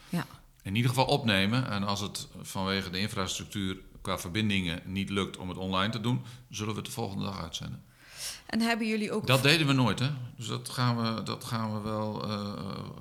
Ja. 0.08 0.26
In 0.62 0.74
ieder 0.74 0.90
geval 0.90 1.06
opnemen. 1.06 1.70
En 1.70 1.84
als 1.84 2.00
het 2.00 2.28
vanwege 2.42 2.90
de 2.90 2.98
infrastructuur 2.98 3.76
qua 4.00 4.18
verbindingen 4.18 4.80
niet 4.84 5.10
lukt 5.10 5.36
om 5.36 5.48
het 5.48 5.58
online 5.58 5.92
te 5.92 6.00
doen, 6.00 6.22
zullen 6.50 6.72
we 6.72 6.78
het 6.78 6.88
de 6.88 6.94
volgende 6.94 7.24
dag 7.24 7.42
uitzenden. 7.42 7.82
En 8.46 8.60
hebben 8.60 8.86
jullie 8.86 9.12
ook... 9.12 9.26
Dat 9.26 9.42
deden 9.42 9.66
we 9.66 9.72
nooit, 9.72 9.98
hè? 9.98 10.08
Dus 10.36 10.46
dat 10.46 10.68
gaan 10.68 10.96
we, 10.96 11.22
dat 11.22 11.44
gaan 11.44 11.74
we 11.74 11.80
wel 11.80 12.24
eh, 12.24 12.52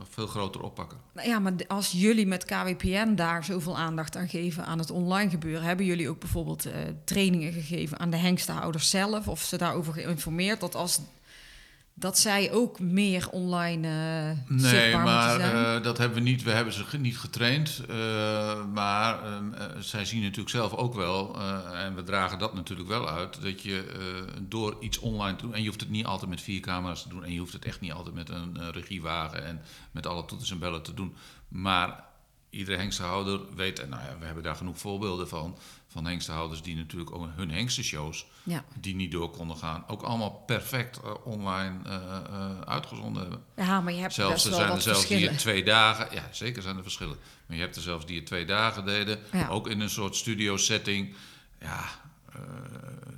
veel 0.10 0.28
groter 0.28 0.62
oppakken. 0.62 0.98
Nou 1.14 1.28
Ja, 1.28 1.40
maar 1.40 1.54
als 1.68 1.92
jullie 1.92 2.28
met 2.28 2.46
KWPN 2.46 3.16
daar 3.16 3.44
zoveel 3.44 3.78
aandacht 3.78 4.16
aan 4.16 4.30
geven 4.30 4.66
aan 4.66 4.80
het 4.80 4.92
online 4.92 5.30
gebeuren, 5.30 5.64
hebben 5.64 5.86
jullie 5.86 6.10
ook 6.10 6.20
bijvoorbeeld 6.20 6.66
eh, 6.66 6.74
trainingen 7.04 7.54
gegeven 7.54 8.00
aan 8.00 8.10
de 8.10 8.18
hengstenhouders 8.18 8.90
zelf? 8.90 9.28
Of 9.28 9.42
ze 9.42 9.58
daarover 9.58 9.94
geïnformeerd 9.94 10.60
dat 10.60 10.76
als 10.76 11.00
dat 11.96 12.18
zij 12.20 12.52
ook 12.52 12.80
meer 12.80 13.30
online 13.30 13.88
eh 13.88 14.52
Nee, 14.52 14.70
zichtbaar 14.70 15.04
maar 15.04 15.30
moeten 15.40 15.52
zijn? 15.52 15.78
eh, 15.78 15.84
dat 15.84 15.98
hebben 15.98 16.18
we 16.18 16.24
niet. 16.24 16.44
We 16.44 16.52
hebben 16.52 16.74
ze 16.74 16.98
niet 17.00 17.18
getraind. 17.18 17.82
eh, 17.90 18.66
maar 18.74 19.24
ehm, 19.24 19.54
eh, 19.54 19.66
zij 19.80 20.06
zien 20.06 20.22
natuurlijk 20.22 20.50
zelf 20.50 20.74
ook 20.74 20.94
wel, 20.96 21.42
en 21.74 21.96
we 21.96 22.04
dragen 22.04 22.40
dat 22.40 22.54
natuurlijk 22.54 22.90
wel 22.90 23.10
uit, 23.10 23.42
dat 23.42 23.62
je 23.62 23.86
door 24.42 24.78
iets 24.80 25.00
online 25.00 25.36
te 25.38 25.44
doen, 25.46 25.54
en 25.54 25.62
je 25.62 25.68
hoeft 25.68 25.80
het 25.82 25.90
niet 25.90 26.06
altijd 26.06 26.30
met 26.30 26.42
vier 26.42 26.60
camera's 26.60 27.02
te 27.04 27.10
doen, 27.10 27.24
en 27.24 27.34
je 27.34 27.40
hoeft 27.40 27.54
het 27.54 27.66
echt 27.66 27.82
niet 27.82 27.92
altijd 27.92 28.16
met 28.16 28.30
een 28.30 28.72
regiewagen 28.72 29.44
en 29.46 29.62
met 29.92 30.08
alle 30.08 30.26
toeters 30.26 30.52
en 30.52 30.60
bellen 30.60 30.82
te 30.84 30.94
doen. 30.94 31.16
Maar 31.48 32.04
iedere 32.50 32.78
hengstenhouder 32.78 33.40
weet, 33.56 33.80
en 33.80 33.90
nou 33.90 34.02
ja, 34.04 34.16
we 34.20 34.26
hebben 34.26 34.44
daar 34.44 34.56
genoeg 34.56 34.78
voorbeelden 34.78 35.28
van, 35.28 35.58
van 35.94 36.06
hengstenhouders 36.06 36.62
die 36.62 36.76
natuurlijk 36.76 37.16
ook 37.16 37.28
hun 37.36 37.52
hengstenshows 37.52 38.26
ja. 38.44 38.64
die 38.80 38.96
niet 38.96 39.12
door 39.12 39.30
konden 39.30 39.58
gaan, 39.58 39.84
ook 39.88 40.02
allemaal 40.02 40.32
perfect 40.32 41.00
eh, 41.02 41.12
online 41.24 41.80
eh, 41.86 41.96
eh, 41.96 42.60
uitgezonden 42.62 43.22
hebben. 43.22 43.44
ja, 43.56 43.82
maar 43.82 43.94
je 43.94 44.00
hebt 44.00 44.14
Zelfs 44.14 44.34
best 44.34 44.46
er 44.46 44.52
wel 44.52 44.60
zijn 44.60 44.72
er 44.76 44.82
zelfs 44.82 45.08
die 45.08 45.28
het 45.28 45.38
twee 45.38 45.64
dagen. 45.64 46.08
Ja, 46.12 46.28
zeker 46.32 46.62
zijn 46.62 46.78
er 46.78 46.84
verschillen. 46.84 47.18
Maar 47.46 47.58
je 47.58 47.64
hebt 47.64 47.76
er 47.76 47.82
zelfs 47.82 48.06
die 48.06 48.16
het 48.16 48.26
twee 48.26 48.46
dagen 48.46 48.86
deden. 48.86 49.20
Ja. 49.32 49.48
Ook 49.48 49.68
in 49.68 49.80
een 49.80 49.90
soort 49.90 50.16
studio 50.16 50.58
setting. 50.58 51.16
Ja, 51.62 51.86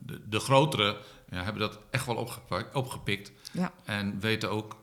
de, 0.06 0.22
de 0.30 0.40
grotere 0.40 0.98
ja, 1.30 1.44
hebben 1.44 1.62
dat 1.62 1.80
echt 1.90 2.06
wel 2.06 2.16
opgepakt, 2.16 2.76
opgepikt. 2.76 3.32
Ja. 3.52 3.72
En 3.86 4.20
weten 4.20 4.52
ook, 4.52 4.78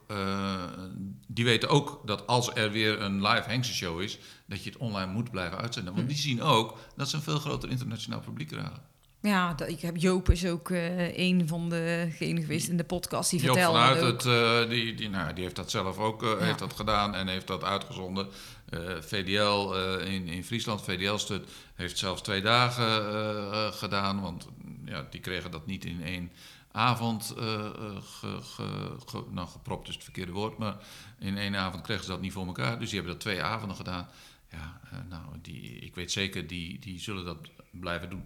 die 1.34 1.44
weten 1.44 1.68
ook 1.68 2.02
dat 2.04 2.26
als 2.26 2.50
er 2.54 2.70
weer 2.70 3.00
een 3.00 3.22
live 3.22 3.48
Hengstenshow 3.48 4.00
is, 4.00 4.18
dat 4.46 4.64
je 4.64 4.70
het 4.70 4.78
online 4.78 5.12
moet 5.12 5.30
blijven 5.30 5.58
uitzenden. 5.58 5.94
Want 5.94 6.08
die 6.08 6.16
zien 6.16 6.42
ook 6.42 6.78
dat 6.96 7.08
ze 7.08 7.16
een 7.16 7.22
veel 7.22 7.38
groter 7.38 7.70
internationaal 7.70 8.20
publiek 8.20 8.48
krijgen. 8.48 8.90
Ja, 9.22 9.54
dat, 9.54 9.68
ik 9.68 9.80
heb 9.80 9.96
Joop 9.96 10.30
is 10.30 10.46
ook 10.46 10.70
eh, 10.70 11.18
een 11.18 11.48
van 11.48 11.68
degenen 11.68 12.42
geweest 12.42 12.68
in 12.68 12.76
de 12.76 12.84
podcast 12.84 13.30
die 13.30 13.40
Joop 13.40 13.56
vertelde 13.56 13.78
vanuit 13.78 14.00
het, 14.00 14.26
eh, 14.26 14.70
die, 14.70 14.94
die, 14.94 15.08
nou, 15.08 15.32
die 15.32 15.42
heeft 15.42 15.56
dat 15.56 15.70
zelf 15.70 15.98
ook 15.98 16.22
eh, 16.22 16.30
Ja. 16.30 16.44
heeft 16.44 16.58
dat 16.58 16.72
gedaan 16.72 17.14
en 17.14 17.28
heeft 17.28 17.46
dat 17.46 17.64
uitgezonden. 17.64 18.28
VDL 19.00 19.72
in, 20.04 20.26
in 20.26 20.44
Friesland, 20.44 20.82
VDL-stut, 20.82 21.48
heeft 21.74 21.98
zelfs 21.98 22.22
twee 22.22 22.42
dagen 22.42 23.72
gedaan. 23.72 24.20
Want 24.20 24.48
ja, 24.84 25.06
die 25.10 25.20
kregen 25.20 25.50
dat 25.50 25.66
niet 25.66 25.84
in 25.84 26.02
één 26.02 26.30
avond 26.72 27.34
ge- 29.06 29.24
nou, 29.30 29.48
gepropt 29.48 29.88
is 29.88 29.94
het 29.94 30.04
verkeerde 30.04 30.32
woord, 30.32 30.58
maar 30.58 30.76
in 31.18 31.38
één 31.38 31.56
avond 31.56 31.82
kregen 31.82 32.04
ze 32.04 32.10
dat 32.10 32.20
niet 32.20 32.32
voor 32.32 32.46
elkaar. 32.46 32.78
Dus 32.78 32.88
die 32.90 32.98
hebben 32.98 33.12
dat 33.12 33.22
twee 33.22 33.42
avonden 33.42 33.76
gedaan. 33.76 34.08
Ja, 34.50 34.80
eh, 34.90 34.98
nou, 35.08 35.22
die, 35.42 35.72
ik 35.72 35.94
weet 35.94 36.12
zeker, 36.12 36.46
die, 36.46 36.78
die 36.78 37.00
zullen 37.00 37.24
dat 37.24 37.38
blijven 37.70 38.10
doen. 38.10 38.24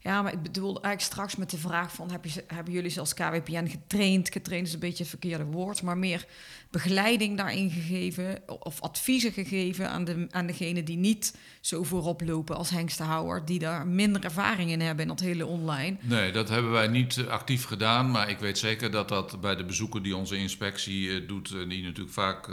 Ja, 0.00 0.22
maar 0.22 0.32
ik 0.32 0.42
bedoel 0.42 0.72
eigenlijk 0.72 1.00
straks 1.00 1.36
met 1.36 1.50
de 1.50 1.58
vraag 1.58 1.92
van... 1.92 2.10
Hebben 2.46 2.72
jullie 2.72 2.90
ze 2.90 3.00
als 3.00 3.14
KWPN 3.14 3.66
getraind? 3.66 4.32
Getraind 4.32 4.66
is 4.66 4.72
een 4.72 4.78
beetje 4.78 5.02
het 5.02 5.08
verkeerde 5.08 5.44
woord... 5.44 5.82
maar 5.82 5.98
meer 5.98 6.26
begeleiding 6.70 7.36
daarin 7.36 7.70
gegeven... 7.70 8.42
of 8.46 8.80
adviezen 8.80 9.32
gegeven 9.32 9.90
aan, 9.90 10.04
de, 10.04 10.26
aan 10.30 10.46
degene 10.46 10.82
die 10.82 10.96
niet 10.96 11.36
zo 11.60 11.82
voorop 11.82 12.20
lopen 12.20 12.56
als 12.56 12.70
hengstenhouwer... 12.70 13.44
die 13.44 13.58
daar 13.58 13.86
minder 13.86 14.24
ervaring 14.24 14.70
in 14.70 14.80
hebben 14.80 15.02
in 15.02 15.08
dat 15.08 15.20
hele 15.20 15.46
online. 15.46 15.96
Nee, 16.00 16.32
dat 16.32 16.48
hebben 16.48 16.72
wij 16.72 16.88
niet 16.88 17.16
eh, 17.16 17.26
actief 17.26 17.64
gedaan. 17.64 18.10
Maar 18.10 18.30
ik 18.30 18.38
weet 18.38 18.58
zeker 18.58 18.90
dat 18.90 19.08
dat 19.08 19.40
bij 19.40 19.56
de 19.56 19.64
bezoeken 19.64 20.02
die 20.02 20.16
onze 20.16 20.36
inspectie 20.36 21.10
eh, 21.10 21.28
doet, 21.28 21.52
eh, 21.52 21.68
die 21.68 21.82
natuurlijk 21.82 22.14
vaak, 22.14 22.48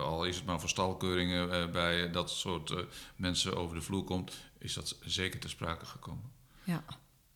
al 0.00 0.24
is 0.24 0.36
het 0.36 0.44
maar 0.44 0.60
voor 0.60 0.68
stalkeuringen, 0.68 1.72
bij 1.72 2.10
dat 2.10 2.30
soort 2.30 2.74
mensen 3.16 3.56
over 3.56 3.76
de 3.76 3.82
vloer 3.82 4.04
komt, 4.04 4.36
is 4.58 4.74
dat 4.74 4.96
zeker 5.04 5.40
ter 5.40 5.50
sprake 5.50 5.86
gekomen. 5.86 6.37
Ja, 6.68 6.84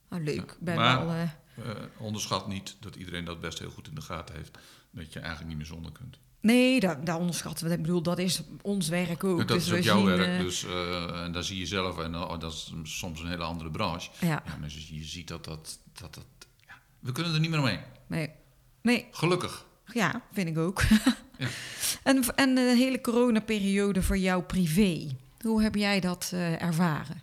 nou, 0.08 0.22
leuk. 0.24 0.56
Ben 0.60 0.76
Maar- 0.76 1.06
wel... 1.06 1.14
eh, 1.14 1.72
onderschat 1.98 2.48
niet 2.48 2.76
dat 2.80 2.96
iedereen 2.96 3.24
dat 3.24 3.40
best 3.40 3.58
heel 3.58 3.70
goed 3.70 3.88
in 3.88 3.94
de 3.94 4.00
gaten 4.00 4.34
heeft. 4.34 4.58
Dat 4.90 5.12
je 5.12 5.18
eigenlijk 5.18 5.48
niet 5.48 5.56
meer 5.56 5.66
zonder 5.66 5.92
kunt. 5.92 6.18
nee, 6.40 6.80
daar, 6.80 7.04
daar 7.04 7.18
onderschatten 7.18 7.66
we. 7.66 7.72
Ik 7.72 7.82
bedoel, 7.82 8.02
dat 8.02 8.18
is 8.18 8.42
ons 8.62 8.88
werk 8.88 9.24
ook. 9.24 9.38
dat 9.38 9.48
Dus 9.48 9.66
is 9.66 9.72
ook 9.72 9.78
jouw 9.82 9.96
zien, 9.96 10.04
werk, 10.06 10.38
eh, 10.38 10.44
dus, 10.44 10.64
eh, 10.64 11.22
en 11.24 11.32
daar 11.32 11.42
zie 11.44 11.58
je 11.58 11.66
zelf. 11.66 11.98
En 11.98 12.16
oh, 12.16 12.38
dat 12.38 12.52
is 12.52 12.72
soms 12.82 13.20
een 13.20 13.28
hele 13.28 13.42
andere 13.44 13.70
branche. 13.70 14.10
Ja, 14.20 14.42
Ja, 14.46 14.58
je 14.88 15.04
ziet 15.04 15.28
dat 15.28 15.44
dat... 15.44 15.78
dat, 15.92 16.14
dat 16.14 16.24
ja, 16.66 16.74
we 16.98 17.12
kunnen 17.12 17.34
er 17.34 17.40
niet 17.40 17.50
meer 17.50 17.58
omheen. 17.58 17.80
nee. 18.06 18.30
Nee, 18.82 19.06
Gelukkig. 19.10 19.64
Ja, 19.92 20.22
vind 20.32 20.48
ik 20.48 20.58
ook. 20.58 20.82
Ja. 21.38 21.48
en, 22.10 22.34
en 22.36 22.54
de 22.54 22.60
hele 22.76 23.00
coronaperiode 23.00 24.02
voor 24.02 24.18
jou 24.18 24.42
privé, 24.42 25.16
hoe 25.40 25.62
heb 25.62 25.74
jij 25.74 26.00
dat 26.00 26.30
ervaren? 26.58 27.22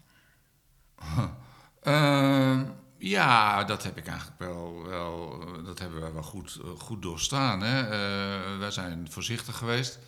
Ehm, 1.90 2.66
ja, 2.98 3.64
dat 3.64 3.84
heb 3.84 3.98
ik 3.98 4.08
eigenlijk 4.08 4.40
wel, 4.40 4.84
wel 4.84 5.42
eh, 5.42 5.66
dat 5.66 5.80
hebben 5.80 6.02
we 6.02 6.12
wel 6.12 6.24
goed, 6.24 6.60
eh, 6.64 6.70
goed 6.70 7.02
doorstaan. 7.02 7.62
Hè? 7.62 7.82
Eh, 7.82 8.58
wij 8.58 8.72
zijn 8.72 9.12
voorzichtig 9.12 9.58
geweest. 9.58 10.00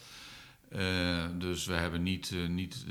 Dus 1.38 1.66
we 1.66 1.74
hebben 1.74 2.04
niet, 2.04 2.32
niet 2.48 2.86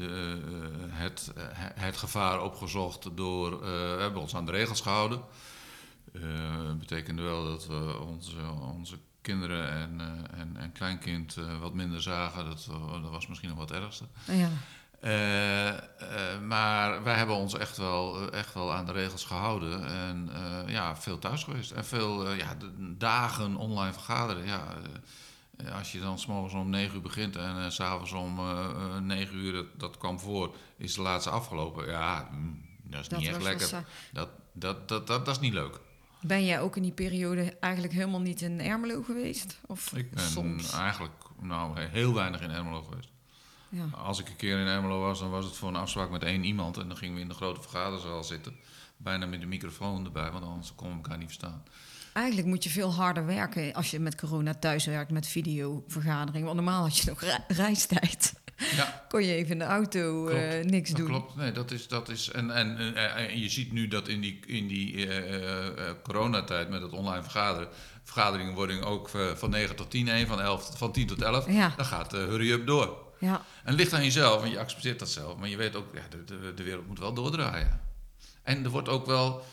het, 0.89 1.33
het 1.75 1.97
gevaar 1.97 2.43
opgezocht 2.43 3.17
door, 3.17 3.61
we 3.61 3.97
hebben 4.01 4.21
ons 4.21 4.35
aan 4.35 4.47
de 4.47 4.53
regels 4.53 4.81
gehouden. 4.81 5.23
Eh 6.13 6.65
dat 6.67 6.79
betekende 6.79 7.23
wel 7.23 7.45
dat 7.45 7.67
we 7.67 7.99
onze, 8.01 8.37
onze 8.77 8.99
kinderen 9.21 9.71
en, 9.71 10.01
en, 10.37 10.57
en 10.57 10.73
kleinkind 10.73 11.37
wat 11.61 11.75
minder 11.75 12.03
zagen. 12.03 12.45
Dat, 12.45 12.69
dat 13.03 13.11
was 13.11 13.27
misschien 13.27 13.49
nog 13.49 13.59
wat 13.59 13.73
ergste. 13.73 14.05
Ja, 14.25 14.51
Eh, 15.01 15.69
eh, 15.69 15.79
maar 16.47 17.03
wij 17.03 17.15
hebben 17.15 17.37
ons 17.37 17.55
echt 17.55 17.77
wel, 17.77 18.31
echt 18.33 18.55
wel 18.55 18.73
aan 18.73 18.87
de 18.87 18.93
regels 18.93 19.25
gehouden. 19.25 19.87
En 19.87 20.31
eh, 20.33 20.73
ja, 20.73 20.97
veel 20.97 21.19
thuis 21.19 21.45
geweest. 21.45 21.71
En 21.71 21.85
veel 21.85 22.33
ja, 22.33 22.57
dagen 22.99 23.57
online 23.57 23.93
vergaderen. 23.93 24.47
Ja, 24.47 24.75
als 25.73 25.93
je 25.93 26.01
dan 26.01 26.19
s'morgens 26.19 26.55
om 26.55 26.71
9 26.71 26.95
uur 26.95 27.01
begint 27.01 27.37
en 27.37 27.73
s 27.73 27.75
s'avonds 27.75 28.13
om 28.13 28.39
eh, 28.39 28.71
eh, 28.71 29.03
9 29.03 29.37
uur, 29.37 29.53
dat, 29.53 29.67
dat 29.77 29.97
kwam 29.99 30.21
voor, 30.21 30.55
is 30.77 30.95
de 30.95 31.03
laatste 31.03 31.31
afgelopen. 31.31 31.87
Ja, 31.87 32.29
mm, 32.33 32.63
dat 32.83 33.01
is 33.01 33.09
Dat 33.09 33.19
niet 33.19 33.29
echt 33.29 33.43
lekker. 33.43 33.85
Dat, 34.13 34.29
dat, 34.53 34.89
dat, 34.89 35.07
dat, 35.07 35.25
dat 35.27 35.35
is 35.35 35.41
niet 35.41 35.53
leuk. 35.53 35.81
Ben 36.21 36.45
jij 36.45 36.61
ook 36.61 36.77
in 36.77 36.83
die 36.83 36.93
periode 36.93 37.57
eigenlijk 37.61 37.93
helemaal 37.93 38.21
niet 38.21 38.41
in 38.41 38.61
Ermelo 38.61 39.03
geweest? 39.03 39.59
Of 39.67 39.93
Ik 39.93 40.11
ben 40.11 40.25
soms? 40.25 40.73
eigenlijk 40.73 41.15
nou, 41.41 41.81
heel 41.81 42.15
weinig 42.15 42.41
in 42.41 42.51
Ermelo 42.51 42.83
geweest. 42.83 43.09
Ja. 43.71 43.85
Als 43.97 44.19
ik 44.21 44.29
een 44.29 44.37
keer 44.37 44.59
in 44.59 44.67
Ermelo 44.67 45.01
was, 45.01 45.19
dan 45.19 45.31
was 45.31 45.45
het 45.45 45.57
voor 45.57 45.69
een 45.69 45.77
afspraak 45.77 46.11
met 46.11 46.23
één 46.23 46.45
iemand. 46.45 46.77
En 46.79 46.89
dan 46.89 46.97
gingen 46.97 47.15
we 47.15 47.21
in 47.21 47.29
de 47.29 47.35
grote 47.35 47.61
vergaderzaal 47.61 48.25
zitten. 48.25 48.57
Bijna 48.97 49.27
met 49.27 49.41
de 49.41 49.47
microfoon 49.47 50.05
erbij, 50.05 50.31
want 50.31 50.45
anders 50.45 50.75
konden 50.75 50.97
we 50.97 51.03
elkaar 51.03 51.19
niet 51.19 51.27
verstaan. 51.27 51.63
Eigenlijk 52.13 52.47
moet 52.47 52.65
je 52.65 52.71
veel 52.71 52.95
harder 52.95 53.27
werken 53.27 53.73
als 53.73 53.91
je 53.91 53.99
met 54.01 54.15
corona 54.15 54.55
thuis 54.55 54.87
werkt 54.87 55.11
met 55.11 55.27
videovergadering. 55.27 56.45
Want 56.45 56.57
normaal 56.57 56.83
had 56.83 56.99
je 56.99 57.09
nog 57.11 57.21
re- 57.21 57.45
reistijd. 57.49 58.33
Ja, 58.77 59.03
Kon 59.09 59.25
je 59.25 59.33
even 59.35 59.53
in 59.53 59.59
de 59.59 59.65
auto 59.65 60.27
eh, 60.29 60.65
niks 60.65 60.89
dat 60.91 60.99
doen. 60.99 61.07
klopt. 61.09 61.37
Nee, 61.37 61.53
dat 61.53 61.71
is, 61.71 61.89
dat 61.89 62.09
is, 62.09 62.31
en, 62.31 62.51
en, 62.51 62.95
eh, 62.95 63.17
en 63.31 63.39
je 63.41 63.49
ziet 63.49 63.73
nu 63.73 63.89
dat 63.89 64.09
in 64.09 64.21
die, 64.21 64.41
in 64.47 64.67
die 64.69 65.07
eh, 65.07 65.91
coronatijd 66.03 66.69
met 66.69 66.83
het 66.83 66.93
online 66.93 67.23
vergaderen... 67.23 67.69
vergaderingen 68.05 68.55
worden 68.55 68.83
ook 68.85 69.11
van 69.35 69.51
9 69.51 69.77
tot 69.77 69.91
10 69.91 70.09
heen, 70.09 70.27
van, 70.27 70.41
11, 70.41 70.79
van 70.79 70.93
10 70.93 71.07
tot 71.07 71.23
11. 71.23 71.51
Ja. 71.51 71.73
Dan 71.77 71.87
gaat 71.87 72.11
de 72.11 72.17
hurry-up 72.17 72.67
door. 72.67 73.09
Ja, 73.21 73.35
En 73.35 73.71
het 73.71 73.75
ligt 73.75 73.93
aan 73.93 74.03
jezelf, 74.05 74.43
en 74.43 74.51
je 74.51 74.59
accepteert 74.59 74.99
dat 74.99 75.09
zelf. 75.11 75.37
Maar 75.37 75.49
je 75.49 75.57
weet 75.57 75.77
ook, 75.77 75.87
ja, 75.95 76.03
de, 76.11 76.25
de, 76.25 76.55
de 76.55 76.63
wereld 76.63 76.87
moet 76.87 76.99
wel 76.99 77.13
doordraaien. 77.15 77.81
En 78.43 78.65
er 78.65 78.71
wordt 78.71 78.89
ook 78.89 79.07
wel, 79.07 79.45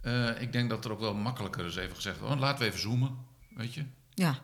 eh, 0.00 0.40
ik 0.40 0.52
denk 0.52 0.70
dat 0.70 0.84
er 0.84 0.92
ook 0.92 1.00
wel 1.00 1.14
makkelijker 1.14 1.64
is 1.66 1.76
even 1.76 1.94
gezegd, 1.96 2.16
oh, 2.22 2.38
laten 2.38 2.58
we 2.58 2.66
even 2.66 2.80
zoomen, 2.80 3.16
weet 3.56 3.74
je. 3.74 3.84
ja. 4.14 4.38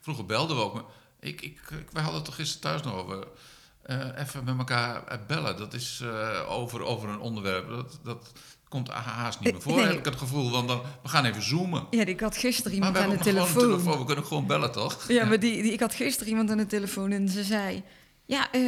Vroeger 0.00 0.26
belden 0.26 0.56
we 0.56 0.62
ook, 0.62 0.74
maar 0.74 0.82
ik, 1.20 1.40
ik, 1.40 1.60
ik, 1.70 1.86
wij 1.92 2.02
hadden 2.02 2.20
het 2.20 2.28
er 2.30 2.34
gisteren 2.36 2.60
thuis 2.60 2.82
nog 2.82 2.94
over. 3.04 3.26
eh, 3.82 3.98
even 4.18 4.44
met 4.44 4.58
elkaar 4.58 5.20
bellen, 5.26 5.56
dat 5.56 5.74
is 5.74 6.00
eh, 6.02 6.40
over, 6.48 6.82
over 6.82 7.08
een 7.08 7.20
onderwerp, 7.20 7.68
dat, 7.68 7.98
dat 8.04 8.32
komt 8.68 8.88
haast 8.88 9.40
niet 9.40 9.52
meer 9.52 9.62
voor, 9.62 9.72
Nee. 9.76 9.84
heb 9.84 9.98
ik 9.98 10.04
het 10.04 10.16
gevoel. 10.16 10.50
Want 10.50 10.68
dan, 10.68 10.82
we 11.02 11.08
gaan 11.08 11.24
even 11.24 11.42
zoomen. 11.42 11.86
ja 11.90 12.04
ik 12.04 12.20
had 12.20 12.36
gisteren 12.36 12.72
iemand 12.72 12.96
aan 12.96 13.10
de 13.10 13.16
telefoon. 13.18 13.62
telefoon, 13.62 13.98
we 13.98 14.04
kunnen 14.04 14.24
gewoon 14.24 14.46
bellen, 14.46 14.72
toch? 14.72 15.08
Ja, 15.08 15.24
maar 15.24 15.40
die, 15.40 15.62
die, 15.62 15.72
ik 15.72 15.80
had 15.80 15.94
gisteren 15.94 16.28
iemand 16.28 16.50
aan 16.50 16.56
de 16.56 16.66
telefoon 16.66 17.10
en 17.10 17.28
ze 17.28 17.42
zei... 17.44 17.82
Ja, 18.32 18.52
eh, 18.52 18.60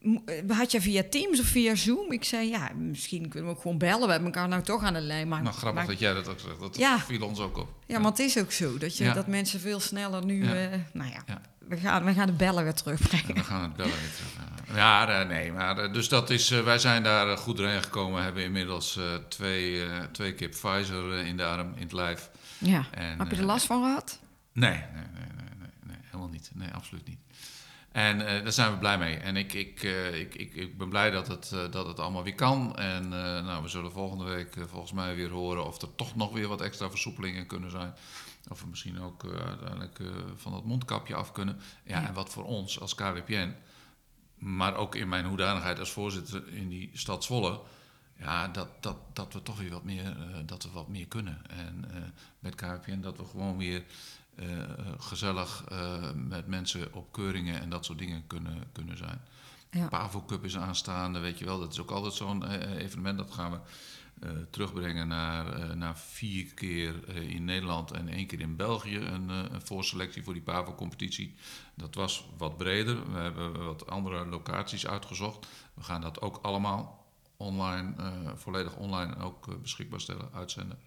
mo- 0.00 0.22
eh, 0.26 0.56
had 0.56 0.70
je 0.72 0.80
via 0.80 1.02
Teams 1.10 1.40
of 1.40 1.46
via 1.46 1.74
Zoom? 1.74 2.12
Ik 2.12 2.24
zei, 2.24 2.48
ja, 2.48 2.70
misschien 2.76 3.28
kunnen 3.28 3.50
we 3.50 3.56
ook 3.56 3.62
gewoon 3.62 3.78
bellen. 3.78 4.04
We 4.06 4.10
hebben 4.12 4.32
elkaar 4.32 4.48
nou 4.48 4.62
toch 4.62 4.82
aan 4.82 4.92
de 4.94 5.00
lijn. 5.00 5.28
Maar, 5.28 5.42
Nou, 5.42 5.54
grappig 5.54 5.74
maar- 5.82 5.90
dat 5.92 5.98
jij 6.00 6.14
dat 6.14 6.28
ook 6.28 6.40
zegt, 6.40 6.60
dat 6.60 6.76
Ja. 6.76 6.98
viel 6.98 7.26
ons 7.26 7.38
ook 7.38 7.56
op. 7.56 7.68
Ja, 7.86 7.98
maar 7.98 8.10
het 8.10 8.18
is 8.18 8.38
ook 8.38 8.52
zo. 8.52 8.78
Dat, 8.78 8.96
je, 8.96 9.04
Ja. 9.04 9.12
dat 9.12 9.26
mensen 9.26 9.60
veel 9.60 9.80
sneller 9.80 10.24
nu... 10.24 10.42
Eh, 10.42 10.66
nou 10.92 11.10
ja. 11.10 11.40
We, 11.68 11.76
gaan, 11.76 12.04
we 12.04 12.12
gaan 12.12 12.26
de 12.26 12.32
bellen 12.32 12.64
weer 12.64 12.74
terugbrengen. 12.74 13.34
we 13.34 13.44
gaan 13.44 13.62
het 13.62 13.76
bellen 13.76 13.92
weer 13.92 14.10
terug. 14.16 14.76
Ja, 14.76 15.20
eh, 15.20 15.28
nee, 15.28 15.52
maar 15.52 15.78
eh, 15.78 15.92
dus 15.92 16.08
dat 16.08 16.30
is, 16.30 16.50
eh, 16.50 16.60
wij 16.62 16.78
zijn 16.78 17.02
daar 17.02 17.28
eh, 17.30 17.36
goed 17.36 17.56
doorheen 17.56 17.82
gekomen. 17.82 18.22
Hebben 18.22 18.42
inmiddels 18.42 18.96
eh, 18.96 19.04
twee, 19.28 19.84
eh, 19.84 19.98
twee 20.12 20.32
keer 20.34 20.48
Pfizer 20.48 21.12
eh, 21.18 21.26
in 21.26 21.36
de 21.36 21.44
arm, 21.44 21.72
in 21.76 21.82
het 21.82 21.92
lijf. 21.92 22.30
Ja. 22.58 22.86
En, 22.90 23.18
Heb 23.18 23.28
je 23.30 23.34
er 23.36 23.40
eh, 23.42 23.46
last 23.46 23.66
van 23.66 23.82
gehad? 23.82 24.18
Nee, 24.52 24.70
nee, 24.70 24.80
nee, 24.92 25.02
nee, 25.36 25.48
nee, 25.58 25.68
nee, 25.86 25.96
helemaal 26.04 26.28
niet. 26.28 26.50
Nee, 26.54 26.68
absoluut 26.72 27.08
niet. 27.08 27.18
En 27.98 28.26
eh, 28.26 28.42
daar 28.42 28.52
zijn 28.52 28.72
we 28.72 28.78
blij 28.78 28.98
mee. 28.98 29.16
En 29.16 29.36
ik, 29.36 29.52
ik, 29.52 29.82
eh, 29.82 30.20
ik, 30.20 30.34
ik, 30.34 30.54
ik 30.54 30.78
ben 30.78 30.88
blij 30.88 31.10
dat 31.10 31.28
het, 31.28 31.52
eh, 31.52 31.70
dat 31.70 31.86
het 31.86 32.00
allemaal 32.00 32.22
weer 32.22 32.34
kan. 32.34 32.76
En 32.76 33.08
nou, 33.08 33.62
we 33.62 33.68
zullen 33.68 33.92
volgende 33.92 34.24
week 34.24 34.56
volgens 34.68 34.92
mij 34.92 35.16
weer 35.16 35.30
horen 35.30 35.66
of 35.66 35.82
er 35.82 35.94
toch 35.94 36.16
nog 36.16 36.32
weer 36.32 36.48
wat 36.48 36.60
extra 36.60 36.90
versoepelingen 36.90 37.46
kunnen 37.46 37.70
zijn. 37.70 37.94
Of 38.48 38.60
we 38.60 38.68
misschien 38.68 39.00
ook 39.00 39.24
uiteindelijk 39.24 40.00
van 40.36 40.52
dat 40.52 40.64
mondkapje 40.64 41.14
af 41.14 41.32
kunnen. 41.32 41.60
Ja, 41.84 42.00
Ja. 42.00 42.06
en 42.06 42.14
wat 42.14 42.30
voor 42.30 42.44
ons 42.44 42.80
als 42.80 42.94
KWPN, 42.94 43.54
maar 44.34 44.74
ook 44.76 44.94
in 44.94 45.08
mijn 45.08 45.24
hoedanigheid 45.24 45.78
als 45.78 45.92
voorzitter 45.92 46.48
in 46.48 46.68
die 46.68 46.90
stad 46.92 47.24
Zwolle. 47.24 47.60
Ja, 48.18 48.48
dat, 48.48 48.68
dat, 48.82 48.96
dat 49.12 49.32
we 49.32 49.42
toch 49.42 49.58
weer 49.58 49.70
wat 49.70 49.84
meer, 49.84 50.16
dat 50.46 50.62
we 50.62 50.70
wat 50.70 50.88
meer 50.88 51.06
kunnen. 51.06 51.42
En 51.48 51.84
met 52.38 52.54
KWPN 52.54 53.00
dat 53.00 53.16
we 53.16 53.24
gewoon 53.24 53.56
weer 53.56 53.84
gezellig 54.98 55.64
eh, 55.68 56.12
met 56.14 56.46
mensen 56.46 56.94
op 56.94 57.12
keuringen 57.12 57.60
en 57.60 57.70
dat 57.70 57.84
soort 57.84 57.98
dingen 57.98 58.26
kunnen, 58.26 58.64
kunnen 58.72 58.96
zijn. 58.96 59.20
Ja. 59.70 59.88
Pavo 59.88 60.24
Cup 60.24 60.44
is 60.44 60.56
aanstaande, 60.56 61.18
weet 61.18 61.38
je 61.38 61.44
wel. 61.44 61.60
Dat 61.60 61.72
is 61.72 61.80
ook 61.80 61.90
altijd 61.90 62.14
zo'n 62.14 62.44
eh, 62.44 62.82
evenement. 62.82 63.18
Dat 63.18 63.30
gaan 63.30 63.50
we 63.50 63.58
eh, 64.20 64.30
terugbrengen 64.50 65.08
naar, 65.08 65.52
eh, 65.52 65.70
naar 65.74 65.98
vier 65.98 66.54
keer 66.54 67.08
eh, 67.08 67.30
in 67.30 67.44
Nederland 67.44 67.90
en 67.90 68.08
één 68.08 68.26
keer 68.26 68.40
in 68.40 68.56
België. 68.56 68.96
Een, 68.96 69.30
eh, 69.30 69.42
een 69.50 69.62
voorselectie 69.62 70.22
voor 70.22 70.32
die 70.32 70.42
Pavo-competitie. 70.42 71.34
Dat 71.74 71.94
was 71.94 72.28
wat 72.36 72.56
breder. 72.56 73.12
We 73.12 73.18
hebben 73.18 73.64
wat 73.64 73.90
andere 73.90 74.26
locaties 74.26 74.86
uitgezocht. 74.86 75.46
We 75.74 75.82
gaan 75.82 76.00
dat 76.00 76.20
ook 76.20 76.38
allemaal 76.42 77.06
online, 77.38 77.94
eh, 77.96 78.32
volledig 78.34 78.76
online 78.76 79.16
ook 79.18 79.48
eh, 79.48 79.54
beschikbaar 79.54 80.00
stellen, 80.00 80.28
uitzenden. 80.32 80.78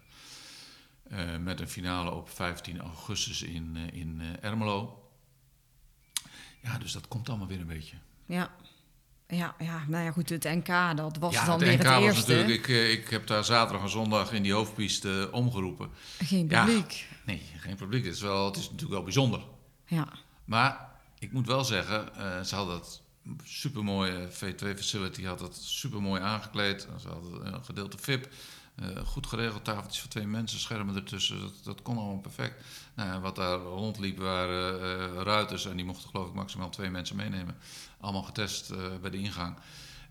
Eh, 1.10 1.36
met 1.36 1.60
een 1.60 1.68
finale 1.68 2.10
op 2.10 2.28
15 2.30 2.80
augustus 2.80 3.42
in, 3.42 3.76
eh, 3.76 4.00
in 4.00 4.20
eh, 4.20 4.48
Ermelo. 4.50 5.10
Ja, 6.62 6.78
dus 6.78 6.92
dat 6.92 7.08
komt 7.08 7.28
allemaal 7.28 7.46
weer 7.46 7.60
een 7.60 7.66
beetje. 7.66 7.96
Ja. 8.26 8.50
Ja, 9.28 9.54
ja, 9.58 9.84
nou 9.88 10.04
ja, 10.04 10.10
goed, 10.12 10.28
het 10.28 10.44
NK, 10.44 10.96
dat 10.96 11.16
was 11.16 11.34
ja, 11.34 11.44
dan 11.44 11.54
het 11.54 11.62
weer 11.68 11.72
NK 11.78 11.82
het 11.82 11.92
was 11.92 12.02
eerste. 12.02 12.32
natuurlijk. 12.34 12.66
Ik, 12.68 12.98
ik 13.00 13.08
heb 13.10 13.26
daar 13.26 13.44
zaterdag 13.44 13.82
en 13.82 13.90
zondag 13.90 14.32
in 14.32 14.42
die 14.42 14.52
hoofdpiste 14.52 15.28
omgeroepen. 15.32 15.90
Geen 16.18 16.48
Ja. 16.48 16.64
publiek. 16.64 17.06
Nee, 17.24 17.42
geen 17.56 17.76
publiek. 17.76 18.04
Het 18.04 18.14
is, 18.14 18.20
wel, 18.20 18.46
het 18.46 18.56
is 18.56 18.64
natuurlijk 18.64 18.92
wel 18.92 19.02
bijzonder. 19.02 19.40
Ja. 19.86 20.08
Maar 20.44 20.88
ik 21.18 21.32
moet 21.32 21.46
wel 21.46 21.64
zeggen, 21.64 22.10
ze 22.46 22.54
hadden 22.54 22.74
dat 22.78 23.02
supermooie 23.44 24.28
V2-facility 24.30 25.24
had 25.24 25.38
dat 25.38 25.56
supermooi 25.56 26.20
aangekleed. 26.22 26.88
Ze 27.00 27.08
hadden 27.08 27.54
een 27.54 27.64
gedeelte 27.64 27.98
VIP. 27.98 28.28
Eh, 28.82 29.06
goed 29.06 29.26
geregeld, 29.26 29.64
tafeltjes 29.64 30.00
voor 30.00 30.10
twee 30.10 30.26
mensen, 30.26 30.60
schermen 30.60 30.96
ertussen. 30.96 31.40
Dat, 31.40 31.52
dat 31.62 31.82
kon 31.82 31.96
allemaal 31.96 32.18
perfect. 32.18 32.64
Nou, 32.94 33.20
wat 33.20 33.36
daar 33.36 33.58
rondliep 33.58 34.18
waren 34.18 34.80
eh, 34.80 35.22
ruiters 35.22 35.66
en 35.66 35.76
die 35.76 35.84
mochten 35.84 36.08
geloof 36.08 36.28
ik 36.28 36.34
maximaal 36.34 36.70
twee 36.70 36.90
mensen 36.90 37.16
meenemen. 37.16 37.56
Allemaal 38.00 38.22
getest 38.22 38.70
eh, 38.70 38.78
bij 39.00 39.10
de 39.10 39.18
ingang. 39.18 39.56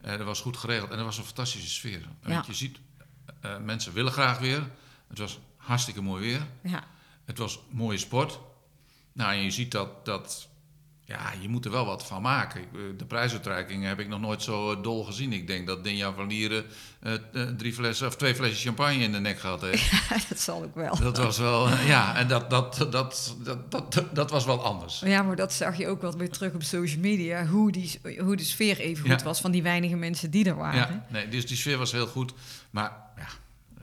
Dat 0.02 0.20
was 0.20 0.42
goed 0.42 0.58
geregeld 0.58 0.92
en 0.92 0.98
er 0.98 1.04
was 1.04 1.18
een 1.18 1.24
fantastische 1.24 1.70
sfeer. 1.70 2.08
Ja. 2.26 2.44
Je 2.48 2.54
ziet, 2.54 2.80
mensen 3.62 3.94
willen 3.94 4.12
graag 4.12 4.40
weer. 4.40 4.70
Het 5.08 5.18
was 5.18 5.40
hartstikke 5.58 6.02
mooi 6.02 6.22
weer. 6.22 6.48
Ja. 6.64 6.84
Het 7.26 7.38
was 7.38 7.60
mooie 7.70 7.98
sport. 7.98 8.40
Nou, 9.14 9.34
en 9.34 9.44
je 9.44 9.52
ziet 9.52 9.72
dat, 9.72 10.06
dat 10.06 10.48
ja, 11.12 11.32
je 11.42 11.50
moet 11.50 11.66
er 11.66 11.72
wel 11.72 11.86
wat 11.86 12.06
van 12.06 12.22
maken. 12.22 12.62
Ik, 12.62 12.68
eh, 12.74 12.80
De 12.98 13.06
prijsuitreiking 13.06 13.84
heb 13.86 14.00
ik 14.00 14.08
nog 14.08 14.20
nooit 14.20 14.42
zo 14.44 14.72
eh, 14.72 14.84
dol 14.84 15.04
gezien. 15.04 15.34
Ik 15.34 15.48
denk 15.48 15.68
dat 15.68 15.84
Dinja 15.84 16.14
van 16.14 16.28
Lieren 16.28 16.66
eh, 17.00 17.14
drie 17.58 17.74
flessen, 17.74 18.08
of 18.08 18.16
twee 18.16 18.36
flesjes 18.36 18.64
champagne 18.64 19.04
in 19.04 19.12
de 19.12 19.20
nek 19.20 19.40
gehad 19.40 19.62
heeft. 19.62 19.92
dat 20.30 20.40
zal 20.40 20.64
ook 20.64 20.76
wel. 20.76 20.96
Dat 21.00 21.18
was 21.18 21.38
wel, 21.38 21.70
ja, 21.70 22.16
en 22.16 22.28
dat, 22.28 22.50
dat, 22.50 22.86
dat, 22.90 23.36
dat, 23.44 23.66
dat, 23.70 24.04
dat 24.14 24.32
was 24.32 24.46
wel 24.46 24.64
anders. 24.64 25.00
Ja, 25.00 25.22
maar 25.22 25.36
dat 25.36 25.54
zag 25.54 25.78
je 25.78 25.88
ook 25.88 26.02
wel 26.02 26.18
weer 26.18 26.30
terug 26.30 26.54
op 26.54 26.64
social 26.64 27.02
media. 27.02 27.46
Hoe, 27.46 27.72
die, 27.72 28.00
hoe 28.20 28.36
de 28.36 28.44
sfeer 28.44 28.80
even 28.80 29.10
goed 29.10 29.20
Ja. 29.20 29.26
was 29.26 29.42
van 29.42 29.52
die 29.52 29.64
weinige 29.64 29.96
mensen 29.96 30.32
die 30.32 30.46
er 30.46 30.56
waren. 30.56 30.80
Ja, 30.80 31.06
nee, 31.10 31.28
dus 31.28 31.48
die 31.48 31.58
sfeer 31.58 31.78
was 31.78 31.92
heel 31.92 32.08
goed. 32.08 32.34
Maar 32.70 32.92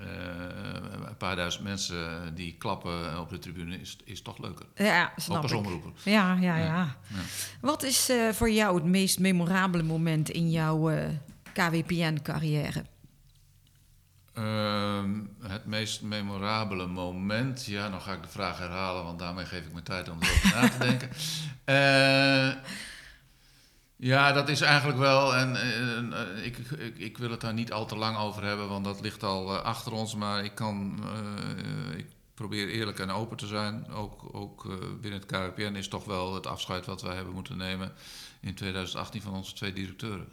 eh, 0.01 1.07
een 1.09 1.17
paar 1.17 1.37
duizend 1.37 1.65
mensen 1.65 2.35
die 2.35 2.57
klappen 2.59 3.21
op 3.21 3.29
de 3.31 3.39
tribune 3.39 3.81
is, 3.81 3.97
is 4.05 4.23
toch 4.23 4.39
leuker. 4.39 4.67
Ja, 4.75 5.05
Ook 5.05 5.21
snap 5.21 5.43
als 5.43 5.51
ik. 5.53 5.59
omroeper. 5.59 5.91
Ja, 6.03 6.33
ja, 6.41 6.57
ja. 6.57 6.65
Ja. 6.67 6.97
Wat 7.61 7.83
is 7.83 8.09
eh, 8.09 8.29
voor 8.29 8.51
jou 8.51 8.75
het 8.75 8.85
meest 8.85 9.19
memorabele 9.19 9.83
moment 9.83 10.31
in 10.31 10.51
jouw 10.51 10.91
eh, 10.91 11.09
KWPN-carrière? 11.53 12.85
Ehm, 14.35 15.11
het 15.43 15.67
meest 15.67 16.03
memorabele 16.03 16.87
moment. 16.87 17.65
Ja, 17.67 17.89
dan 17.91 18.01
ga 18.01 18.13
ik 18.13 18.23
de 18.23 18.29
vraag 18.29 18.59
herhalen, 18.59 19.05
want 19.05 19.19
daarmee 19.19 19.45
geef 19.45 19.67
ik 19.67 19.73
me 19.73 19.83
tijd 19.83 20.09
om 20.09 20.19
erover 20.23 20.61
na 20.61 20.69
te 20.69 20.79
denken. 20.79 21.11
Ja, 24.01 24.33
dat 24.33 24.49
is 24.49 24.61
eigenlijk 24.61 24.99
wel. 24.99 25.35
En, 25.37 25.57
eh, 26.13 26.45
ik, 26.45 26.59
ik, 26.59 26.99
ik 26.99 27.19
wil 27.19 27.31
het 27.31 27.41
daar 27.41 27.53
niet 27.55 27.73
al 27.73 27.87
te 27.87 27.97
lang 27.97 28.17
over 28.17 28.45
hebben, 28.45 28.69
want 28.69 28.85
dat 28.85 29.01
ligt 29.01 29.23
al 29.23 29.57
eh, 29.57 29.63
achter 29.63 29.93
ons. 29.93 30.15
Maar 30.15 30.45
ik 30.45 30.55
kan. 30.55 31.01
eh, 31.05 31.99
ik 31.99 32.07
probeer 32.35 32.69
eerlijk 32.69 32.99
en 32.99 33.11
open 33.11 33.37
te 33.37 33.47
zijn. 33.47 33.89
Ook, 33.91 34.35
ook 34.35 34.63
binnen 35.01 35.21
het 35.21 35.27
KWPN 35.27 35.75
is 35.75 35.89
toch 35.89 36.05
wel 36.05 36.35
het 36.35 36.47
afscheid 36.47 36.87
wat 36.87 37.03
wij 37.03 37.15
hebben 37.15 37.35
moeten 37.35 37.57
nemen 37.57 37.93
in 38.41 38.55
2018 38.55 39.23
van 39.23 39.35
onze 39.35 39.55
twee 39.55 39.73
directeuren. 39.73 40.29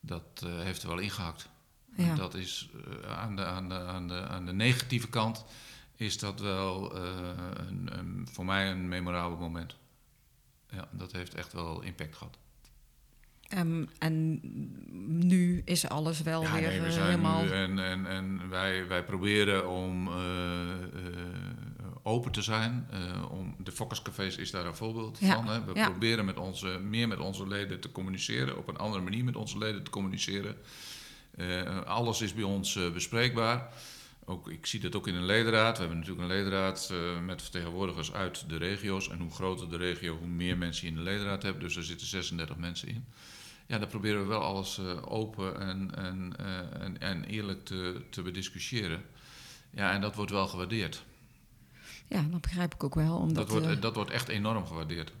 Dat 0.00 0.42
heeft 0.46 0.82
er 0.82 0.88
wel 0.88 0.98
ingehakt. 0.98 1.48
Ja. 1.96 2.14
Dat 2.14 2.34
is 2.34 2.68
aan, 3.08 3.36
de, 3.36 3.44
aan, 3.44 3.68
de, 3.68 3.74
aan, 3.74 4.08
de, 4.08 4.26
aan 4.28 4.46
de 4.46 4.52
negatieve 4.52 5.08
kant 5.08 5.44
is 5.96 6.18
dat 6.18 6.40
wel 6.40 6.96
een, 6.96 7.88
een- 7.98 8.28
voor 8.32 8.44
mij 8.44 8.70
een 8.70 8.88
memorabel 8.88 9.36
moment. 9.38 9.76
Ja, 10.70 10.88
dat 10.90 11.12
heeft 11.12 11.34
echt 11.34 11.52
wel 11.52 11.80
impact 11.82 12.16
gehad. 12.16 12.38
Ehm, 13.48 13.84
en 13.98 14.40
nu 15.26 15.62
is 15.64 15.88
alles 15.88 16.22
wel 16.22 16.42
Ja, 16.42 16.52
weer 16.52 16.68
nee, 16.68 16.80
we 16.80 16.86
eh, 16.86 16.92
zijn 16.92 17.06
helemaal... 17.06 17.42
nu 17.42 17.50
en, 17.50 17.78
en, 17.78 18.06
en 18.06 18.48
wij, 18.48 18.86
wij 18.86 19.04
proberen 19.04 19.70
om 19.70 20.08
eh, 20.08 20.12
eh, 20.12 20.78
open 22.02 22.32
te 22.32 22.42
zijn. 22.42 22.88
om, 23.30 23.54
de 23.58 23.72
Fokkerscafés 23.72 24.36
is 24.36 24.50
daar 24.50 24.66
een 24.66 24.76
voorbeeld 24.76 25.18
Ja, 25.20 25.34
van. 25.34 25.48
Hè. 25.48 25.64
We 25.64 25.74
ja. 25.74 25.88
proberen 25.88 26.24
met 26.24 26.36
onze, 26.36 26.78
meer 26.78 27.08
met 27.08 27.18
onze 27.18 27.46
leden 27.46 27.80
te 27.80 27.92
communiceren, 27.92 28.58
op 28.58 28.68
een 28.68 28.76
andere 28.76 29.02
manier 29.02 29.24
met 29.24 29.36
onze 29.36 29.58
leden 29.58 29.82
te 29.82 29.90
communiceren. 29.90 30.56
Alles 31.84 32.20
is 32.20 32.34
bij 32.34 32.44
ons 32.44 32.78
bespreekbaar. 32.92 33.72
Ook, 34.24 34.50
ik 34.50 34.66
zie 34.66 34.80
dat 34.80 34.96
ook 34.96 35.06
in 35.06 35.14
een 35.14 35.26
ledenraad. 35.26 35.72
We 35.72 35.80
hebben 35.80 35.98
natuurlijk 35.98 36.28
een 36.28 36.36
ledenraad 36.36 36.92
met 37.24 37.42
vertegenwoordigers 37.42 38.12
uit 38.12 38.48
de 38.48 38.56
regio's. 38.56 39.08
En 39.08 39.18
hoe 39.18 39.30
groter 39.30 39.70
de 39.70 39.76
regio, 39.76 40.16
hoe 40.16 40.28
meer 40.28 40.58
mensen 40.58 40.86
je 40.86 40.92
in 40.92 40.98
de 40.98 41.04
ledenraad 41.10 41.42
hebt. 41.42 41.60
Dus 41.60 41.76
er 41.76 41.84
zitten 41.84 42.06
36 42.06 42.56
mensen 42.56 42.88
in. 42.88 43.04
Ja, 43.68 43.78
dan 43.78 43.88
proberen 43.88 44.20
we 44.20 44.26
wel 44.26 44.40
alles 44.40 44.78
eh, 44.78 44.84
open 45.04 45.60
en, 45.60 45.94
en, 45.94 46.32
eh, 46.38 46.82
en, 46.82 47.00
en 47.00 47.24
eerlijk 47.24 47.64
te, 47.64 48.02
te 48.10 48.22
bediscussiëren. 48.22 49.02
Ja, 49.70 49.92
en 49.92 50.00
dat 50.00 50.14
wordt 50.14 50.30
wel 50.30 50.48
gewaardeerd. 50.48 51.04
Ja, 52.06 52.22
dat 52.30 52.40
begrijp 52.40 52.74
ik 52.74 52.84
ook 52.84 52.94
wel. 52.94 53.16
Omdat, 53.16 53.36
Dat 53.36 53.48
wordt, 53.48 53.66
eh, 53.66 53.80
dat 53.80 53.94
wordt 53.94 54.10
echt 54.10 54.28
enorm 54.28 54.66
gewaardeerd. 54.66 55.12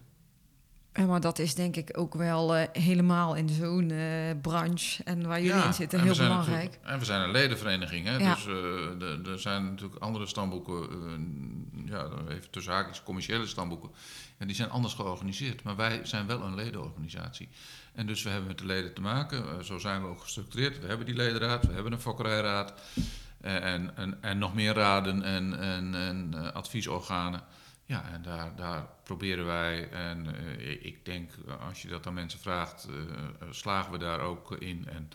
Ja, 0.92 1.06
maar 1.06 1.20
dat 1.20 1.38
is 1.38 1.54
denk 1.54 1.76
ik 1.76 1.98
ook 1.98 2.14
wel 2.14 2.54
helemaal 2.72 3.34
in 3.34 3.48
zo'n 3.48 3.92
branche 4.42 5.04
en 5.04 5.26
waar 5.26 5.42
jullie 5.42 5.64
in 5.64 5.74
zitten 5.74 5.98
en 5.98 6.04
heel 6.04 6.16
belangrijk. 6.16 6.78
En 6.82 6.98
we 6.98 7.04
zijn 7.04 7.20
een 7.20 7.30
ledenvereniging, 7.30 8.06
hè? 8.06 8.16
Ja. 8.16 8.34
dus 8.34 8.46
er 9.26 9.40
zijn 9.40 9.64
natuurlijk 9.64 10.02
andere 10.02 10.26
stamboeken, 10.26 10.88
ja, 11.84 12.08
even 12.28 12.50
tussen 12.50 12.72
haakjes, 12.72 13.02
commerciële 13.02 13.46
stamboeken, 13.46 13.90
en 14.38 14.46
die 14.46 14.56
zijn 14.56 14.70
anders 14.70 14.94
georganiseerd. 14.94 15.62
Maar 15.62 15.76
wij 15.76 16.00
zijn 16.02 16.26
wel 16.26 16.42
een 16.42 16.54
ledenorganisatie. 16.54 17.48
En 17.98 18.06
dus 18.06 18.22
we 18.22 18.30
hebben 18.30 18.48
met 18.48 18.58
de 18.58 18.66
leden 18.66 18.94
te 18.94 19.00
maken, 19.00 19.38
eh, 19.38 19.58
zo 19.60 19.78
zijn 19.78 20.02
we 20.02 20.08
ook 20.08 20.20
gestructureerd. 20.20 20.80
We 20.80 20.86
hebben 20.86 21.06
die 21.06 21.14
ledenraad, 21.14 21.66
we 21.66 21.72
hebben 21.72 21.92
een 21.92 22.00
fokkerijraad 22.00 22.74
eh, 23.40 23.72
en, 23.72 23.96
en, 23.96 24.22
en 24.22 24.38
nog 24.38 24.54
meer 24.54 24.74
raden 24.74 25.22
en, 25.22 25.58
en, 25.58 25.94
en 25.94 26.34
eh, 26.34 26.52
adviesorganen. 26.52 27.42
Ja, 27.84 28.10
en 28.12 28.22
daar, 28.22 28.56
daar 28.56 28.86
proberen 29.02 29.46
wij, 29.46 29.90
en 29.90 30.26
ik 30.80 31.04
denk 31.04 31.30
als 31.68 31.82
je 31.82 31.88
dat 31.88 32.06
aan 32.06 32.14
mensen 32.14 32.38
vraagt, 32.38 32.86
eh, 32.88 33.46
slagen 33.50 33.92
we 33.92 33.98
daar 33.98 34.20
ook 34.20 34.52
in. 34.52 34.88
En 34.88 35.10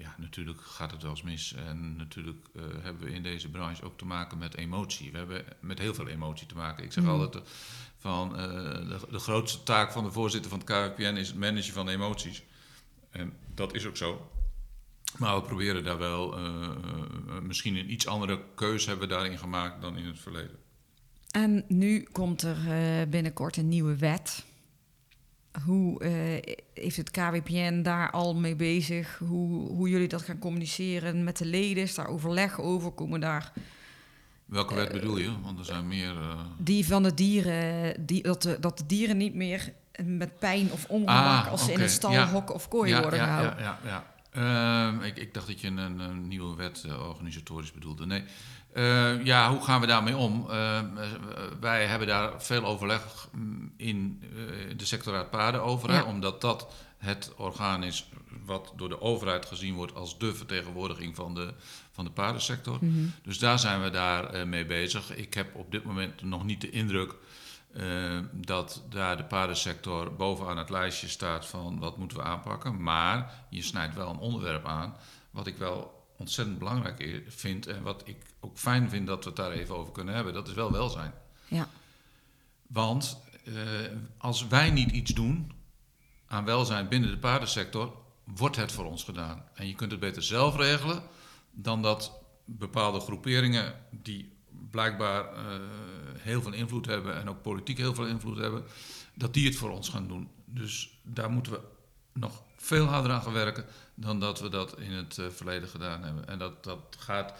ja, 0.00 0.14
natuurlijk 0.18 0.60
gaat 0.60 0.90
het 0.90 1.02
wel 1.02 1.10
eens 1.10 1.22
mis. 1.22 1.54
En 1.54 1.96
natuurlijk 1.96 2.46
eh, 2.54 2.62
hebben 2.80 3.04
we 3.06 3.12
in 3.12 3.22
deze 3.22 3.48
branche 3.48 3.84
ook 3.84 3.98
te 3.98 4.04
maken 4.04 4.38
met 4.38 4.56
emotie. 4.56 5.12
We 5.12 5.18
hebben 5.18 5.44
met 5.60 5.78
heel 5.78 5.94
veel 5.94 6.08
emotie 6.08 6.46
te 6.46 6.54
maken. 6.54 6.84
Ik 6.84 6.92
zeg 6.92 7.04
Mm. 7.04 7.10
altijd 7.10 7.34
eh, 7.34 7.50
van 7.96 8.36
eh, 8.38 8.44
de, 8.88 8.98
de 9.10 9.18
grootste 9.18 9.62
taak 9.62 9.92
van 9.92 10.04
de 10.04 10.10
voorzitter 10.10 10.50
van 10.50 10.58
het 10.58 10.68
KWPN 10.68 11.16
is 11.16 11.28
het 11.28 11.38
managen 11.38 11.72
van 11.72 11.88
emoties. 11.88 12.42
En 13.10 13.32
dat 13.54 13.74
is 13.74 13.86
ook 13.86 13.96
zo. 13.96 14.30
Maar 15.18 15.36
we 15.36 15.42
proberen 15.42 15.84
daar 15.84 15.98
wel, 15.98 16.38
misschien 17.42 17.76
een 17.76 17.92
iets 17.92 18.06
andere 18.06 18.40
keuze 18.54 18.88
hebben 18.88 19.08
we 19.08 19.14
daarin 19.14 19.38
gemaakt 19.38 19.80
dan 19.82 19.96
in 19.96 20.06
het 20.06 20.18
verleden. 20.18 20.58
En 21.30 21.64
nu 21.68 22.02
komt 22.12 22.42
er 22.42 22.58
binnenkort 23.08 23.56
een 23.56 23.68
nieuwe 23.68 23.96
wet. 23.96 24.44
Hoe 25.64 26.00
eh, 26.00 26.54
heeft 26.74 26.96
het 26.96 27.10
KWPN 27.10 27.82
daar 27.82 28.10
al 28.10 28.34
mee 28.34 28.56
bezig? 28.56 29.18
Hoe, 29.18 29.68
hoe 29.68 29.88
jullie 29.88 30.08
dat 30.08 30.22
gaan 30.22 30.38
communiceren 30.38 31.24
met 31.24 31.36
de 31.38 31.44
leden? 31.46 31.82
Is 31.82 31.94
daar 31.94 32.08
overleg 32.08 32.60
over? 32.60 32.90
Komen 32.90 33.20
daar 33.20 33.52
Welke 34.44 34.74
wet 34.74 34.92
bedoel 34.92 35.16
je? 35.18 35.40
Want 35.42 35.58
er 35.58 35.64
zijn 35.64 35.88
meer. 35.88 36.16
eh, 36.20 36.38
die 36.58 36.86
van 36.86 37.02
de 37.02 37.14
dieren, 37.14 37.94
die, 38.06 38.22
dat, 38.22 38.42
de, 38.42 38.56
dat 38.60 38.78
de 38.78 38.86
dieren 38.86 39.16
niet 39.16 39.34
meer 39.34 39.72
met 40.04 40.38
pijn 40.38 40.72
of 40.72 40.84
ongemak 40.88 41.44
Ah, 41.44 41.50
als 41.50 41.64
ze 41.64 41.72
in 41.72 41.80
een 41.80 41.88
stal, 41.88 42.12
ja. 42.12 42.28
hok 42.28 42.54
of 42.54 42.68
kooi 42.68 42.90
ja, 42.90 43.00
worden 43.00 43.18
ja, 43.18 43.24
gehouden? 43.24 43.62
Ja, 43.62 43.78
ja, 43.84 43.90
ja. 43.90 44.88
Ehm, 44.90 45.02
ik, 45.02 45.16
ik 45.16 45.34
dacht 45.34 45.46
dat 45.46 45.60
je 45.60 45.66
een, 45.66 45.76
een 45.98 46.28
nieuwe 46.28 46.56
wet 46.56 46.84
eh, 46.86 47.08
organisatorisch 47.08 47.72
bedoelde. 47.72 48.06
Nee. 48.06 48.24
Eh, 48.72 49.24
ja, 49.24 49.50
hoe 49.50 49.60
gaan 49.60 49.80
we 49.80 49.86
daarmee 49.86 50.16
om? 50.16 50.46
Eh, 50.50 50.80
wij 51.60 51.86
hebben 51.86 52.08
daar 52.08 52.42
veel 52.42 52.64
overleg 52.64 53.28
mm, 53.32 53.72
in 53.76 54.22
eh, 54.22 54.76
de 54.76 54.84
sectorraad 54.84 55.30
paarden 55.30 55.62
over. 55.62 55.92
Ja. 55.92 56.04
omdat 56.04 56.40
dat 56.40 56.72
het 56.98 57.32
orgaan 57.36 57.82
is 57.82 58.08
wat 58.44 58.72
door 58.76 58.88
de 58.88 59.00
overheid 59.00 59.46
gezien 59.46 59.74
wordt 59.74 59.94
als 59.94 60.18
de 60.18 60.34
vertegenwoordiging 60.34 61.16
van 61.16 61.34
de, 61.34 61.54
van 61.92 62.04
de 62.04 62.10
paardensector. 62.10 62.78
Mhm. 62.80 63.06
Dus 63.22 63.38
daar 63.38 63.58
zijn 63.58 63.82
we 63.82 63.90
daar 63.90 64.48
mee 64.48 64.66
bezig. 64.66 65.16
Ik 65.16 65.34
heb 65.34 65.54
op 65.54 65.70
dit 65.70 65.84
moment 65.84 66.22
nog 66.22 66.44
niet 66.44 66.60
de 66.60 66.70
indruk 66.70 67.14
dat 68.32 68.82
daar 68.88 69.16
de 69.16 69.24
paardensector 69.24 70.14
bovenaan 70.14 70.58
het 70.58 70.70
lijstje 70.70 71.08
staat 71.08 71.46
van 71.46 71.78
wat 71.78 71.96
moeten 71.96 72.16
we 72.18 72.24
aanpakken. 72.24 72.82
Maar 72.82 73.32
je 73.50 73.62
snijdt 73.62 73.94
wel 73.94 74.10
een 74.10 74.18
onderwerp 74.18 74.66
aan 74.66 74.94
wat 75.30 75.46
ik 75.46 75.56
wel 75.56 76.06
ontzettend 76.16 76.58
belangrijk 76.58 77.22
vind 77.28 77.66
en 77.66 77.82
wat 77.82 78.02
ik 78.04 78.16
ook 78.40 78.58
fijn 78.58 78.90
vind 78.90 79.06
dat 79.06 79.24
we 79.24 79.30
het 79.30 79.38
daar 79.38 79.50
even 79.50 79.76
over 79.76 79.92
kunnen 79.92 80.14
hebben. 80.14 80.34
Dat 80.34 80.48
is 80.48 80.54
wel 80.54 80.72
welzijn. 80.72 81.12
Ja. 81.48 81.68
Want 82.66 83.20
eh, 83.44 83.54
als 84.18 84.46
wij 84.46 84.70
niet 84.70 84.90
iets 84.90 85.10
doen 85.10 85.52
aan 86.26 86.44
welzijn 86.44 86.88
binnen 86.88 87.10
de 87.10 87.18
paardensector, 87.18 87.92
wordt 88.24 88.56
het 88.56 88.72
voor 88.72 88.84
ons 88.84 89.04
gedaan. 89.04 89.44
En 89.54 89.66
je 89.66 89.74
kunt 89.74 89.90
het 89.90 90.00
beter 90.00 90.22
zelf 90.22 90.56
regelen 90.56 91.02
dan 91.50 91.82
dat 91.82 92.12
bepaalde 92.44 93.00
groeperingen 93.00 93.74
die 93.90 94.32
blijkbaar 94.70 95.24
eh, 95.24 95.42
heel 96.18 96.42
veel 96.42 96.52
invloed 96.52 96.86
hebben 96.86 97.16
en 97.16 97.28
ook 97.28 97.42
politiek 97.42 97.78
heel 97.78 97.94
veel 97.94 98.06
invloed 98.06 98.38
hebben, 98.38 98.64
dat 99.14 99.34
die 99.34 99.46
het 99.46 99.56
voor 99.56 99.70
ons 99.70 99.88
gaan 99.88 100.08
doen. 100.08 100.28
Dus 100.44 100.98
daar 101.02 101.30
moeten 101.30 101.52
we 101.52 101.60
nog 102.12 102.42
veel 102.56 102.86
harder 102.86 103.12
aan 103.12 103.22
gaan 103.22 103.32
werken 103.32 103.66
dan 103.94 104.20
dat 104.20 104.40
we 104.40 104.48
dat 104.48 104.78
in 104.78 104.92
het 104.92 105.18
eh, 105.18 105.26
verleden 105.28 105.68
gedaan 105.68 106.02
hebben. 106.02 106.28
En 106.28 106.38
dat, 106.38 106.64
dat 106.64 106.96
gaat 106.98 107.34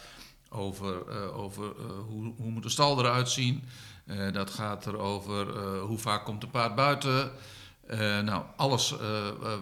over, 0.51 1.09
eh, 1.09 1.37
over 1.37 1.65
eh, 1.65 1.85
hoe, 2.09 2.35
hoe 2.37 2.51
moet 2.51 2.63
de 2.63 2.69
stal 2.69 2.99
eruit 2.99 3.31
zien. 3.31 3.65
Eh, 4.07 4.33
dat 4.33 4.51
gaat 4.51 4.87
erover 4.87 5.57
eh 5.57 5.83
hoe 5.83 5.99
vaak 5.99 6.25
komt 6.25 6.43
een 6.43 6.51
paard 6.51 6.75
buiten. 6.75 7.33
Nou, 8.25 8.45
alles 8.57 8.95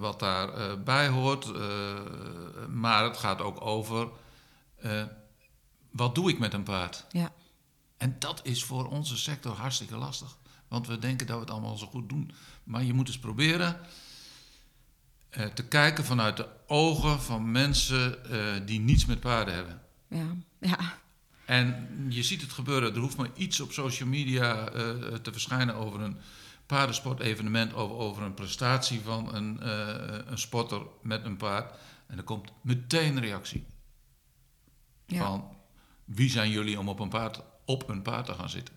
wat 0.00 0.18
daarbij 0.20 0.82
bij 0.82 1.08
hoort. 1.08 1.52
Maar 2.68 3.04
het 3.04 3.16
gaat 3.16 3.40
ook 3.40 3.60
over 3.60 4.08
wat 5.90 6.14
doe 6.14 6.30
ik 6.30 6.38
met 6.38 6.52
een 6.52 6.62
paard? 6.62 7.04
Ja. 7.10 7.32
En 7.96 8.16
dat 8.18 8.40
is 8.42 8.64
voor 8.64 8.86
onze 8.88 9.16
sector 9.16 9.52
hartstikke 9.52 9.96
lastig. 9.96 10.36
Want 10.68 10.86
we 10.86 10.98
denken 10.98 11.26
dat 11.26 11.36
we 11.36 11.42
het 11.42 11.50
allemaal 11.50 11.76
zo 11.76 11.86
goed 11.86 12.08
doen. 12.08 12.30
Maar 12.64 12.82
je 12.82 12.92
moet 12.92 13.06
eens 13.06 13.18
proberen 13.18 13.80
te 15.54 15.64
kijken 15.68 16.04
vanuit 16.04 16.36
de 16.36 16.48
ogen 16.66 17.20
van 17.20 17.50
mensen 17.50 18.16
die 18.66 18.80
niets 18.80 19.06
met 19.06 19.20
paarden 19.20 19.54
hebben. 19.54 19.82
Ja. 20.08 20.36
Ja. 20.60 20.98
En 21.44 21.88
je 22.08 22.22
ziet 22.22 22.40
het 22.40 22.52
gebeuren. 22.52 22.94
Er 22.94 23.00
hoeft 23.00 23.16
maar 23.16 23.30
iets 23.34 23.60
op 23.60 23.72
social 23.72 24.08
media 24.08 24.68
eh, 24.68 24.90
te 25.14 25.32
verschijnen 25.32 25.74
over 25.74 26.00
een 26.00 26.16
paardensportevenement, 26.66 27.74
over, 27.74 27.96
over 27.96 28.22
een 28.22 28.34
prestatie 28.34 29.00
van 29.00 29.34
een, 29.34 29.60
eh, 29.60 30.18
een 30.26 30.38
sporter 30.38 30.82
met 31.02 31.24
een 31.24 31.36
paard. 31.36 31.74
En 32.06 32.16
er 32.16 32.24
komt 32.24 32.50
meteen 32.62 33.20
reactie 33.20 33.66
Ja. 35.06 35.24
van 35.26 35.56
wie 36.04 36.30
zijn 36.30 36.50
jullie 36.50 36.78
om 36.78 36.88
op 36.88 36.98
een 37.00 37.08
paard, 37.08 37.40
op 37.64 37.88
een 37.88 38.02
paard 38.02 38.26
te 38.26 38.34
gaan 38.34 38.50
zitten? 38.50 38.74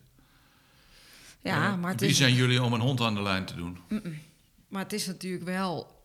ja, 1.42 1.76
maar 1.76 1.92
het 1.92 2.00
wie 2.00 2.10
is... 2.10 2.18
zijn 2.18 2.34
jullie 2.34 2.64
om 2.64 2.74
een 2.74 2.80
hond 2.82 3.02
aan 3.02 3.14
de 3.16 3.22
lijn 3.22 3.46
te 3.46 3.56
doen? 3.56 3.78
Maar 4.68 4.84
het 4.84 4.94
is 4.94 5.06
natuurlijk 5.08 5.44
wel 5.44 6.01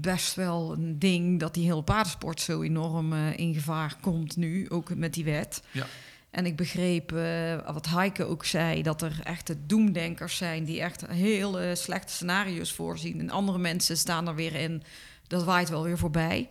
best 0.00 0.34
wel 0.34 0.72
een 0.72 0.98
ding 0.98 1.40
dat 1.40 1.54
die 1.54 1.64
hele 1.64 1.82
paardensport 1.82 2.40
zo 2.40 2.62
enorm 2.62 3.12
eh, 3.12 3.38
in 3.38 3.54
gevaar 3.54 3.96
komt 4.00 4.36
nu, 4.36 4.70
ook 4.70 4.94
met 4.94 5.14
die 5.14 5.24
wet. 5.24 5.62
Ja. 5.70 5.86
En 6.30 6.46
ik 6.46 6.56
begreep 6.56 7.12
eh, 7.12 7.72
wat 7.72 7.88
Heike 7.88 8.24
ook 8.24 8.44
zei, 8.44 8.82
dat 8.82 9.02
er 9.02 9.20
echte 9.22 9.66
doemdenkers 9.66 10.36
zijn 10.36 10.64
die 10.64 10.80
echt 10.80 11.06
heel 11.06 11.76
slechte 11.76 12.12
scenario's 12.12 12.72
voorzien. 12.72 13.20
En 13.20 13.30
andere 13.30 13.58
mensen 13.58 13.96
staan 13.96 14.28
er 14.28 14.34
weer 14.34 14.54
in, 14.54 14.82
dat 15.26 15.44
waait 15.44 15.68
wel 15.68 15.82
weer 15.82 15.98
voorbij. 15.98 16.48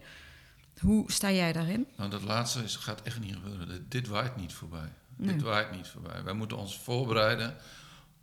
Hoe 0.80 1.12
sta 1.12 1.32
jij 1.32 1.54
daarin? 1.54 1.88
Nou, 1.98 2.10
dat 2.10 2.24
laatste 2.24 2.64
is, 2.64 2.76
gaat 2.76 3.02
echt 3.02 3.20
niet 3.20 3.34
gebeuren. 3.34 3.68
Dit, 3.68 3.92
dit 3.92 4.08
waait 4.08 4.36
niet 4.36 4.54
voorbij. 4.54 4.92
Nee. 5.16 5.34
Dit 5.34 5.42
waait 5.42 5.72
niet 5.72 5.88
voorbij. 5.88 6.24
Wij 6.24 6.34
moeten 6.34 6.58
ons 6.58 6.78
voorbereiden 6.78 7.56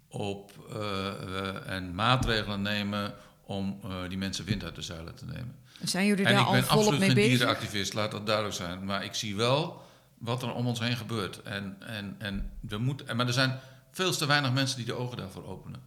op 0.09 0.53
eh, 0.73 1.71
en 1.71 1.95
maatregelen 1.95 2.63
nemen 2.63 3.15
om 3.47 3.79
eh, 3.85 3.91
die 4.09 4.19
mensen 4.19 4.45
wind 4.45 4.65
uit 4.65 4.75
de 4.75 4.83
zeilen 4.83 5.15
te 5.15 5.25
nemen. 5.25 5.55
Zijn 5.83 6.07
jullie 6.07 6.25
En 6.25 6.33
daar 6.33 6.41
ik 6.41 6.47
al 6.47 6.53
ben 6.53 6.65
volop 6.65 6.79
absoluut 6.79 6.99
mee 7.01 7.09
geen 7.09 7.17
bezig? 7.19 7.31
dierenactivist, 7.39 7.95
laat 7.95 8.11
dat 8.11 8.27
duidelijk 8.27 8.55
zijn. 8.57 8.85
Maar 8.85 9.05
ik 9.05 9.15
zie 9.15 9.37
wel 9.37 9.83
wat 10.19 10.43
er 10.43 10.53
om 10.55 10.67
ons 10.67 10.79
heen 10.81 10.97
gebeurt. 10.97 11.43
En, 11.43 11.77
en, 11.81 12.15
en 12.19 12.51
we 12.61 12.79
moeten, 12.79 13.17
maar 13.17 13.27
er 13.27 13.33
zijn 13.33 13.59
veel 13.91 14.13
te 14.13 14.27
weinig 14.27 14.53
mensen 14.53 14.77
die 14.77 14.87
de 14.87 14.93
ogen 14.95 15.17
daarvoor 15.17 15.47
openen. 15.47 15.81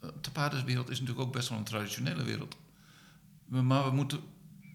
Eh, 0.00 0.08
De 0.20 0.30
paardenwereld 0.30 0.90
is 0.90 1.00
natuurlijk 1.00 1.26
ook 1.26 1.32
best 1.32 1.48
wel 1.48 1.58
een 1.58 1.64
traditionele 1.64 2.22
wereld. 2.22 2.56
We- 3.46 3.62
Maar 3.62 3.84
we 3.84 3.90
moeten, 3.90 4.20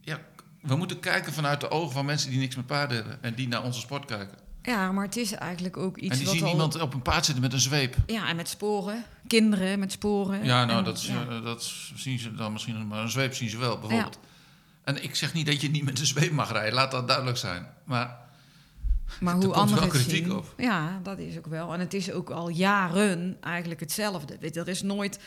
ja, 0.01 0.19
we 0.61 0.75
moeten 0.75 0.99
kijken 0.99 1.33
vanuit 1.33 1.59
de 1.59 1.69
ogen 1.69 1.91
van 1.91 2.05
mensen 2.05 2.29
die 2.29 2.39
niks 2.39 2.55
met 2.55 2.65
paarden 2.65 2.97
hebben. 2.97 3.23
En 3.23 3.33
die 3.35 3.47
naar 3.47 3.63
onze 3.63 3.79
sport 3.79 4.05
kijken. 4.05 4.37
Ja, 4.63 4.91
maar 4.91 5.05
het 5.05 5.17
is 5.17 5.31
eigenlijk 5.31 5.77
ook 5.77 5.97
iets 5.97 6.11
en 6.11 6.17
die 6.17 6.25
wat 6.25 6.35
zien 6.35 6.43
al... 6.43 6.51
iemand 6.51 6.81
op 6.81 6.93
een 6.93 7.01
paard 7.01 7.25
zitten 7.25 7.43
met 7.43 7.53
een 7.53 7.59
zweep. 7.59 7.95
Ja, 8.05 8.27
en 8.27 8.35
met 8.35 8.47
sporen. 8.49 9.03
Kinderen 9.27 9.79
met 9.79 9.91
sporen. 9.91 10.43
Ja, 10.43 10.65
nou, 10.65 10.77
En- 10.77 10.83
dat, 10.83 11.03
ja. 11.03 11.27
eh, 11.29 11.43
dat 11.43 11.71
zien 11.95 12.19
ze 12.19 12.35
dan 12.35 12.51
misschien, 12.51 12.87
maar 12.87 13.01
een 13.01 13.09
zweep 13.09 13.33
zien 13.35 13.49
ze 13.49 13.57
wel, 13.57 13.79
bijvoorbeeld. 13.79 14.19
En 14.83 15.03
ik 15.03 15.15
zeg 15.15 15.33
niet 15.33 15.45
dat 15.45 15.61
je 15.61 15.69
niet 15.69 15.83
met 15.83 15.99
een 15.99 16.05
zweep 16.05 16.31
mag 16.31 16.51
rijden, 16.51 16.73
laat 16.73 16.91
dat 16.91 17.07
duidelijk 17.07 17.37
zijn. 17.37 17.67
Maar 17.83 18.17
Maar 19.19 19.33
hoe 19.41 19.47
komt 19.49 19.71
wel 19.71 19.87
kritiek 19.87 20.25
zien. 20.25 20.35
op. 20.35 20.53
Ja, 20.57 20.99
dat 21.03 21.17
is 21.19 21.37
ook 21.37 21.45
wel. 21.47 21.73
En 21.73 21.79
het 21.79 21.93
is 21.93 22.11
ook 22.11 22.29
al 22.29 22.49
jaren 22.49 23.37
eigenlijk 23.41 23.79
hetzelfde. 23.79 24.37
Weet, 24.39 24.53
je, 24.53 24.59
er 24.59 24.67
is 24.67 24.81
nooit, 24.81 25.19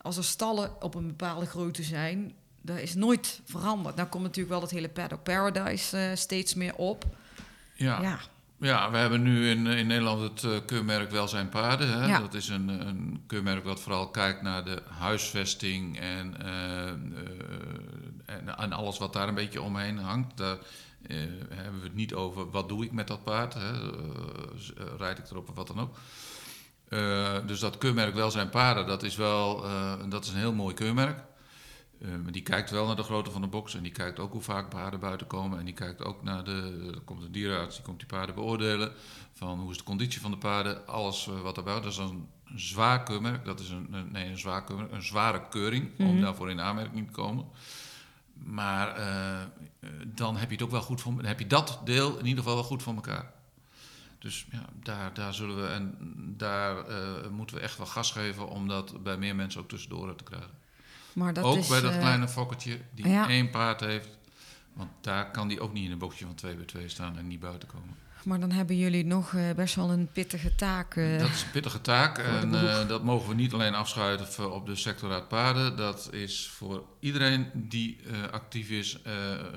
als 0.00 0.16
er 0.16 0.24
stallen 0.24 0.82
op 0.82 0.94
een 0.94 1.06
bepaalde 1.06 1.46
grootte 1.46 1.82
zijn, 1.82 2.32
dat 2.62 2.78
is 2.78 2.94
nooit 2.94 3.40
veranderd. 3.44 3.96
Nou 3.96 4.08
komt 4.08 4.22
natuurlijk 4.22 4.50
wel 4.54 4.60
het 4.60 4.70
hele 4.70 4.88
Paddock 4.88 5.22
Paradise 5.22 5.96
eh, 5.98 6.16
steeds 6.16 6.54
meer 6.54 6.74
op. 6.74 7.04
Ja. 7.74 8.02
Ja, 8.02 8.18
Ja, 8.62 8.90
we 8.90 8.96
hebben 8.96 9.22
nu 9.22 9.48
in, 9.50 9.66
in 9.66 9.86
Nederland 9.86 10.20
het 10.20 10.44
eh, 10.44 10.58
keurmerk 10.66 11.10
Welzijn 11.10 11.48
Paarden. 11.48 11.88
Hè? 12.00 12.06
Ja. 12.06 12.18
Dat 12.20 12.34
is 12.34 12.48
een, 12.48 12.68
een 12.68 13.22
keurmerk 13.26 13.64
wat 13.64 13.80
vooral 13.80 14.10
kijkt 14.10 14.42
naar 14.42 14.64
de 14.64 14.82
huisvesting 14.98 15.98
en, 15.98 16.36
eh, 16.44 16.88
eh, 16.88 16.94
en, 18.26 18.56
en 18.58 18.72
alles 18.72 18.98
wat 18.98 19.12
daar 19.12 19.28
een 19.28 19.34
beetje 19.34 19.62
omheen 19.62 19.98
hangt. 19.98 20.36
Daar 20.36 20.56
eh, 21.06 21.16
hebben 21.48 21.80
we 21.80 21.86
het 21.86 21.94
niet 21.94 22.14
over 22.14 22.50
wat 22.50 22.68
doe 22.68 22.84
ik 22.84 22.92
met 22.92 23.06
dat 23.08 23.24
paard. 23.24 23.54
Hè? 23.54 23.72
Eh, 23.72 23.88
eh, 24.76 24.86
rijd 24.98 25.18
ik 25.18 25.30
erop 25.30 25.48
of 25.48 25.54
wat 25.54 25.66
dan 25.66 25.80
ook. 25.80 25.96
Eh, 26.88 27.36
dus 27.46 27.60
dat 27.60 27.78
keurmerk 27.78 28.14
Welzijn 28.14 28.48
Paarden, 28.48 28.86
dat 28.86 29.02
is 29.02 29.16
wel 29.16 29.64
eh, 29.64 29.92
dat 30.08 30.24
is 30.24 30.30
een 30.30 30.38
heel 30.38 30.52
mooi 30.52 30.74
keurmerk. 30.74 31.18
Eh, 32.02 32.08
maar 32.22 32.32
die 32.32 32.42
kijkt 32.42 32.70
wel 32.70 32.86
naar 32.86 32.96
de 32.96 33.02
grootte 33.02 33.30
van 33.30 33.40
de 33.40 33.46
box 33.46 33.74
en 33.74 33.82
die 33.82 33.92
kijkt 33.92 34.18
ook 34.18 34.32
hoe 34.32 34.40
vaak 34.40 34.68
paarden 34.68 35.00
buiten 35.00 35.26
komen. 35.26 35.58
En 35.58 35.64
die 35.64 35.74
kijkt 35.74 36.04
ook 36.04 36.22
naar 36.22 36.44
de. 36.44 36.90
Er 36.94 37.00
komt 37.00 37.22
een 37.22 37.32
dierenarts, 37.32 37.76
die 37.76 37.84
komt 37.84 37.98
die 37.98 38.08
paarden 38.08 38.34
beoordelen. 38.34 38.92
Van 39.32 39.60
hoe 39.60 39.70
is 39.70 39.76
de 39.76 39.84
conditie 39.84 40.20
van 40.20 40.30
de 40.30 40.36
paarden, 40.36 40.86
alles 40.86 41.26
eh, 41.26 41.40
wat 41.40 41.56
hoort. 41.56 41.66
Dat 41.66 41.92
is 41.92 41.96
een 41.96 42.28
zwaar 42.54 43.02
keurmerk, 43.02 43.44
dat 43.44 43.60
is 43.60 43.70
een, 43.70 44.08
nee, 44.10 44.28
een, 44.30 44.38
zwaar 44.38 44.64
keurmerk, 44.64 44.92
een 44.92 45.02
zware 45.02 45.48
keuring 45.48 45.90
om 45.98 46.20
daarvoor 46.20 46.50
in 46.50 46.60
aanmerking 46.60 47.06
te 47.06 47.12
komen. 47.12 47.44
Maar 48.34 48.96
eh, 48.96 49.40
dan 50.06 50.36
heb 50.36 50.48
je 50.48 50.54
het 50.54 50.64
ook 50.64 50.70
wel 50.70 50.82
goed 50.82 51.00
voor, 51.00 51.14
dan 51.14 51.24
heb 51.24 51.38
je 51.38 51.46
dat 51.46 51.80
deel 51.84 52.18
in 52.18 52.26
ieder 52.26 52.42
geval 52.42 52.54
wel 52.54 52.64
goed 52.64 52.82
voor 52.82 52.94
elkaar. 52.94 53.32
Dus 54.18 54.46
ja, 54.50 54.64
daar, 54.82 55.14
daar 55.14 55.34
zullen 55.34 55.62
we 55.62 55.66
en 55.66 55.96
daar 56.36 56.84
moeten 57.30 57.56
we 57.56 57.62
echt 57.62 57.76
wel 57.76 57.86
gas 57.86 58.10
geven 58.10 58.48
om 58.48 58.68
dat 58.68 59.02
bij 59.02 59.16
meer 59.16 59.36
mensen 59.36 59.60
ook 59.60 59.68
tussendoor 59.68 60.16
te 60.16 60.24
krijgen. 60.24 60.61
Maar 61.14 61.32
dat 61.32 61.44
ook 61.44 61.56
is... 61.56 61.68
bij 61.68 61.80
dat 61.80 61.92
eh, 61.92 61.98
kleine 61.98 62.28
fokkertje 62.28 62.78
die 62.94 63.08
ja. 63.08 63.28
één 63.28 63.50
paard 63.50 63.80
heeft. 63.80 64.08
Want 64.72 64.90
daar 65.00 65.30
kan 65.30 65.48
die 65.48 65.60
ook 65.60 65.72
niet 65.72 65.84
in 65.84 65.90
een 65.90 65.98
boxje 65.98 66.24
van 66.24 66.34
2 66.34 66.54
bij 66.54 66.64
2 66.64 66.88
staan 66.88 67.18
en 67.18 67.26
niet 67.26 67.40
buiten 67.40 67.68
komen. 67.68 67.96
Maar 68.24 68.40
dan 68.40 68.50
hebben 68.50 68.76
jullie 68.76 69.04
nog 69.04 69.34
eh, 69.34 69.50
best 69.56 69.74
wel 69.74 69.90
een 69.90 70.08
pittige 70.12 70.54
taak. 70.54 70.96
eh. 70.96 71.18
dat 71.18 71.28
is 71.28 71.42
een 71.42 71.50
pittige 71.50 71.80
taak 71.80 72.18
en 72.18 72.50
dat 72.88 73.04
mogen 73.04 73.28
we 73.28 73.34
niet 73.34 73.52
alleen 73.52 73.74
afschuiven 73.74 74.52
op 74.52 74.66
de 74.66 74.76
sectoraat 74.76 75.28
paarden. 75.28 75.76
Dat 75.76 76.08
is 76.12 76.48
voor 76.48 76.84
iedereen 77.00 77.50
die 77.54 78.00
actief 78.30 78.70
is, 78.70 78.98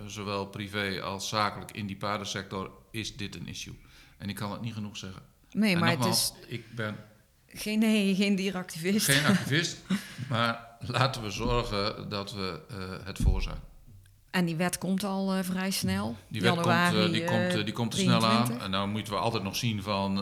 zowel 0.08 0.46
privé 0.46 1.02
als 1.02 1.30
zakelijk 1.30 1.72
in 1.72 1.88
die 1.88 1.98
paardensector, 1.98 2.72
is 2.92 3.18
dit 3.18 3.36
een 3.36 3.48
issue. 3.48 3.78
En 4.18 4.30
ik 4.30 4.36
kan 4.36 4.52
het 4.52 4.62
niet 4.62 4.74
genoeg 4.74 4.98
zeggen. 4.98 5.22
nee, 5.52 5.74
en 5.74 5.80
maar 5.80 5.90
het 5.90 6.06
is 6.06 6.34
ik 6.48 6.76
ben 6.76 6.96
geen, 7.56 7.80
nee, 7.80 8.16
geen 8.16 8.36
dierenactivist. 8.36 9.06
geen 9.06 9.26
activist, 9.36 9.78
maar 10.30 10.68
laten 10.80 11.22
we 11.22 11.30
zorgen 11.30 12.10
dat 12.10 12.34
we 12.34 12.60
eh, 12.70 12.78
het 13.04 13.18
voor 13.18 13.42
zijn. 13.42 13.60
En 14.30 14.46
die 14.46 14.56
wet 14.56 14.78
komt 14.78 15.04
al 15.04 15.34
eh, 15.34 15.44
vrij 15.44 15.72
snel. 15.72 16.16
Die 16.28 16.42
wet 16.42 16.54
Januari, 16.54 16.96
komt, 16.96 17.06
eh, 17.06 17.12
die, 17.12 17.24
komt, 17.24 17.66
die 17.66 17.74
komt 17.74 17.94
er 17.94 18.00
snel 18.00 18.26
aan. 18.26 18.44
23. 18.46 18.66
En 18.66 18.72
nou 18.72 18.88
moeten 18.88 19.14
we 19.14 19.20
altijd 19.20 19.44
nog 19.44 19.56
zien 19.56 19.84
van, 19.84 20.16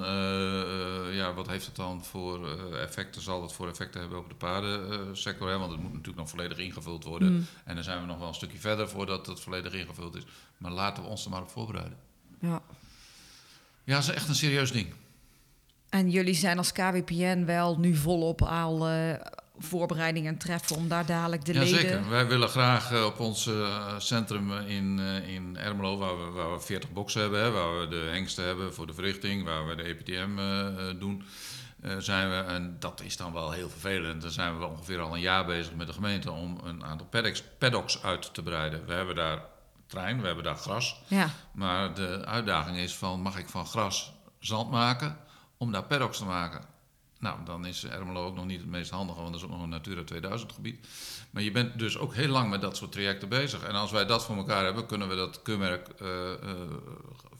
ja, 1.11 1.33
wat 1.33 1.47
heeft 1.47 1.65
het 1.65 1.75
dan 1.75 2.03
voor 2.03 2.47
effecten, 2.73 3.21
zal 3.21 3.41
het 3.41 3.53
voor 3.53 3.69
effecten 3.69 3.99
hebben 3.99 4.19
op 4.19 4.29
de 4.29 4.35
paardensector? 4.35 5.49
Hè? 5.49 5.57
Want 5.57 5.71
het 5.71 5.81
moet 5.81 5.91
natuurlijk 5.91 6.17
nog 6.17 6.29
volledig 6.29 6.57
ingevuld 6.57 7.03
worden. 7.03 7.33
Mm. 7.33 7.45
En 7.63 7.75
dan 7.75 7.83
zijn 7.83 7.99
we 8.01 8.05
nog 8.05 8.17
wel 8.17 8.27
een 8.27 8.33
stukje 8.33 8.59
verder 8.59 8.89
voordat 8.89 9.25
het 9.25 9.39
volledig 9.39 9.73
ingevuld 9.73 10.15
is. 10.15 10.23
Maar 10.57 10.71
laten 10.71 11.03
we 11.03 11.09
ons 11.09 11.25
er 11.25 11.31
maar 11.31 11.41
op 11.41 11.49
voorbereiden. 11.49 11.97
Ja. 12.39 12.61
Ja, 13.83 13.95
dat 13.95 14.03
is 14.03 14.09
echt 14.09 14.27
een 14.27 14.35
serieus 14.35 14.71
ding. 14.71 14.93
En 15.93 16.09
jullie 16.09 16.33
zijn 16.33 16.57
als 16.57 16.71
KWPN 16.71 17.45
wel 17.45 17.79
nu 17.79 17.95
volop 17.95 18.41
al 18.41 18.87
eh, 18.87 19.13
voorbereidingen 19.57 20.37
treffen 20.37 20.75
om 20.75 20.87
daar 20.87 21.05
dadelijk 21.05 21.45
de 21.45 21.53
Jazeker. 21.53 21.83
leden... 21.83 22.09
Wij 22.09 22.27
willen 22.27 22.49
graag 22.49 22.91
eh, 22.91 23.05
op 23.05 23.19
ons 23.19 23.47
eh, 23.47 23.93
centrum 23.97 24.51
in, 24.51 24.99
in 25.27 25.57
Ermelo, 25.57 25.97
waar 25.97 26.17
we, 26.17 26.31
waar 26.31 26.51
we 26.51 26.59
40 26.59 26.91
boxen 26.91 27.21
hebben, 27.21 27.43
hè, 27.43 27.51
waar 27.51 27.79
we 27.79 27.87
de 27.87 28.09
hengsten 28.11 28.45
hebben 28.45 28.73
voor 28.73 28.87
de 28.87 28.93
verrichting, 28.93 29.43
waar 29.43 29.67
we 29.67 29.75
de 29.75 29.83
EPTM 29.83 30.29
doen, 30.99 31.23
zijn 31.97 32.29
we, 32.29 32.35
en 32.35 32.75
dat 32.79 33.01
is 33.01 33.17
dan 33.17 33.33
wel 33.33 33.51
heel 33.51 33.69
vervelend, 33.69 34.21
dan 34.21 34.31
zijn 34.31 34.59
we 34.59 34.65
ongeveer 34.65 34.99
al 34.99 35.13
een 35.13 35.21
jaar 35.21 35.45
bezig 35.45 35.73
met 35.75 35.87
de 35.87 35.93
gemeente 35.93 36.31
om 36.31 36.57
een 36.63 36.83
aantal 36.83 37.07
paddocks, 37.07 37.43
paddocks 37.57 38.03
uit 38.03 38.33
te 38.33 38.43
breiden. 38.43 38.85
We 38.85 38.93
hebben 38.93 39.15
daar 39.15 39.39
trein, 39.87 40.21
we 40.21 40.25
hebben 40.25 40.43
daar 40.43 40.57
gras, 40.57 41.01
Ja, 41.07 41.29
maar 41.53 41.93
de 41.93 42.25
uitdaging 42.25 42.77
is 42.77 42.95
van, 42.95 43.21
mag 43.21 43.37
ik 43.37 43.49
van 43.49 43.65
gras 43.65 44.13
zand 44.39 44.71
maken 44.71 45.17
om 45.63 45.71
daar 45.71 45.83
paddocks 45.83 46.17
te 46.17 46.25
maken? 46.25 46.61
Nou, 47.23 47.37
dan 47.45 47.65
is 47.65 47.85
Ermelo 47.85 48.25
ook 48.25 48.35
nog 48.35 48.45
niet 48.45 48.59
het 48.59 48.69
meest 48.69 48.91
handige, 48.91 49.19
want 49.21 49.31
dat 49.31 49.41
is 49.41 49.47
ook 49.47 49.53
nog 49.53 49.63
een 49.63 49.69
Natura 49.69 50.03
2000 50.03 50.51
gebied. 50.51 50.87
Maar 51.29 51.43
je 51.43 51.51
bent 51.51 51.79
dus 51.79 51.97
ook 51.97 52.13
heel 52.13 52.27
lang 52.27 52.49
met 52.49 52.61
dat 52.61 52.77
soort 52.77 52.91
trajecten 52.91 53.29
bezig. 53.29 53.63
En 53.63 53.75
als 53.75 53.91
wij 53.91 54.05
dat 54.05 54.25
voor 54.25 54.35
elkaar 54.37 54.63
hebben, 54.63 54.85
kunnen 54.85 55.09
we 55.09 55.15
dat 55.15 55.41
keurmerk 55.41 55.87
eh, 55.87 56.31
eh, 56.31 56.37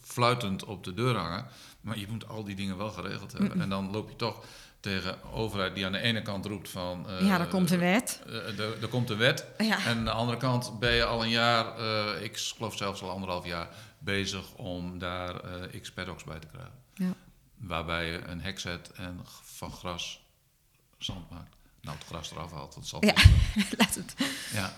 fluitend 0.01 0.63
op 0.63 0.83
de 0.83 0.93
deur 0.93 1.15
hangen. 1.15 1.45
Maar 1.81 1.97
je 1.99 2.07
moet 2.09 2.27
al 2.27 2.43
die 2.43 2.55
dingen 2.55 2.77
wel 2.77 2.89
geregeld 2.89 3.31
hebben. 3.31 3.61
En 3.61 3.69
dan 3.69 3.91
loop 3.91 4.09
je 4.09 4.15
toch 4.15 4.45
tegen 4.79 5.23
overheid 5.33 5.75
die 5.75 5.85
aan 5.85 5.91
de 5.91 5.99
ene 5.99 6.21
kant 6.21 6.45
roept 6.45 6.69
van... 6.69 7.09
eh, 7.09 7.27
ja 7.27 7.37
daar 7.37 7.47
komt 7.47 7.71
een 7.71 7.79
wet. 7.79 8.21
er, 8.27 8.81
er 8.81 8.87
komt 8.87 9.09
een 9.09 9.17
wet. 9.17 9.45
Ja. 9.57 9.85
En 9.85 9.97
aan 9.97 10.03
de 10.03 10.11
andere 10.11 10.37
kant 10.37 10.79
ben 10.79 10.93
je 10.93 11.05
al 11.05 11.23
een 11.23 11.29
jaar, 11.29 11.81
ik 12.21 12.37
geloof 12.37 12.77
zelfs 12.77 13.01
al 13.01 13.09
anderhalf 13.09 13.45
jaar, 13.45 13.67
bezig 13.99 14.53
om 14.53 14.99
daar 14.99 15.35
eh 15.39 15.81
x 15.81 15.91
paddocks 15.91 16.23
bij 16.23 16.39
te 16.39 16.47
krijgen. 16.47 16.73
Ja. 16.93 17.13
Waarbij 17.67 18.05
je 18.11 18.21
een 18.27 18.41
hek 18.41 18.59
zet 18.59 18.91
en 18.91 19.19
van 19.43 19.71
gras 19.71 20.23
zand 20.97 21.29
maakt. 21.29 21.55
Nou, 21.81 21.97
het 21.97 22.05
gras 22.07 22.31
eraf 22.31 22.51
haalt, 22.51 22.73
want 22.73 22.87
zand 22.87 23.05
Ja. 23.05 23.13
Laat 23.77 23.95
het. 23.95 24.15
ja. 24.53 24.73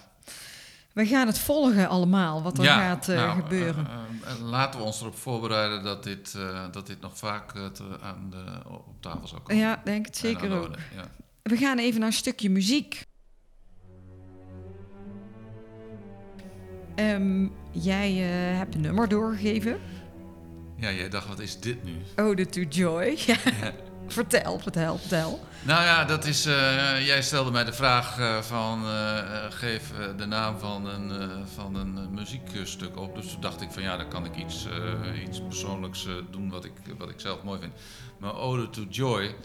We 0.94 1.06
gaan 1.08 1.28
het 1.28 1.40
volgen 1.40 1.90
allemaal, 1.90 2.44
wat 2.44 2.58
er 2.58 2.64
Ja, 2.64 2.78
gaat 2.88 3.10
eh, 3.10 3.16
nou, 3.16 3.42
gebeuren. 3.42 3.88
eh, 3.88 4.32
eh, 4.32 4.40
laten 4.42 4.80
we 4.80 4.86
ons 4.86 5.02
erop 5.02 5.18
voorbereiden 5.18 5.84
dat 5.84 6.04
dit, 6.04 6.32
dat 6.72 6.88
dit 6.88 7.02
nog 7.02 7.18
vaak 7.18 7.52
te- 7.52 7.98
aan 8.02 8.30
de, 8.30 8.70
op 8.70 9.02
tafel 9.02 9.28
zal 9.28 9.40
komen. 9.42 9.62
ja, 9.62 9.82
denk 9.84 10.06
het 10.06 10.18
zeker 10.18 10.52
ook. 10.52 10.64
orde, 10.64 10.78
Ja. 10.96 11.06
We 11.42 11.58
gaan 11.58 11.78
even 11.78 12.00
naar 12.00 12.10
een 12.10 12.16
stukje 12.16 12.50
muziek. 12.50 13.04
Ehm, 16.96 17.48
jij 17.72 18.12
hebt 18.58 18.76
een 18.76 18.82
nummer 18.82 19.08
doorgegeven. 19.08 19.80
Ja, 20.76 20.92
jij 20.92 21.10
dacht, 21.10 21.28
wat 21.28 21.40
is 21.40 21.60
dit 21.60 21.84
nu? 21.84 21.94
Ode 22.16 22.46
to 22.46 22.62
Joy. 22.62 23.18
Ja. 23.26 23.38
vertel, 24.08 24.60
vertel, 24.60 24.98
vertel. 24.98 25.40
Nou 25.66 25.84
ja, 25.84 26.06
dat 26.06 26.26
is, 26.26 26.46
eh, 26.46 27.06
jij 27.06 27.22
stelde 27.22 27.52
mij 27.52 27.64
de 27.64 27.74
vraag 27.74 28.20
eh, 28.20 28.42
van 28.42 28.84
eh, 28.86 29.46
geef 29.50 29.92
de 30.18 30.26
naam 30.26 30.58
van 30.60 30.86
een, 30.86 31.30
van 31.56 31.76
een 31.76 32.14
muziekstuk 32.14 32.98
op. 32.98 33.16
Dus 33.16 33.32
toen 33.32 33.42
dacht 33.42 33.62
ik 33.62 33.72
van 33.72 33.84
ja, 33.84 33.98
dan 33.98 34.08
kan 34.08 34.26
ik 34.26 34.36
iets, 34.36 34.68
iets 35.28 35.42
persoonlijks 35.42 36.08
doen 36.32 36.50
wat 36.50 36.66
ik, 36.66 36.72
wat 36.98 37.10
ik 37.10 37.20
zelf 37.20 37.44
mooi 37.44 37.60
vind. 37.60 37.74
Maar 38.18 38.36
Ode 38.36 38.70
to 38.70 38.82
Joy 38.90 39.36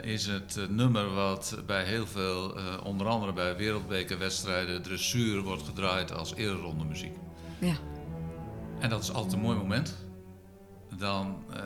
is 0.00 0.26
het 0.26 0.58
nummer 0.68 1.14
wat 1.14 1.58
bij 1.66 1.84
heel 1.84 2.06
veel, 2.06 2.56
onder 2.84 3.06
andere 3.06 3.32
bij 3.32 3.56
wereldbekerwedstrijden, 3.56 4.82
dressuur 4.82 5.42
wordt 5.42 5.62
gedraaid 5.62 6.12
als 6.12 6.34
ereronde 6.34 6.84
muziek. 6.84 7.16
Ja. 7.58 7.74
En 8.80 8.88
dat 8.88 9.02
is 9.02 9.12
altijd 9.12 9.32
een 9.32 9.40
mooi 9.40 9.56
moment. 9.56 9.96
Dan 10.96 11.44
eh, 11.52 11.62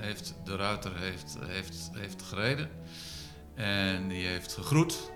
heeft 0.00 0.34
de 0.44 0.56
ruiter 0.56 0.98
heeft, 0.98 1.38
heeft, 1.46 1.90
heeft 1.92 2.22
gereden. 2.22 2.68
En 3.54 4.08
die 4.08 4.26
heeft 4.26 4.54
gegroet. 4.54 5.10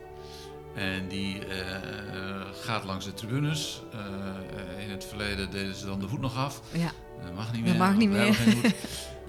En 0.75 1.09
die 1.09 1.47
eh, 1.47 2.41
gaat 2.53 2.85
langs 2.85 3.05
de 3.05 3.15
tribunes. 3.15 3.83
Eh, 3.93 4.85
in 4.85 4.91
het 4.91 5.05
verleden 5.05 5.51
deden 5.51 5.75
ze 5.75 5.87
dan 5.87 6.01
de 6.01 6.07
hoed 6.07 6.21
nog 6.21 6.37
af. 6.37 6.61
Ja. 6.73 6.91
Dat 7.25 7.35
mag 7.35 7.53
niet 7.53 7.65
Dat 7.65 7.75
meer. 7.75 7.83
mag 7.83 7.97
niet 7.97 8.11
meer. 8.11 8.37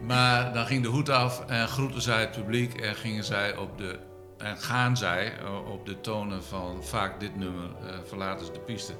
Maar 0.02 0.54
dan 0.54 0.66
ging 0.66 0.84
de 0.84 0.90
hoed 0.90 1.10
af 1.10 1.46
en 1.46 1.68
groetten 1.68 2.02
zij 2.02 2.20
het 2.20 2.32
publiek. 2.32 2.74
En 2.74 2.96
gingen 2.96 3.24
zij 3.24 3.58
op 3.58 3.78
de... 3.78 4.00
En 4.38 4.58
gaan 4.58 4.98
zij 4.98 5.34
op 5.72 5.86
de 5.86 6.02
tonen 6.02 6.44
van 6.44 6.84
vaak 6.84 7.20
dit 7.20 7.36
nummer 7.36 7.70
verlaten 8.06 8.46
ze 8.46 8.52
de 8.52 8.60
piste. 8.60 8.94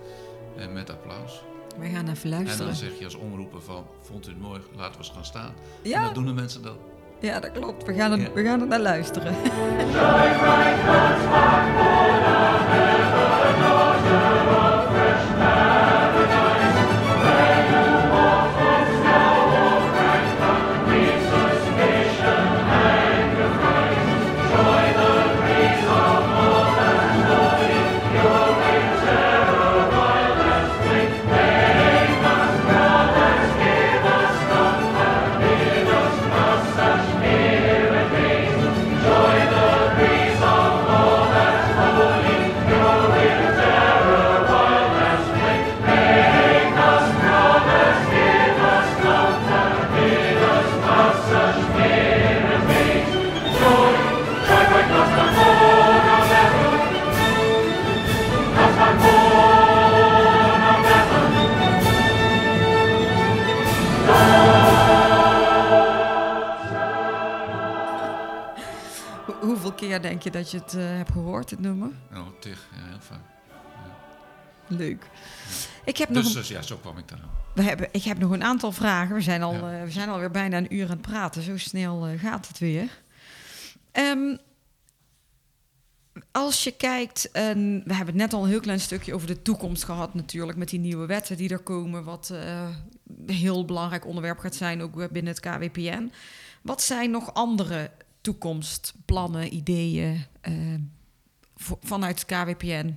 En 0.58 0.74
met 0.74 0.90
applaus. 0.90 1.42
We 1.80 1.90
gaan 1.90 2.10
even 2.10 2.24
En 2.24 2.30
dan 2.30 2.44
luisteren. 2.46 2.76
zeg 2.76 3.00
je 3.00 3.06
als 3.06 3.16
omroeper 3.16 3.62
van, 3.62 3.86
vond 4.02 4.28
u 4.28 4.30
het 4.30 4.40
mooi, 4.42 4.62
laten 4.76 4.92
we 4.92 4.98
eens 4.98 5.12
gaan 5.16 5.26
staan. 5.26 5.54
Ja. 5.82 5.98
En 5.98 6.04
dat 6.04 6.14
doen 6.16 6.26
de 6.26 6.34
mensen 6.34 6.62
dan. 6.62 6.76
Ja, 7.20 7.40
dat 7.40 7.52
klopt. 7.52 7.86
We 7.86 7.94
gaan, 7.94 8.12
het, 8.12 8.22
Ja. 8.22 8.32
we 8.34 8.44
gaan 8.44 8.62
er 8.62 8.68
naar 8.68 8.80
luisteren. 8.80 9.36
denk 70.02 70.22
je 70.22 70.32
dat 70.32 70.52
je 70.52 70.58
het 70.58 70.74
eh, 70.74 70.82
hebt 70.86 71.12
gehoord, 71.12 71.50
het 71.50 71.60
nummer? 71.60 71.90
Oh, 72.14 72.28
tig, 72.40 72.68
ja, 72.76 72.86
heel 72.90 73.00
vaak. 73.02 73.20
Leuk. 74.68 75.06
Ik 75.86 75.98
heb 75.98 76.10
nog 76.10 76.24
Dus 76.24 76.36
een 76.36 76.42
eh, 76.42 76.48
ja, 76.50 76.62
zo 76.62 76.78
kwam 76.78 76.98
ik 76.98 77.08
daar. 77.08 77.20
We 77.56 77.62
hebben, 77.62 77.88
ik 77.92 78.04
heb 78.04 78.18
nog 78.18 78.32
een 78.32 78.44
aantal 78.44 78.72
vragen. 78.72 79.16
We 79.16 79.22
zijn, 79.22 79.44
al, 79.44 79.54
Ja. 79.54 79.78
eh, 79.80 79.84
we 79.84 79.92
zijn 79.92 80.10
alweer 80.10 80.32
bijna 80.32 80.58
een 80.58 80.76
uur 80.76 80.84
aan 80.84 80.90
het 80.92 81.02
praten. 81.02 81.42
Zo 81.42 81.58
snel 81.58 82.06
eh, 82.08 82.20
gaat 82.20 82.48
het 82.48 82.60
weer. 82.60 83.02
Ehm, 83.92 84.38
als 86.32 86.64
je 86.64 86.72
kijkt, 86.72 87.32
en 87.32 87.82
we 87.86 87.94
hebben 87.94 88.14
het 88.14 88.24
net 88.24 88.34
al 88.34 88.44
een 88.44 88.50
heel 88.50 88.60
klein 88.60 88.80
stukje 88.80 89.14
over 89.14 89.28
de 89.28 89.42
toekomst 89.42 89.84
gehad 89.84 90.14
natuurlijk, 90.14 90.58
met 90.58 90.70
die 90.70 90.80
nieuwe 90.80 91.06
wetten 91.06 91.38
die 91.38 91.50
er 91.50 91.60
komen, 91.60 92.04
wat 92.04 92.30
een 92.30 93.34
heel 93.34 93.66
belangrijk 93.66 94.06
onderwerp 94.06 94.40
gaat 94.40 94.56
zijn, 94.56 94.82
ook 94.82 95.12
binnen 95.12 95.34
het 95.34 95.40
KWPN. 95.40 96.12
Wat 96.62 96.82
zijn 96.82 97.12
nog 97.12 97.34
andere 97.34 97.92
toekomstplannen, 98.24 99.54
ideeën 99.54 100.26
eh, 100.42 100.54
vanuit 101.82 102.26
KWPN? 102.26 102.96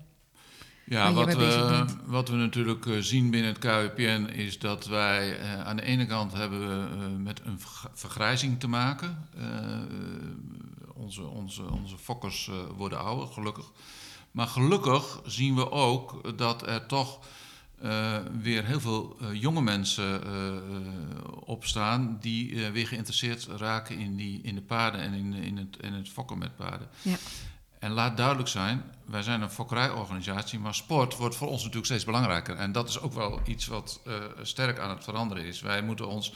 Ja, 0.85 1.13
wat 1.13 1.35
we, 1.35 1.85
wat 2.05 2.29
we 2.29 2.37
natuurlijk 2.37 2.87
eh, 2.87 2.97
zien 2.99 3.31
binnen 3.31 3.53
het 3.53 3.59
KWPN 3.59 4.29
is 4.33 4.59
dat 4.59 4.87
wij 4.87 5.39
eh, 5.39 5.61
aan 5.61 5.77
de 5.77 5.83
ene 5.83 6.07
kant 6.07 6.33
hebben 6.33 6.61
we 6.61 7.09
met 7.09 7.41
een 7.45 7.61
verg- 7.61 7.91
vergrijzing 7.95 8.61
te 8.61 8.69
maken. 8.69 9.29
Onze, 10.95 11.23
onze, 11.23 11.71
onze 11.71 11.99
fokkers 11.99 12.51
worden 12.77 12.99
ouder, 12.99 13.27
gelukkig. 13.27 13.73
Maar 14.31 14.47
gelukkig 14.47 15.21
zien 15.25 15.55
we 15.55 15.71
ook 15.71 16.39
dat 16.39 16.67
er 16.67 16.87
toch 16.87 17.19
eh, 17.81 18.17
weer 18.41 18.65
heel 18.65 18.81
veel 18.81 19.17
eh, 19.21 19.41
jonge 19.41 19.63
mensen 19.63 20.25
eh, 20.25 20.53
opstaan 21.45 22.17
die 22.21 22.71
weer 22.71 22.87
geïnteresseerd 22.87 23.47
raken 23.47 23.99
in, 23.99 24.17
die, 24.17 24.41
in 24.43 24.55
de 24.55 24.63
paarden 24.63 25.01
en 25.01 25.13
in, 25.13 25.35
in, 25.35 25.57
het, 25.57 25.77
in 25.81 25.93
het 25.93 26.09
fokken 26.09 26.39
met 26.39 26.57
paarden. 26.57 26.89
Ja. 27.03 27.17
En 27.79 27.93
laat 27.93 28.17
duidelijk 28.17 28.49
zijn, 28.49 28.85
wij 29.05 29.23
zijn 29.23 29.43
een 29.43 29.51
fokkerijorganisatie, 29.51 30.59
maar 30.59 30.75
sport 30.75 31.17
wordt 31.17 31.37
voor 31.37 31.49
ons 31.49 31.59
natuurlijk 31.59 31.87
steeds 31.87 32.05
belangrijker. 32.05 32.57
En 32.57 32.73
dat 32.73 32.89
is 32.89 33.01
ook 33.01 33.13
wel 33.13 33.41
iets 33.45 33.67
wat 33.67 34.01
sterk 34.43 34.79
aan 34.79 34.91
het 34.91 35.05
veranderen 35.05 35.45
is. 35.45 35.61
Wij 35.61 35.83
moeten 35.83 36.09
ons 36.09 36.33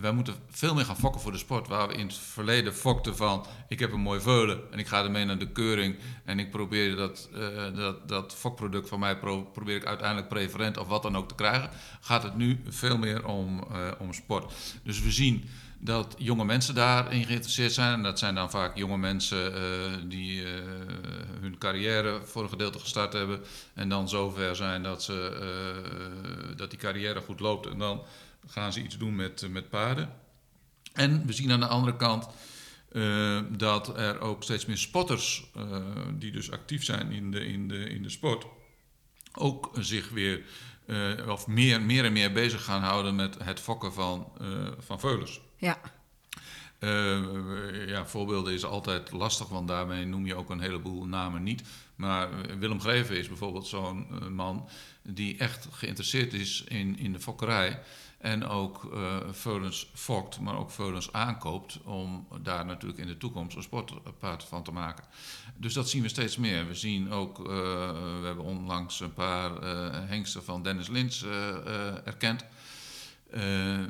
wij 0.00 0.12
moeten 0.12 0.34
veel 0.50 0.74
meer 0.74 0.84
gaan 0.84 0.96
fokken 0.96 1.20
voor 1.20 1.32
de 1.32 1.38
sport. 1.38 1.68
Waar 1.68 1.88
we 1.88 1.94
in 1.94 2.06
het 2.06 2.16
verleden 2.16 2.74
fokten 2.74 3.16
van... 3.16 3.46
ik 3.68 3.78
heb 3.78 3.92
een 3.92 4.00
mooi 4.00 4.20
veulen 4.20 4.60
en 4.70 4.78
ik 4.78 4.86
ga 4.86 5.04
ermee 5.04 5.24
naar 5.24 5.38
de 5.38 5.52
keuring... 5.52 5.96
en 6.24 6.38
ik 6.38 6.50
probeer 6.50 6.96
dat, 6.96 7.28
eh, 7.34 7.76
dat, 7.76 8.08
dat 8.08 8.34
fokproduct 8.34 8.88
van 8.88 8.98
mij... 8.98 9.18
Pro, 9.18 9.42
probeer 9.42 9.76
ik 9.76 9.86
uiteindelijk 9.86 10.28
preferent 10.28 10.76
of 10.78 10.86
wat 10.86 11.02
dan 11.02 11.16
ook 11.16 11.28
te 11.28 11.34
krijgen... 11.34 11.70
gaat 12.00 12.22
het 12.22 12.36
nu 12.36 12.60
veel 12.68 12.98
meer 12.98 13.26
om, 13.26 13.64
eh, 13.72 13.90
om 13.98 14.12
sport. 14.12 14.52
Dus 14.82 15.00
we 15.00 15.10
zien 15.10 15.44
dat 15.78 16.14
jonge 16.18 16.44
mensen 16.44 16.74
daarin 16.74 17.24
geïnteresseerd 17.24 17.72
zijn. 17.72 17.92
En 17.92 18.02
dat 18.02 18.18
zijn 18.18 18.34
dan 18.34 18.50
vaak 18.50 18.76
jonge 18.76 18.98
mensen 18.98 19.54
eh, 19.54 19.60
die 20.04 20.42
hun 21.40 21.58
carrière 21.58 22.20
voor 22.24 22.42
een 22.42 22.48
gedeelte 22.48 22.78
gestart 22.78 23.12
hebben... 23.12 23.40
en 23.74 23.88
dan 23.88 24.08
zover 24.08 24.56
zijn 24.56 24.82
dat, 24.82 25.02
ze, 25.02 26.52
dat 26.56 26.70
die 26.70 26.78
carrière 26.78 27.20
goed 27.20 27.40
loopt... 27.40 27.66
en 27.66 27.78
dan 27.78 28.02
gaan 28.46 28.72
ze 28.72 28.82
iets 28.82 28.98
doen 28.98 29.16
met, 29.16 29.42
eh, 29.42 29.48
met 29.48 29.68
paarden. 29.68 30.12
En 30.92 31.26
we 31.26 31.32
zien 31.32 31.52
aan 31.52 31.60
de 31.60 31.66
andere 31.66 31.96
kant 31.96 32.28
eh, 32.92 33.40
dat 33.50 33.98
er 33.98 34.20
ook 34.20 34.42
steeds 34.42 34.66
meer 34.66 34.78
spotters, 34.78 35.50
eh, 35.54 35.82
die 36.14 36.32
dus 36.32 36.50
actief 36.50 36.84
zijn 36.84 37.12
in 37.12 37.30
de, 37.30 37.46
in 37.46 37.68
de, 37.68 37.88
in 37.88 38.02
de 38.02 38.10
sport, 38.10 38.46
ook 39.32 39.70
zich 39.78 40.08
weer, 40.08 40.44
of 41.28 41.46
meer, 41.46 41.82
meer 41.82 42.04
en 42.04 42.12
meer 42.12 42.32
bezig 42.32 42.64
gaan 42.64 42.82
houden 42.82 43.14
met 43.14 43.36
het 43.42 43.60
fokken 43.60 43.92
van, 43.92 44.32
van 44.78 45.00
veulens. 45.00 45.40
Ja, 45.56 45.78
ja, 47.86 48.06
voorbeelden 48.06 48.52
is 48.52 48.64
altijd 48.64 49.12
lastig, 49.12 49.48
want 49.48 49.68
daarmee 49.68 50.04
noem 50.04 50.26
je 50.26 50.34
ook 50.34 50.50
een 50.50 50.60
heleboel 50.60 51.06
namen 51.06 51.42
niet. 51.42 51.62
Maar 51.94 52.28
Willem 52.58 52.80
Greven 52.80 53.18
is 53.18 53.28
bijvoorbeeld 53.28 53.66
zo'n 53.66 54.06
man 54.34 54.68
die 55.02 55.38
echt 55.38 55.68
geïnteresseerd 55.70 56.32
is 56.32 56.64
in, 56.68 56.98
in 56.98 57.12
de 57.12 57.20
fokkerij. 57.20 57.82
En 58.22 58.46
ook 58.46 58.92
eh 58.92 59.16
veulens 59.30 59.90
fokt, 59.94 60.40
maar 60.40 60.56
ook 60.56 60.70
veulens 60.70 61.12
aankoopt 61.12 61.80
om 61.84 62.26
daar 62.42 62.66
natuurlijk 62.66 63.00
in 63.00 63.06
de 63.06 63.16
toekomst 63.16 63.56
een 63.56 63.62
sportpaard 63.62 64.44
van 64.44 64.62
te 64.62 64.72
maken. 64.72 65.04
Dus 65.56 65.74
dat 65.74 65.88
zien 65.88 66.02
we 66.02 66.08
steeds 66.08 66.36
meer. 66.36 66.66
We 66.66 66.74
zien 66.74 67.10
ook, 67.10 67.38
eh, 67.38 67.44
we 68.20 68.22
hebben 68.24 68.44
onlangs 68.44 69.00
een 69.00 69.12
paar 69.12 69.56
eh, 69.56 70.08
hengsten 70.08 70.44
van 70.44 70.62
Dennis 70.62 70.88
Lins 70.88 71.24
erkend. 72.04 72.44
Eh, 73.32 73.78
eh, 73.78 73.84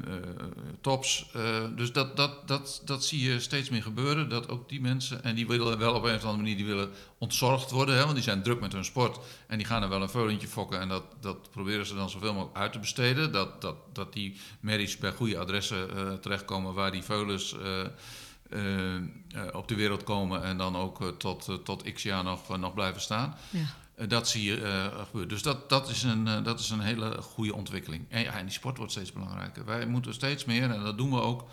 tops. 0.81 1.31
Eh, 1.33 1.65
dus 1.77 1.93
dat, 1.93 2.17
dat, 2.17 2.49
dat, 2.49 2.83
dat 2.85 3.05
zie 3.05 3.31
je 3.31 3.41
steeds 3.41 3.71
meer 3.71 3.83
gebeuren. 3.83 4.29
Dat 4.29 4.49
ook 4.49 4.69
die 4.69 4.81
mensen, 4.81 5.25
en 5.25 5.35
die 5.35 5.47
willen 5.47 5.79
wel 5.79 5.95
op 5.95 6.03
een 6.03 6.15
of 6.15 6.23
andere 6.23 6.43
manier 6.43 6.57
die 6.57 6.67
willen 6.67 6.91
ontzorgd 7.19 7.71
worden, 7.71 7.95
hè, 7.95 8.03
want 8.03 8.15
die 8.15 8.23
zijn 8.23 8.43
druk 8.43 8.61
met 8.61 8.73
hun 8.73 8.85
sport. 8.85 9.19
En 9.47 9.59
die 9.59 9.67
gaan 9.67 9.83
er 9.83 9.89
wel 9.89 10.03
een 10.03 10.11
veulentje 10.11 10.49
fokken 10.49 10.81
en 10.81 10.89
dat, 10.89 11.05
dat 11.21 11.51
proberen 11.51 11.87
ze 11.87 11.95
dan 11.95 12.11
zoveel 12.11 12.33
mogelijk 12.33 12.57
uit 12.57 12.73
te 12.73 12.79
besteden. 12.79 13.33
Dat, 13.33 13.61
dat, 13.61 13.77
dat 13.93 14.13
die 14.13 14.41
merries 14.61 14.99
bij 14.99 15.13
goede 15.13 15.39
adressen 15.39 15.89
terechtkomen 16.21 16.75
waar 16.75 16.93
die 16.93 17.03
veulens 17.03 17.57
op 19.53 19.69
de 19.69 19.75
wereld 19.75 20.05
komen 20.05 20.43
en 20.43 20.57
dan 20.57 20.77
ook 20.77 21.15
tot, 21.19 21.65
tot 21.65 21.93
x 21.93 22.03
jaar 22.03 22.25
nog, 22.25 22.59
nog 22.59 22.75
blijven 22.75 23.01
staan. 23.01 23.35
ja. 23.51 23.81
Eh, 24.03 24.09
Dat 24.09 24.29
zie 24.29 24.45
je 24.45 24.63
eh, 24.63 25.05
gebeuren. 25.05 25.29
Dus 25.29 25.43
dat, 25.43 25.69
dat, 25.69 25.89
is 25.89 26.03
een, 26.03 26.29
eh, 26.29 26.45
dat 26.45 26.61
is 26.61 26.71
een 26.71 26.81
hele 26.81 27.23
goede 27.23 27.55
ontwikkeling. 27.55 28.07
En, 28.09 28.23
ja, 28.23 28.33
en 28.33 28.45
die 28.45 28.55
sport 28.55 28.77
wordt 28.77 28.93
steeds 28.93 29.13
belangrijker. 29.13 29.65
Wij 29.65 29.87
moeten 29.87 30.15
steeds 30.15 30.45
meer, 30.45 30.71
en 30.71 30.83
dat 30.83 30.97
doen 30.99 31.11
we 31.11 31.21
ook. 31.21 31.49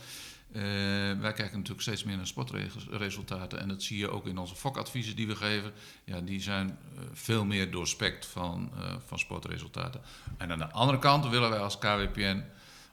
wij 1.19 1.33
kijken 1.33 1.57
natuurlijk 1.57 1.81
steeds 1.81 2.03
meer 2.03 2.17
naar 2.17 2.27
sportresultaten. 2.27 3.59
En 3.59 3.67
dat 3.67 3.83
zie 3.83 3.97
je 3.97 4.09
ook 4.09 4.27
in 4.27 4.37
onze 4.37 4.55
fokadviezen 4.55 5.15
die 5.15 5.27
we 5.27 5.35
geven. 5.35 5.71
Ja, 6.03 6.21
die 6.21 6.41
zijn 6.41 6.77
veel 7.13 7.45
meer 7.45 7.71
doorspekt 7.71 8.25
van, 8.25 8.71
van 9.05 9.19
sportresultaten. 9.19 10.01
En 10.37 10.51
aan 10.51 10.57
de 10.57 10.71
andere 10.71 10.99
kant 10.99 11.27
willen 11.27 11.49
wij 11.49 11.59
als 11.59 11.77
KWPN 11.77 12.43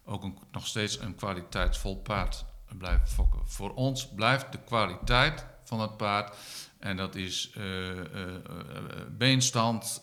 ook 0.05 0.25
nog 0.53 0.67
steeds 0.67 1.01
een 1.01 1.15
kwaliteitsvol 1.15 1.97
paard 1.97 2.45
blijven 2.79 3.09
fokken. 3.09 3.41
Voor 3.45 3.75
ons 3.75 4.09
blijft 4.09 4.53
de 4.53 4.59
kwaliteit 4.65 5.47
van 5.65 5.81
het 5.81 5.97
paard 5.97 6.37
en 6.79 6.97
dat 6.97 7.15
is 7.15 7.51
eh, 7.55 7.91
eh, 7.91 8.35
eh, 8.35 8.43
beenstand, 9.11 10.03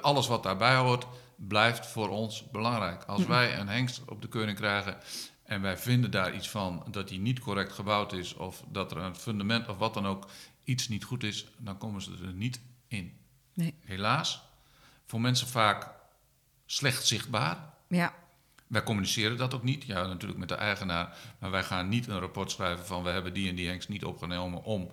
alles 0.00 0.26
wat 0.26 0.42
daarbij 0.42 0.76
hoort, 0.76 1.06
blijft 1.36 1.86
voor 1.86 2.08
ons 2.08 2.50
belangrijk. 2.50 3.04
Als 3.04 3.26
wij 3.26 3.58
een 3.58 3.68
hengst 3.68 4.02
op 4.06 4.22
de 4.22 4.28
keuring 4.28 4.56
krijgen 4.58 4.96
en 5.42 5.62
wij 5.62 5.78
vinden 5.78 6.10
daar 6.10 6.34
iets 6.34 6.48
van 6.50 6.86
dat 6.90 7.08
die 7.08 7.20
niet 7.20 7.40
correct 7.40 7.72
gebouwd 7.72 8.12
is, 8.12 8.34
of 8.34 8.64
dat 8.68 8.90
er 8.90 8.96
een 8.96 9.16
fundament 9.16 9.68
of 9.68 9.76
wat 9.76 9.94
dan 9.94 10.06
ook 10.06 10.26
iets 10.64 10.88
niet 10.88 11.04
goed 11.04 11.22
is, 11.22 11.46
dan 11.58 11.78
komen 11.78 12.02
ze 12.02 12.10
er 12.22 12.32
niet 12.32 12.60
in. 12.88 13.18
Nee. 13.54 13.74
Helaas, 13.84 14.42
voor 15.06 15.20
mensen 15.20 15.46
vaak 15.46 15.88
slecht 16.66 17.06
zichtbaar. 17.06 17.72
Ja, 17.88 18.14
Wij 18.66 18.82
communiceren 18.82 19.36
dat 19.36 19.54
ook 19.54 19.62
niet, 19.62 19.84
ja, 19.84 20.06
natuurlijk 20.06 20.40
met 20.40 20.48
de 20.48 20.54
eigenaar. 20.54 21.16
Maar 21.38 21.50
wij 21.50 21.62
gaan 21.62 21.88
niet 21.88 22.06
een 22.06 22.18
rapport 22.18 22.50
schrijven 22.50 22.86
van 22.86 23.02
we 23.02 23.10
hebben 23.10 23.34
die 23.34 23.48
en 23.48 23.54
die 23.54 23.68
hengst 23.68 23.88
niet 23.88 24.04
opgenomen 24.04 24.62
om 24.62 24.90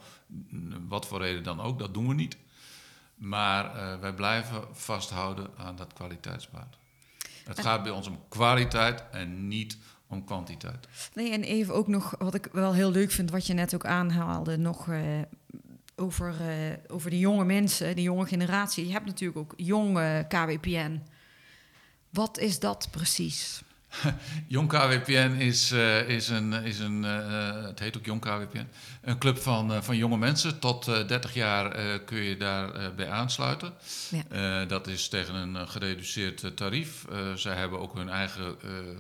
wat 0.88 1.08
voor 1.08 1.22
reden 1.22 1.44
dan 1.44 1.62
ook. 1.62 1.80
Dat 1.80 1.94
doen 1.94 2.08
we 2.08 2.14
niet. 2.14 2.38
Maar 3.16 3.76
eh, 3.76 4.00
wij 4.00 4.14
blijven 4.14 4.64
vasthouden 4.72 5.50
aan 5.58 5.76
dat 5.76 5.94
kwaliteitspaard. 5.94 6.78
Het 7.46 7.60
gaat 7.60 7.84
bij 7.84 7.92
ons 7.92 8.08
om 8.08 8.20
kwaliteit 8.30 9.04
en 9.12 9.48
niet 9.48 9.78
om 10.08 10.26
kwantiteit. 10.26 10.88
Nee, 11.14 11.32
en 11.32 11.44
even 11.44 11.74
ook 11.74 11.88
nog 11.88 12.16
wat 12.20 12.34
ik 12.34 12.50
wel 12.52 12.74
heel 12.74 12.92
leuk 12.92 13.12
vind, 13.12 13.32
wat 13.32 13.48
je 13.48 13.54
net 13.54 13.76
ook 13.76 13.86
aanhaalde, 13.86 14.58
nog 14.58 14.90
eh, 14.90 15.02
over, 15.96 16.36
eh, 16.42 16.78
over 16.88 17.10
de 17.10 17.20
jonge 17.20 17.46
mensen, 17.46 17.96
de 17.96 18.02
jonge 18.02 18.26
generatie. 18.26 18.86
Je 18.86 18.92
hebt 18.92 19.06
natuurlijk 19.06 19.40
ook 19.40 19.54
jonge 19.58 20.26
KWPN. 20.28 21.02
Wat 22.12 22.38
is 22.38 22.60
dat 22.60 22.88
precies? 22.92 23.62
Jong 24.48 24.68
KWPN 24.70 25.36
is, 25.40 25.72
eh, 25.72 26.10
is 26.10 26.30
een, 26.30 26.54
is 26.54 26.80
een 26.80 27.06
eh, 27.06 27.64
het 27.64 27.80
heet 27.80 27.98
ook 27.98 28.06
Jong 28.06 28.22
KWPN, 28.22 28.68
een 29.02 29.18
club 29.18 29.38
van, 29.38 29.74
eh, 29.74 29.82
van 29.82 29.98
jonge 29.98 30.18
mensen. 30.18 30.60
Tot 30.60 30.88
eh 30.88 31.08
30 31.08 31.34
jaar 31.34 32.00
kun 32.00 32.22
je 32.22 32.38
daarbij 32.38 32.96
bij 32.96 33.10
aansluiten. 33.10 33.74
Ja. 34.30 34.66
Dat 34.66 34.88
is 34.88 35.08
tegen 35.08 35.36
een 35.36 35.68
gereduceerd 35.68 36.58
tarief. 36.58 37.06
Zij 37.36 37.56
hebben 37.56 37.80
ook 37.80 37.96
hun 37.96 38.10
eigen 38.10 38.58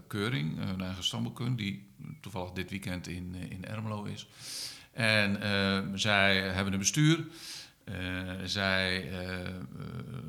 keuring, 0.07 0.65
hun 0.65 0.81
eigen 0.81 1.03
stamboekkeuring, 1.03 1.57
die 1.57 1.87
toevallig 2.21 2.51
dit 2.51 2.69
weekend 2.69 3.07
in, 3.07 3.35
in 3.49 3.65
Ermelo 3.65 4.03
is. 4.03 4.27
En 4.93 5.39
zij 5.99 6.37
hebben 6.37 6.73
een 6.73 6.79
bestuur. 6.79 7.25
Zij 8.45 9.09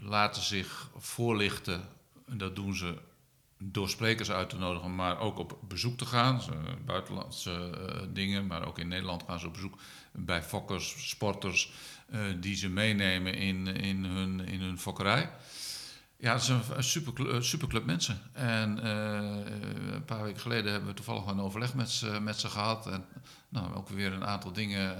laten 0.01 0.43
zich 0.43 0.89
voorlichten, 0.97 1.74
en 1.74 1.89
dat 2.37 2.57
doen 2.57 2.74
ze 2.74 2.99
door 3.70 3.89
sprekers 3.89 4.30
uit 4.30 4.49
te 4.51 4.57
nodigen, 4.57 4.95
maar 4.95 5.18
ook 5.18 5.39
op 5.39 5.59
bezoek 5.68 5.99
te 5.99 6.07
gaan. 6.07 6.41
Buitenlandse 6.85 7.51
eh, 7.51 8.01
dingen, 8.12 8.47
maar 8.47 8.66
ook 8.66 8.78
in 8.78 8.89
Nederland 8.89 9.22
gaan 9.26 9.41
ze 9.41 9.47
op 9.47 9.53
bezoek 9.53 9.78
bij 10.12 10.43
fokkers, 10.43 11.09
sporters, 11.09 11.72
eh, 12.11 12.20
die 12.41 12.57
ze 12.57 12.68
meenemen 12.68 13.35
in, 13.35 13.66
in, 13.66 14.05
hun, 14.05 14.47
in 14.47 14.61
hun 14.61 14.78
fokkerij. 14.78 15.30
Ja, 16.16 16.33
het 16.33 16.43
is 16.43 16.49
een, 16.49 16.85
superclub, 16.85 17.43
superclub 17.43 17.85
mensen. 17.85 18.20
En 18.33 18.83
eh, 18.83 19.95
een 19.95 20.05
paar 20.05 20.22
weken 20.22 20.41
geleden 20.41 20.70
hebben 20.70 20.89
we 20.89 20.95
toevallig 20.95 21.26
een 21.26 21.41
overleg 21.41 21.74
met 21.74 21.91
ze, 21.91 22.20
met 22.20 22.41
ze 22.41 22.49
gehad. 22.49 22.87
En 22.87 23.05
nou, 23.49 23.74
ook 23.74 23.89
weer 23.89 24.12
een 24.12 24.24
aantal 24.24 24.53
dingen 24.53 24.97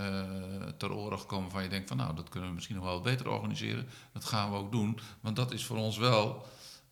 ter 0.77 0.93
oren 0.93 1.19
gekomen 1.19 1.51
van 1.51 1.63
je 1.63 1.69
denkt 1.69 1.89
van 1.89 1.97
nou, 1.97 2.17
dat 2.17 2.29
kunnen 2.29 2.49
we 2.49 2.55
misschien 2.55 2.77
nog 2.77 2.85
wel 2.85 3.01
beter 3.01 3.29
organiseren. 3.29 3.89
Dat 4.13 4.25
gaan 4.25 4.51
we 4.51 4.57
ook 4.57 4.73
doen. 4.73 4.99
Want 5.21 5.37
dat 5.37 5.53
is 5.53 5.65
voor 5.65 5.77
ons 5.77 5.97
wel 5.97 6.47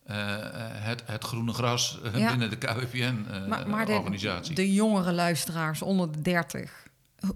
het, 0.05 1.03
het 1.05 1.23
groene 1.23 1.53
gras 1.53 1.99
eh, 2.03 2.17
Ja. 2.17 2.29
binnen 2.29 2.49
de 2.49 2.57
maar 2.65 3.85
de, 3.85 3.93
KWPN-organisatie. 3.93 4.55
de 4.55 4.73
jongere 4.73 5.11
luisteraars 5.11 5.81
onder 5.81 6.11
de 6.11 6.21
30, 6.21 6.87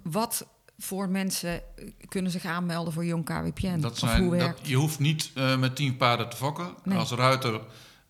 wat 0.04 0.48
voor 0.78 1.10
mensen 1.10 1.62
kunnen 2.08 2.32
zich 2.32 2.46
aanmelden 2.46 2.94
voor 2.94 3.06
Jong 3.06 3.26
KWPN? 3.26 3.80
Dat 3.80 3.98
zijn, 3.98 4.30
dat, 4.30 4.60
je 4.62 4.76
hoeft 4.76 5.00
niet 5.00 5.32
eh, 5.34 5.58
met 5.58 5.76
tien 5.76 5.98
paarden 5.98 6.30
te 6.30 6.36
fokken. 6.36 6.76
Nee. 6.84 6.98
Als 6.98 7.12
ruiter 7.12 7.62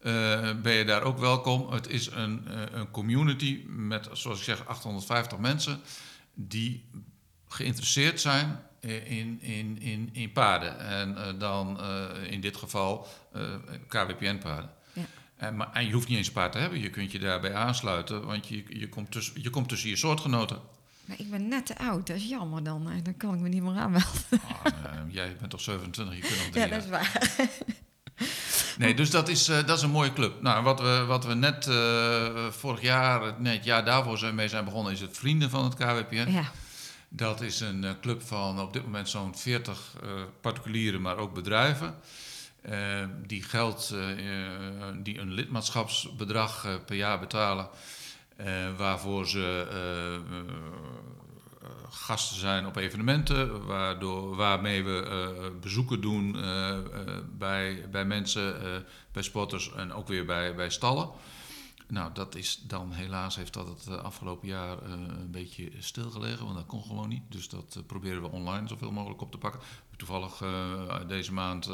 eh, 0.06 0.52
ben 0.62 0.74
je 0.74 0.86
daar 0.86 1.04
ook 1.04 1.20
welkom. 1.20 1.72
Het 1.72 1.90
is 1.90 2.12
een, 2.12 2.48
eh, 2.48 2.62
een 2.72 2.92
community 2.92 3.64
met, 3.68 4.10
zoals 4.12 4.38
ik 4.38 4.44
zeg, 4.44 4.66
850 4.68 5.38
mensen 5.38 5.80
die 6.34 6.90
geïnteresseerd 7.48 8.22
zijn 8.22 8.60
in, 8.86 9.42
in, 9.42 9.82
in, 9.82 10.10
in 10.14 10.32
paarden. 10.32 10.80
En 10.80 11.18
eh, 11.18 11.40
dan 11.40 11.80
eh, 11.80 12.32
in 12.32 12.42
dit 12.42 12.58
geval 12.58 13.08
eh 13.34 13.42
KWPN-paarden. 13.88 14.70
Ja. 14.94 15.02
En, 15.38 15.56
maar, 15.56 15.70
en 15.74 15.86
je 15.86 15.94
hoeft 15.94 16.08
niet 16.08 16.18
eens 16.18 16.28
een 16.28 16.34
paard 16.34 16.52
te 16.52 16.58
hebben. 16.58 16.80
Je 16.80 16.90
kunt 16.90 17.12
je 17.12 17.20
daarbij 17.20 17.54
aansluiten, 17.54 18.26
want 18.26 18.48
je, 18.48 18.64
je, 18.80 18.90
komt, 18.90 19.12
tussen, 19.12 19.42
je 19.42 19.50
komt 19.50 19.70
tussen 19.70 19.90
je 19.90 19.96
soortgenoten. 19.96 20.60
Maar 21.06 21.20
ik 21.20 21.30
ben 21.30 21.48
net 21.48 21.66
te 21.66 21.78
oud, 21.78 22.08
dat 22.08 22.16
is 22.16 22.28
jammer 22.30 22.64
dan. 22.64 22.90
Eh, 22.90 23.04
Dan 23.04 23.18
kan 23.18 23.34
ik 23.34 23.40
me 23.40 23.50
niet 23.50 23.64
meer 23.64 23.76
aanmelden. 23.76 24.10
Eh, 24.30 24.72
jij 25.08 25.36
bent 25.40 25.52
toch 25.52 25.62
27, 25.62 26.16
je 26.16 26.22
kunt 26.22 26.38
nog 26.38 26.48
drie 26.52 26.64
Ja, 26.64 26.70
dat 26.70 26.84
is 26.84 26.90
waar. 26.90 27.12
Nee, 28.78 28.94
dus 28.94 29.10
dat 29.10 29.30
is, 29.30 29.48
eh, 29.48 29.66
dat 29.66 29.78
is 29.78 29.84
een 29.84 29.90
mooie 29.90 30.14
club. 30.14 30.42
Nou, 30.42 30.64
wat 30.64 30.80
we, 30.82 31.04
wat 31.08 31.26
we 31.26 31.34
net 31.34 31.68
eh, 31.68 32.48
vorig 32.50 32.82
jaar, 32.82 33.34
nee, 33.42 33.56
het 33.56 33.66
jaar 33.66 33.86
daarvoor 33.86 34.18
zijn 34.18 34.36
mee 34.36 34.48
zijn 34.48 34.66
begonnen, 34.66 34.94
is 34.94 35.02
het 35.02 35.18
Vrienden 35.18 35.50
van 35.50 35.64
het 35.64 35.74
KWPN. 35.76 36.32
Ja, 36.32 36.52
Dat 37.10 37.42
is 37.42 37.60
een 37.60 37.84
eh, 37.84 37.92
club 38.02 38.22
van 38.22 38.60
op 38.60 38.74
dit 38.74 38.84
moment 38.84 39.10
zo'n 39.10 39.36
40 39.36 39.94
eh, 40.04 40.10
particulieren, 40.42 41.02
maar 41.02 41.18
ook 41.18 41.34
bedrijven. 41.34 41.96
eh, 42.62 43.06
die 43.28 43.44
geld, 43.44 43.96
die 45.04 45.20
een 45.20 45.34
lidmaatschapsbedrag 45.34 46.68
per 46.86 46.96
jaar 46.96 47.20
betalen. 47.20 47.70
waarvoor 48.78 49.28
ze 49.28 49.68
gasten 51.90 52.40
zijn 52.40 52.66
op 52.66 52.76
evenementen, 52.76 53.66
waardoor, 53.66 54.36
waarmee 54.36 54.84
we 54.84 55.52
bezoeken 55.62 56.02
doen 56.02 56.32
bij, 57.38 57.90
bij 57.92 58.06
mensen, 58.06 58.56
bij 59.12 59.24
sporters 59.24 59.74
en 59.74 59.94
ook 59.94 60.08
weer 60.08 60.26
bij, 60.26 60.56
bij 60.56 60.70
stallen. 60.70 61.10
Nou, 61.88 62.14
dat 62.14 62.36
is 62.36 62.62
dan 62.68 62.92
helaas 62.92 63.36
heeft 63.36 63.54
dat 63.54 63.68
het 63.68 63.88
eh, 63.88 64.04
afgelopen 64.04 64.48
jaar 64.48 64.78
eh, 64.84 64.92
een 64.92 65.32
beetje 65.32 65.72
stilgelegen, 65.80 66.46
want 66.46 66.58
dat 66.58 66.66
kon 66.66 66.84
gewoon 66.84 67.10
niet. 67.10 67.24
Dus 67.30 67.50
dat 67.50 67.76
eh, 67.78 67.84
proberen 67.88 68.22
we 68.22 68.32
online 68.32 68.68
zoveel 68.68 68.92
mogelijk 68.92 69.22
op 69.22 69.32
te 69.32 69.38
pakken. 69.38 69.62
Toevallig 69.98 70.42
deze 71.08 71.34
maand, 71.34 71.70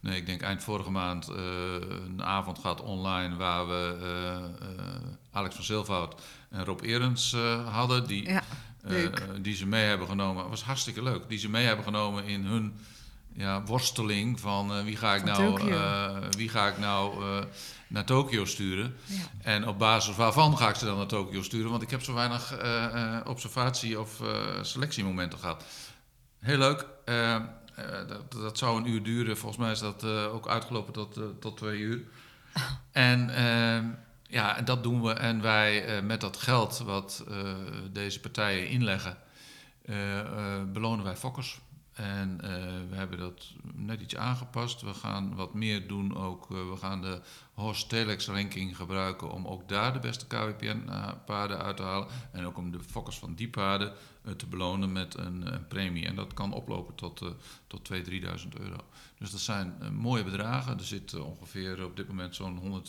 nee, 0.00 0.16
ik 0.16 0.26
denk 0.26 0.42
eind 0.42 0.62
vorige 0.62 0.90
maand, 0.90 1.28
een 1.28 2.22
avond 2.22 2.58
gehad 2.58 2.80
online 2.82 3.36
waar 3.36 3.68
we 3.68 5.10
Alex 5.30 5.54
van 5.54 5.64
Zilvoud 5.64 6.20
en 6.48 6.64
Rob 6.64 6.82
Erens 6.82 7.36
hadden. 7.70 8.06
Die, 8.06 8.28
ja. 8.28 8.42
die 9.40 9.54
ze 9.54 9.66
mee 9.66 9.84
hebben 9.84 10.08
genomen. 10.08 10.40
Het 10.40 10.50
was 10.50 10.62
hartstikke 10.62 11.02
leuk. 11.02 11.28
Die 11.28 11.38
ze 11.38 11.48
mee 11.48 11.66
hebben 11.66 11.84
genomen 11.84 12.24
in 12.24 12.44
hun 12.44 12.78
ja, 13.32 13.62
worsteling 13.62 14.40
van 14.40 14.72
eh, 14.72 14.84
wie 14.84 14.96
ga 14.96 15.14
ik 15.14 15.20
Van 15.20 15.28
nou, 15.28 15.58
Tokio. 15.58 15.76
eh, 15.76 16.16
wie 16.30 16.48
ga 16.48 16.68
ik 16.68 16.78
nou 16.78 17.24
eh, 17.24 17.44
naar 17.88 18.04
Tokio 18.04 18.44
sturen. 18.44 18.96
Ja. 19.06 19.16
En 19.42 19.68
op 19.68 19.78
basis 19.78 20.16
waarvan 20.16 20.56
ga 20.58 20.68
ik 20.68 20.74
ze 20.74 20.84
dan 20.84 20.96
naar 20.96 21.06
Tokio 21.06 21.42
sturen? 21.42 21.70
Want 21.70 21.82
ik 21.82 21.90
heb 21.90 22.02
zo 22.02 22.14
weinig 22.14 22.52
eh, 22.56 22.84
eh, 23.16 23.26
observatie- 23.26 24.00
of 24.00 24.20
eh, 24.20 24.62
selectiemomenten 24.62 25.38
gehad. 25.38 25.64
Heel 26.38 26.58
leuk. 26.58 26.86
Eh, 27.04 27.34
eh, 27.34 27.42
dat, 28.08 28.32
dat 28.32 28.58
zou 28.58 28.78
een 28.80 28.88
uur 28.88 29.02
duren. 29.02 29.36
Volgens 29.38 29.60
mij 29.60 29.70
is 29.72 29.78
dat 29.78 30.04
eh, 30.04 30.34
ook 30.34 30.48
uitgelopen 30.48 30.92
tot, 30.92 31.16
eh, 31.16 31.22
tot 31.40 31.56
twee 31.56 31.78
uur. 31.78 32.00
En 32.92 33.30
eh, 33.30 33.84
ja, 34.28 34.56
en 34.56 34.64
dat 34.64 34.82
doen 34.82 35.02
we. 35.02 35.12
En 35.12 35.40
wij 35.42 35.84
eh, 35.84 36.02
met 36.02 36.20
dat 36.20 36.36
geld 36.36 36.78
wat 36.78 37.24
eh, 37.28 37.36
deze 37.92 38.20
partijen 38.20 38.68
inleggen, 38.68 39.16
eh, 39.84 40.18
eh, 40.18 40.26
belonen 40.72 41.04
wij 41.04 41.16
fokkers. 41.16 41.60
En 42.00 42.40
eh, 42.40 42.50
we 42.88 42.96
hebben 42.96 43.18
dat 43.18 43.46
net 43.74 44.00
iets 44.00 44.16
aangepast. 44.16 44.80
We 44.80 44.94
gaan 44.94 45.34
wat 45.34 45.54
meer 45.54 45.88
doen 45.88 46.16
ook. 46.16 46.50
eh, 46.50 46.70
we 46.70 46.76
gaan 46.76 47.02
de 47.02 47.20
Horse 47.54 47.86
Telex 47.86 48.26
ranking 48.26 48.76
gebruiken 48.76 49.30
om 49.30 49.46
ook 49.46 49.68
daar 49.68 49.92
de 49.92 49.98
beste 49.98 50.26
KWPN-paarden 50.26 51.58
uit 51.58 51.76
te 51.76 51.82
halen. 51.82 52.08
En 52.32 52.46
ook 52.46 52.56
om 52.56 52.70
de 52.70 52.80
fokkers 52.80 53.18
van 53.18 53.34
die 53.34 53.48
paarden 53.48 53.92
eh, 54.24 54.32
te 54.32 54.46
belonen 54.46 54.92
met 54.92 55.14
een, 55.14 55.66
premie. 55.68 56.06
En 56.06 56.14
dat 56.14 56.34
kan 56.34 56.52
oplopen 56.52 56.94
tot, 56.94 57.22
tot 57.66 57.90
2.000, 57.92 57.98
3.000 58.08 58.48
euro. 58.60 58.76
Dus 59.18 59.30
dat 59.30 59.40
zijn 59.40 59.74
mooie 59.92 60.24
bedragen. 60.24 60.78
Er 60.78 60.84
zit 60.84 61.14
ongeveer 61.14 61.84
op 61.84 61.96
dit 61.96 62.08
moment 62.08 62.34
zo'n 62.34 62.82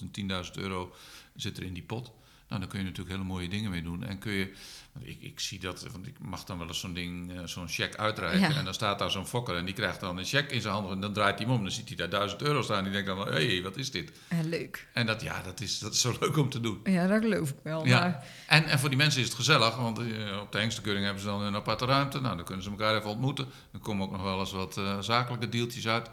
110.000 0.46 0.52
euro 0.54 0.94
zit 1.36 1.58
er 1.58 1.64
in 1.64 1.74
die 1.74 1.84
pot. 1.84 2.12
Nou, 2.52 2.64
dan 2.64 2.72
kun 2.72 2.80
je 2.80 2.86
natuurlijk 2.86 3.16
hele 3.16 3.28
mooie 3.28 3.50
dingen 3.50 3.72
mee 3.72 3.84
doen. 3.84 4.04
En 4.04 4.20
kun 4.20 4.32
je, 4.32 4.54
ik, 5.00 5.22
ik 5.22 5.40
zie 5.40 5.60
dat, 5.60 5.86
want 5.92 6.08
ik 6.08 6.20
mag 6.20 6.44
dan 6.44 6.58
wel 6.58 6.68
eens 6.68 6.80
zo'n 6.80 6.94
ding, 6.94 7.32
eh, 7.32 7.40
zo'n 7.46 7.68
cheque 7.68 7.98
uitreiken. 7.98 8.50
Ja. 8.50 8.56
En 8.56 8.66
dan 8.66 8.74
staat 8.74 9.00
daar 9.00 9.12
zo'n 9.12 9.28
fokker 9.28 9.56
en 9.56 9.66
die 9.66 9.74
krijgt 9.74 10.00
dan 10.00 10.18
een 10.18 10.26
cheque 10.26 10.56
in 10.56 10.62
zijn 10.62 10.74
handen. 10.74 10.92
En 10.92 11.02
dan 11.02 11.14
draait 11.14 11.38
hij 11.38 11.48
hem 11.48 11.56
om. 11.56 11.64
Dan 11.64 11.72
ziet 11.72 11.88
hij 11.88 11.98
daar 11.98 12.10
1000 12.10 12.42
euro 12.42 12.62
staan. 12.62 12.78
En 12.78 12.84
die 12.84 12.92
denkt 12.92 13.08
dan, 13.08 13.18
hé, 13.18 13.48
hey, 13.48 13.62
wat 13.62 13.78
is 13.78 13.92
dit? 13.92 14.12
Ja, 14.30 14.42
leuk. 14.44 14.88
En 14.94 15.06
dat, 15.06 15.22
ja, 15.22 15.42
dat 15.42 15.62
is, 15.62 15.80
dat 15.80 15.94
is 15.94 16.02
zo 16.02 16.16
leuk 16.20 16.38
om 16.38 16.50
te 16.50 16.60
doen. 16.60 16.80
Ja, 16.84 17.08
dat 17.08 17.22
geloof 17.22 17.50
ik 17.50 17.56
wel. 17.64 17.86
Ja. 17.86 18.00
Maar, 18.00 18.28
En, 18.48 18.66
en 18.66 18.80
voor 18.80 18.90
die 18.90 18.98
mensen 18.98 19.22
is 19.22 19.28
het 19.28 19.36
gezellig, 19.36 19.76
want 19.76 20.00
eh, 20.00 20.06
op 20.42 20.52
de 20.52 20.58
hengstenkeuring 20.58 21.06
hebben 21.06 21.24
ze 21.24 21.30
dan 21.30 21.42
een 21.42 21.56
aparte 21.56 21.86
ruimte. 21.86 22.20
Nou, 22.20 22.36
dan 22.36 22.46
kunnen 22.46 22.64
ze 22.64 22.70
elkaar 22.70 22.96
even 22.96 23.10
ontmoeten. 23.10 23.48
Dan 23.72 23.82
komen 23.82 24.06
ook 24.06 24.12
nog 24.12 24.24
wel 24.24 24.40
eens 24.40 24.52
wat 24.52 24.78
eh, 24.78 25.00
zakelijke 25.00 25.50
deeltjes 25.50 25.88
uit. 25.88 26.10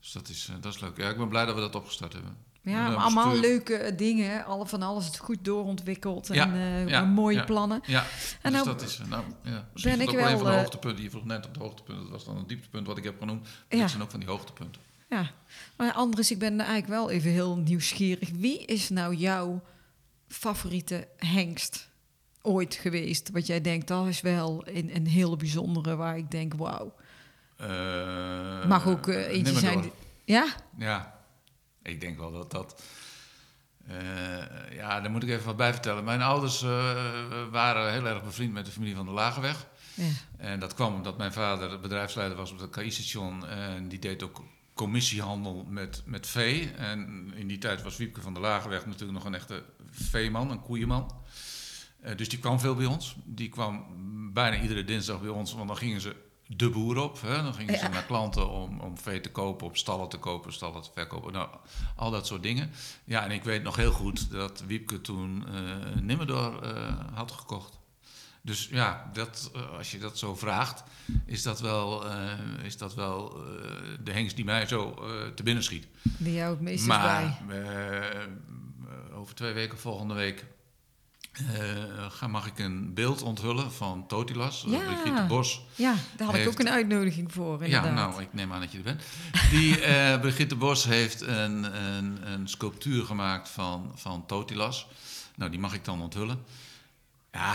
Dus 0.00 0.12
dat 0.12 0.28
is, 0.28 0.48
dat 0.60 0.74
is 0.74 0.80
leuk. 0.80 0.96
Ja, 0.96 1.08
ik 1.08 1.16
ben 1.16 1.28
blij 1.28 1.44
dat 1.44 1.54
we 1.54 1.60
dat 1.60 1.74
opgestart 1.74 2.12
hebben. 2.12 2.36
Ja, 2.62 2.88
maar 2.88 2.96
allemaal 2.96 3.30
bestuur. 3.30 3.48
leuke 3.50 3.74
eh, 3.76 3.96
dingen. 3.96 4.44
Alle 4.44 4.66
van 4.66 4.82
alles 4.82 5.10
is 5.10 5.18
goed 5.18 5.38
doorontwikkeld. 5.44 6.30
En 6.30 6.34
Ja, 6.34 6.52
eh, 6.54 6.88
ja, 6.88 7.04
mooie 7.04 7.36
ja. 7.36 7.44
plannen. 7.44 7.80
Ja, 7.86 8.04
En 8.42 8.52
dus 8.52 8.64
nou 8.64 8.64
dat 8.64 8.82
is, 8.88 8.98
eh, 8.98 9.06
nou, 9.08 9.24
ja. 9.42 9.68
ben 9.82 10.00
ik 10.00 10.08
ook 10.08 10.14
wel 10.14 10.28
een 10.28 10.36
van 10.38 10.46
de 10.46 10.52
eh, 10.52 10.58
hoogtepunten. 10.58 11.02
Je 11.04 11.10
vroeg 11.10 11.24
net 11.24 11.46
op 11.46 11.54
de 11.54 11.60
hoogtepunt, 11.60 11.98
dat 11.98 12.08
was 12.10 12.24
dan 12.24 12.36
een 12.36 12.46
dieptepunt 12.46 12.86
wat 12.86 12.98
ik 12.98 13.04
heb 13.04 13.18
genoemd. 13.18 13.48
Ja. 13.68 13.78
Dit 13.78 13.90
zijn 13.90 14.02
ook 14.02 14.10
van 14.10 14.20
die 14.20 14.28
hoogtepunten. 14.28 14.80
Ja, 15.08 15.30
maar 15.76 15.92
Andres, 15.92 16.30
ik 16.30 16.38
ben 16.38 16.58
eigenlijk 16.60 16.88
wel 16.88 17.10
even 17.10 17.30
heel 17.30 17.56
nieuwsgierig. 17.56 18.30
Wie 18.34 18.64
is 18.64 18.88
nou 18.88 19.14
jouw 19.14 19.62
favoriete 20.28 21.08
hengst 21.16 21.88
ooit 22.42 22.74
geweest? 22.74 23.30
Wat 23.30 23.46
jij 23.46 23.60
denkt, 23.60 23.88
dat 23.88 24.06
is 24.06 24.20
wel 24.20 24.62
een, 24.66 24.94
een 24.96 25.06
hele 25.06 25.36
bijzondere 25.36 25.96
waar 25.96 26.16
ik 26.16 26.30
denk, 26.30 26.54
wauw. 26.54 26.94
Eh, 27.56 28.66
Mag 28.66 28.86
ook 28.86 29.06
eh, 29.08 29.28
eentje 29.28 29.58
zijn. 29.58 29.80
die- 29.80 29.92
Ja? 30.24 30.46
Ja, 30.78 31.14
ik 31.82 32.00
denk 32.00 32.18
wel 32.18 32.32
dat 32.32 32.50
dat. 32.50 32.82
eh, 33.86 34.74
ja, 34.76 35.00
daar 35.00 35.10
moet 35.10 35.22
ik 35.22 35.28
even 35.28 35.46
wat 35.46 35.56
bij 35.56 35.72
vertellen. 35.72 36.04
Mijn 36.04 36.22
ouders 36.22 36.62
eh, 36.62 36.68
waren 37.50 37.92
heel 37.92 38.06
erg 38.06 38.24
bevriend 38.24 38.52
met 38.52 38.66
de 38.66 38.72
familie 38.72 38.94
van 38.94 39.06
de 39.06 39.12
Lageweg. 39.12 39.66
Ja. 39.94 40.08
En 40.36 40.60
dat 40.60 40.74
kwam 40.74 40.94
omdat 40.94 41.18
mijn 41.18 41.32
vader 41.32 41.80
bedrijfsleider 41.80 42.36
was 42.36 42.52
op 42.52 42.58
het 42.58 42.70
KI-station. 42.70 43.46
En 43.46 43.88
die 43.88 43.98
deed 43.98 44.22
ook 44.22 44.42
commissiehandel 44.74 45.64
met, 45.68 46.02
met 46.04 46.26
vee. 46.26 46.70
En 46.70 47.32
in 47.34 47.46
die 47.46 47.58
tijd 47.58 47.82
was 47.82 47.96
Wiepke 47.96 48.20
van 48.20 48.32
der 48.32 48.42
Lageweg 48.42 48.86
natuurlijk 48.86 49.12
nog 49.12 49.24
een 49.24 49.34
echte 49.34 49.62
veeman, 49.90 50.50
een 50.50 50.62
koeienman. 50.62 51.14
Eh, 52.00 52.16
dus 52.16 52.28
die 52.28 52.38
kwam 52.38 52.60
veel 52.60 52.74
bij 52.74 52.86
ons. 52.86 53.16
Die 53.24 53.48
kwam 53.48 53.86
bijna 54.32 54.62
iedere 54.62 54.84
dinsdag 54.84 55.20
bij 55.20 55.30
ons, 55.30 55.54
want 55.54 55.68
dan 55.68 55.76
gingen 55.76 56.00
ze 56.00 56.16
de 56.46 56.70
boer 56.70 56.98
op. 56.98 57.20
Hè? 57.20 57.42
Dan 57.42 57.54
gingen 57.54 57.78
ze 57.78 57.84
Ja. 57.84 57.88
naar 57.90 58.04
klanten 58.04 58.48
om, 58.50 58.80
om 58.80 58.98
vee 58.98 59.20
te 59.20 59.30
kopen, 59.30 59.66
op 59.66 59.76
stallen 59.76 60.08
te 60.08 60.18
kopen, 60.18 60.52
stallen 60.52 60.82
te 60.82 60.90
verkopen. 60.94 61.32
Nou, 61.32 61.48
al 61.96 62.10
dat 62.10 62.26
soort 62.26 62.42
dingen. 62.42 62.70
Ja, 63.04 63.24
en 63.24 63.30
ik 63.30 63.44
weet 63.44 63.62
nog 63.62 63.76
heel 63.76 63.92
goed 63.92 64.30
dat 64.30 64.62
Wiepke 64.66 65.00
toen 65.00 65.44
Nimmerdoor 66.00 66.62
eh, 66.62 66.94
had 67.14 67.30
gekocht. 67.32 67.80
Dus 68.44 68.68
ja, 68.70 69.10
dat, 69.12 69.50
eh, 69.54 69.70
als 69.76 69.90
je 69.90 69.98
dat 69.98 70.18
zo 70.18 70.34
vraagt, 70.34 70.82
is 71.26 71.42
dat 71.42 71.60
wel, 71.60 72.04
is 72.62 72.76
dat 72.76 72.94
wel 72.94 73.36
de 74.04 74.12
hengst 74.12 74.36
die 74.36 74.44
mij 74.44 74.66
zo 74.66 74.94
te 75.34 75.42
binnen 75.42 75.64
schiet. 75.64 75.86
Die 76.02 76.32
jou 76.34 76.50
het 76.50 76.60
meest 76.60 76.86
Maar 76.86 77.36
bij. 77.48 78.28
over 79.14 79.34
twee 79.34 79.52
weken, 79.52 79.78
volgende 79.78 80.14
week, 80.14 80.44
eh, 81.32 82.26
mag 82.26 82.46
ik 82.46 82.58
een 82.58 82.94
beeld 82.94 83.22
onthullen 83.22 83.72
van 83.72 84.06
Totilas, 84.06 84.64
Ja. 84.66 84.72
ja. 84.82 84.84
Brigitte 84.94 85.24
Bos. 85.28 85.62
Ja, 85.74 85.94
daar 86.16 86.26
had 86.26 86.36
ik 86.36 86.48
ook 86.48 86.58
een 86.58 86.68
uitnodiging 86.68 87.32
voor, 87.32 87.62
inderdaad. 87.62 87.84
Ja, 87.84 88.08
nou, 88.08 88.22
ik 88.22 88.32
neem 88.32 88.52
aan 88.52 88.60
dat 88.60 88.72
je 88.72 88.78
er 88.78 88.84
bent. 88.84 89.02
Die 89.50 89.80
eh, 89.80 90.20
Brigitte 90.20 90.56
Bos 90.56 90.84
heeft 90.84 91.20
een, 91.20 91.84
een, 91.84 92.32
een 92.32 92.48
sculptuur 92.48 93.04
gemaakt 93.04 93.48
van, 93.48 93.92
van 93.94 94.26
Totilas. 94.26 94.86
Nou, 95.34 95.50
die 95.50 95.60
mag 95.60 95.74
ik 95.74 95.84
dan 95.84 96.00
onthullen. 96.02 96.44
Ja, 97.32 97.54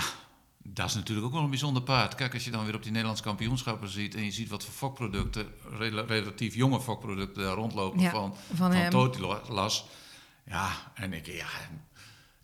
dat 0.64 0.86
is 0.90 0.96
natuurlijk 0.96 1.28
ook 1.28 1.34
wel 1.34 1.44
een 1.44 1.50
bijzonder 1.50 1.82
paard. 1.84 2.16
Kijk, 2.16 2.34
als 2.34 2.46
je 2.46 2.52
dan 2.52 2.66
weer 2.66 2.76
op 2.76 2.82
die 2.82 2.92
Nederlandse 2.92 3.24
kampioenschappen 3.24 3.90
ziet... 3.90 4.16
en 4.16 4.24
je 4.24 4.32
ziet 4.32 4.50
wat 4.50 4.64
voor 4.64 4.74
fokproducten, 4.74 5.48
rela- 5.78 6.06
relatief 6.08 6.56
jonge 6.56 6.82
fokproducten... 6.82 7.44
daar 7.44 7.56
rondlopen 7.56 8.00
Ja, 8.00 8.10
van, 8.10 8.36
van 8.54 8.74
van. 8.74 8.90
Totilas. 8.90 9.86
Ja, 10.46 10.70
en 10.94 11.14
ik... 11.14 11.26
Ja, 11.26 11.46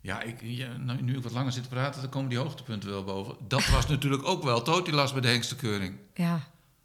ja, 0.04 0.20
ik, 0.22 0.38
ja, 0.42 0.76
nou, 0.76 1.02
nu 1.02 1.16
ik 1.16 1.22
wat 1.22 1.32
langer 1.32 1.52
zit 1.52 1.62
te 1.62 1.68
praten, 1.68 2.00
dan 2.00 2.10
komen 2.10 2.28
die 2.28 2.38
hoogtepunten 2.38 2.90
wel 2.90 3.04
boven. 3.04 3.34
Dat 3.48 3.66
was 3.66 3.86
natuurlijk 3.94 4.26
ook 4.26 4.42
wel 4.42 4.62
Totilas 4.62 5.12
bij 5.12 5.20
de 5.20 5.28
hengstenkeuring. 5.28 5.96
Ja. 6.14 6.40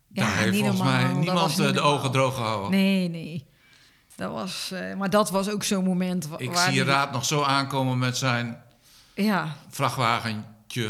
Daar 0.08 0.36
heeft 0.38 0.58
volgens 0.58 0.78
normaal. 0.80 1.02
mij 1.02 1.14
niemand 1.14 1.52
eh, 1.52 1.58
de 1.58 1.64
normaal. 1.64 1.84
ogen 1.94 2.12
droog 2.12 2.36
gehouden. 2.36 2.72
Nee, 2.72 3.10
nee. 3.10 3.46
Dat 4.16 4.32
was, 4.32 4.72
eh, 4.72 4.96
maar 4.96 5.10
dat 5.10 5.30
was 5.30 5.50
ook 5.50 5.64
zo'n 5.64 5.84
moment. 5.84 6.28
wa- 6.28 6.38
Ik 6.38 6.52
waar 6.54 6.64
zie 6.72 6.72
die- 6.74 6.84
Raad 6.92 7.12
nog 7.12 7.26
zo 7.26 7.42
aankomen 7.44 7.98
met 7.98 8.18
zijn 8.18 8.62
Ja, 9.14 9.56
vrachtwagentje. 9.70 10.90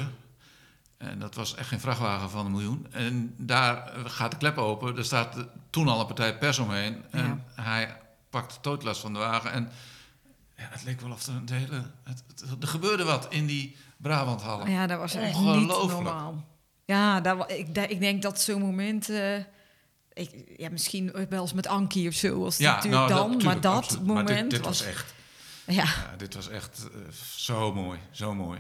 En 0.97 1.19
dat 1.19 1.35
was 1.35 1.55
echt 1.55 1.67
geen 1.67 1.79
vrachtwagen 1.79 2.29
van 2.29 2.45
een 2.45 2.51
miljoen. 2.51 2.87
En 2.91 3.33
daar 3.37 3.91
gaat 4.05 4.31
de 4.31 4.37
klep 4.37 4.57
open. 4.57 4.97
Er 4.97 5.05
staat 5.05 5.35
toen 5.69 5.87
al 5.87 5.99
een 5.99 6.05
partij 6.05 6.37
pers 6.37 6.59
omheen. 6.59 7.03
En 7.11 7.43
hij 7.55 7.97
pakt 8.29 8.53
de 8.53 8.59
tootlas 8.61 8.99
van 8.99 9.13
de 9.13 9.19
wagen. 9.19 9.51
En 9.51 9.69
ja, 10.59 10.67
het 10.69 10.83
leek 10.83 11.01
wel 11.01 11.11
of 11.11 11.27
er 11.27 11.33
een 11.33 11.49
hele... 11.51 11.83
Het, 12.03 12.23
het- 12.49 12.61
er 12.61 12.67
gebeurde 12.67 13.03
wat 13.03 13.27
in 13.29 13.45
die 13.45 13.75
Brabanthallen. 13.97 14.71
ja, 14.71 14.87
dat 14.87 14.99
was 14.99 15.13
echt 15.13 15.39
niet 15.39 15.67
normaal. 15.67 16.45
Ja, 16.85 17.21
dat, 17.21 17.51
ik, 17.51 17.77
ik 17.77 17.99
denk 17.99 18.21
dat 18.21 18.41
zo'n 18.41 18.61
moment... 18.61 19.09
eh, 19.09 19.35
ik, 20.13 20.53
ja, 20.57 20.69
misschien 20.69 21.11
wel 21.29 21.41
eens 21.41 21.53
met 21.53 21.67
Ankie 21.67 22.07
of 22.07 22.13
zo 22.13 22.39
was 22.39 22.57
het 22.57 22.67
natuurlijk 22.67 22.93
nou, 22.93 23.19
dan. 23.19 23.29
maar 23.29 23.37
tuurlijk, 23.39 23.61
dat 23.61 23.73
absoluut. 23.75 24.05
moment 24.05 24.27
Maar 24.29 24.37
dit, 24.41 24.49
dit 24.49 24.65
was... 24.65 24.79
was 24.79 24.87
echt... 24.87 25.13
Ja, 25.65 25.83
Ja, 25.83 26.13
dit 26.17 26.33
was 26.33 26.49
echt 26.49 26.87
eh, 26.93 27.11
zo 27.35 27.73
mooi. 27.73 27.99
Zo 28.11 28.33
mooi. 28.35 28.59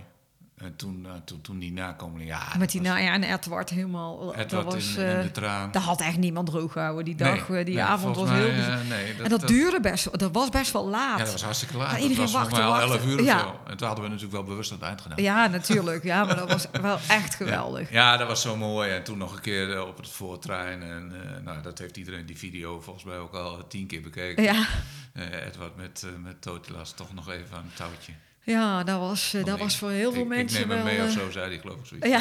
En 0.59 0.75
toen, 0.75 1.05
eh, 1.05 1.11
toen, 1.25 1.41
toen 1.41 1.59
die 1.59 1.71
nakomeling... 1.71 2.29
Ja, 2.29 2.39
met 2.51 2.59
dat 2.59 2.69
die 2.69 2.81
was- 2.81 2.89
na, 2.89 2.97
ja, 2.97 3.13
en 3.13 3.23
Edward 3.23 3.69
helemaal... 3.69 4.35
Edward 4.35 4.49
dat 4.49 4.73
was, 4.73 4.95
in, 4.95 5.05
in 5.05 5.15
eh, 5.15 5.21
de 5.21 5.31
traan. 5.31 5.71
daar 5.71 5.81
had 5.81 6.01
echt 6.01 6.17
niemand 6.17 6.47
droog 6.47 6.71
gehouden 6.71 7.05
die 7.05 7.15
dag. 7.15 7.49
Nee, 7.49 7.59
eh, 7.59 7.65
die 7.65 7.75
nee, 7.75 7.83
avond 7.83 8.15
was 8.15 8.29
heel... 8.29 8.47
eh, 8.47 9.23
en 9.23 9.29
dat, 9.29 9.47
duurde 9.47 9.79
best 9.79 10.03
wel... 10.05 10.13
Dat 10.17 10.31
was 10.31 10.49
best 10.49 10.71
wel 10.71 10.87
laat. 10.87 11.17
Ja, 11.17 11.23
dat 11.23 11.31
was 11.31 11.43
hartstikke 11.43 11.77
laat. 11.77 11.91
Maar 11.91 11.99
dat 11.99 12.09
iedereen 12.09 12.31
wachtte, 12.31 12.61
al 12.61 12.79
11 12.79 12.89
wachtte. 12.89 13.07
uur 13.07 13.19
of 13.19 13.25
zo. 13.39 13.59
En 13.67 13.77
toen 13.77 13.87
hadden 13.87 14.05
we 14.05 14.09
natuurlijk 14.11 14.35
wel 14.35 14.43
bewust 14.43 14.71
aan 14.71 14.77
het 14.77 14.87
eind 14.87 15.01
gedaan. 15.01 15.23
Ja, 15.23 15.47
natuurlijk. 15.47 16.03
Ja, 16.03 16.23
maar 16.25 16.35
dat 16.35 16.51
was 16.51 16.65
wel 16.81 16.97
echt 17.07 17.35
geweldig. 17.35 17.91
Ja, 17.91 18.17
dat 18.17 18.27
was 18.27 18.41
zo 18.41 18.55
mooi. 18.55 18.91
En 18.91 19.03
toen 19.03 19.17
nog 19.17 19.33
een 19.33 19.41
keer 19.41 19.75
eh, 19.75 19.87
op 19.87 19.97
het 19.97 20.09
voortrein. 20.09 20.81
En 20.83 21.11
eh, 21.23 21.43
nou, 21.43 21.61
dat 21.61 21.77
heeft 21.79 21.97
iedereen 21.97 22.25
die 22.25 22.37
video 22.37 22.81
volgens 22.81 23.05
mij 23.05 23.17
ook 23.17 23.33
al 23.33 23.67
tien 23.67 23.87
keer 23.87 24.01
bekeken. 24.01 24.43
Ja, 24.43 24.65
Eh, 25.13 25.45
Edward 25.45 25.75
met, 25.75 26.03
eh 26.05 26.23
met 26.23 26.41
Totilas 26.41 26.91
toch 26.93 27.13
nog 27.13 27.29
even 27.29 27.57
aan 27.57 27.63
het 27.67 27.75
touwtje. 27.75 28.11
Ja 28.43 28.83
dat, 28.83 28.99
was, 28.99 29.33
eh, 29.33 29.45
dat 29.45 29.55
Ik- 29.55 29.61
was 29.61 29.77
voor 29.77 29.89
heel 29.91 30.11
veel 30.13 30.21
ik, 30.21 30.27
mensen 30.27 30.59
Ik 30.59 30.67
neem 30.67 30.75
hem 30.77 30.85
wel... 30.85 30.93
mee 30.95 31.03
of 31.03 31.15
eh, 31.15 31.21
zo, 31.21 31.31
zei 31.31 31.47
hij 31.49 31.59
geloof 31.59 31.79
ik. 31.79 31.85
zoiets. 31.85 32.07
Ja. 32.07 32.19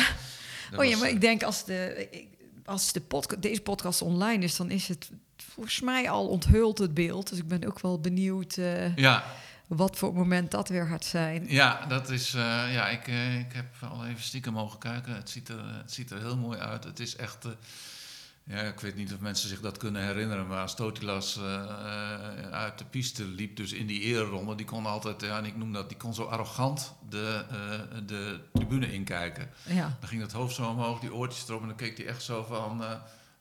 Dat 0.71 0.81
Oh 0.81 0.85
ja, 0.87 0.97
maar 0.97 1.09
eh, 1.09 1.15
ik 1.15 1.21
denk 1.21 1.43
als, 1.43 1.65
de, 1.65 2.09
als 2.65 2.93
de 2.93 3.01
podca- 3.01 3.37
deze 3.37 3.61
podcast 3.61 4.03
online 4.03 4.45
is, 4.45 4.57
dan 4.57 4.71
is 4.71 4.89
het 4.89 5.11
volgens 5.37 5.81
mij 5.81 6.11
al 6.11 6.29
onthuld 6.29 6.79
het 6.79 6.95
beeld. 6.95 7.29
Dus 7.29 7.39
ik 7.39 7.49
ben 7.49 7.67
ook 7.67 7.81
wel 7.81 8.01
benieuwd 8.01 8.55
Ja, 8.97 9.25
wat 9.67 9.97
voor 9.99 10.15
moment 10.15 10.51
dat 10.51 10.69
weer 10.69 10.87
gaat 10.87 11.05
zijn. 11.05 11.45
Ja, 11.49 11.87
dat 11.87 12.11
is. 12.11 12.31
ja, 12.33 12.89
ik, 12.89 13.07
ik 13.47 13.53
heb 13.53 13.67
al 13.91 14.07
even 14.07 14.23
stiekem 14.23 14.53
mogen 14.53 14.79
kijken. 14.79 15.15
Het 15.15 15.31
ziet 15.31 15.49
er, 15.49 15.75
het 15.83 15.93
ziet 15.93 16.11
er 16.11 16.19
heel 16.19 16.37
mooi 16.37 16.59
uit. 16.59 16.85
Het 16.85 17.01
is 17.01 17.17
echt. 17.17 17.47
Ja, 18.49 18.61
ik 18.61 18.81
weet 18.81 18.95
niet 18.97 19.13
of 19.13 19.19
mensen 19.21 19.49
zich 19.49 19.61
dat 19.61 19.77
kunnen 19.77 20.03
herinneren, 20.07 20.47
maar 20.47 20.61
als 20.63 20.75
Totilas 20.77 21.37
eh, 21.37 21.55
eh, 21.55 22.51
uit 22.53 22.79
de 22.79 22.85
piste 22.85 23.25
liep, 23.25 23.57
dus 23.57 23.73
in 23.73 23.87
die 23.87 24.01
ereronde, 24.01 24.55
die 24.55 24.67
kon 24.67 24.87
altijd, 24.87 25.21
ja, 25.23 25.39
en 25.39 25.45
ik 25.45 25.57
noem 25.57 25.73
dat, 25.73 25.89
die 25.89 25.99
kon 25.99 26.15
zo 26.15 26.25
arrogant 26.25 26.95
de, 27.09 27.45
eh, 27.51 27.57
de 28.07 28.41
tribune 28.53 28.93
inkijken. 28.93 29.49
Ja. 29.67 29.97
Dan 30.01 30.09
ging 30.09 30.21
dat 30.21 30.33
hoofd 30.33 30.55
zo 30.55 30.69
omhoog, 30.69 31.01
die 31.01 31.15
oortjes 31.15 31.49
erop, 31.49 31.61
en 31.61 31.67
dan 31.69 31.77
keek 31.77 31.97
hij 31.97 32.07
echt 32.07 32.23
zo 32.23 32.45
van, 32.49 32.83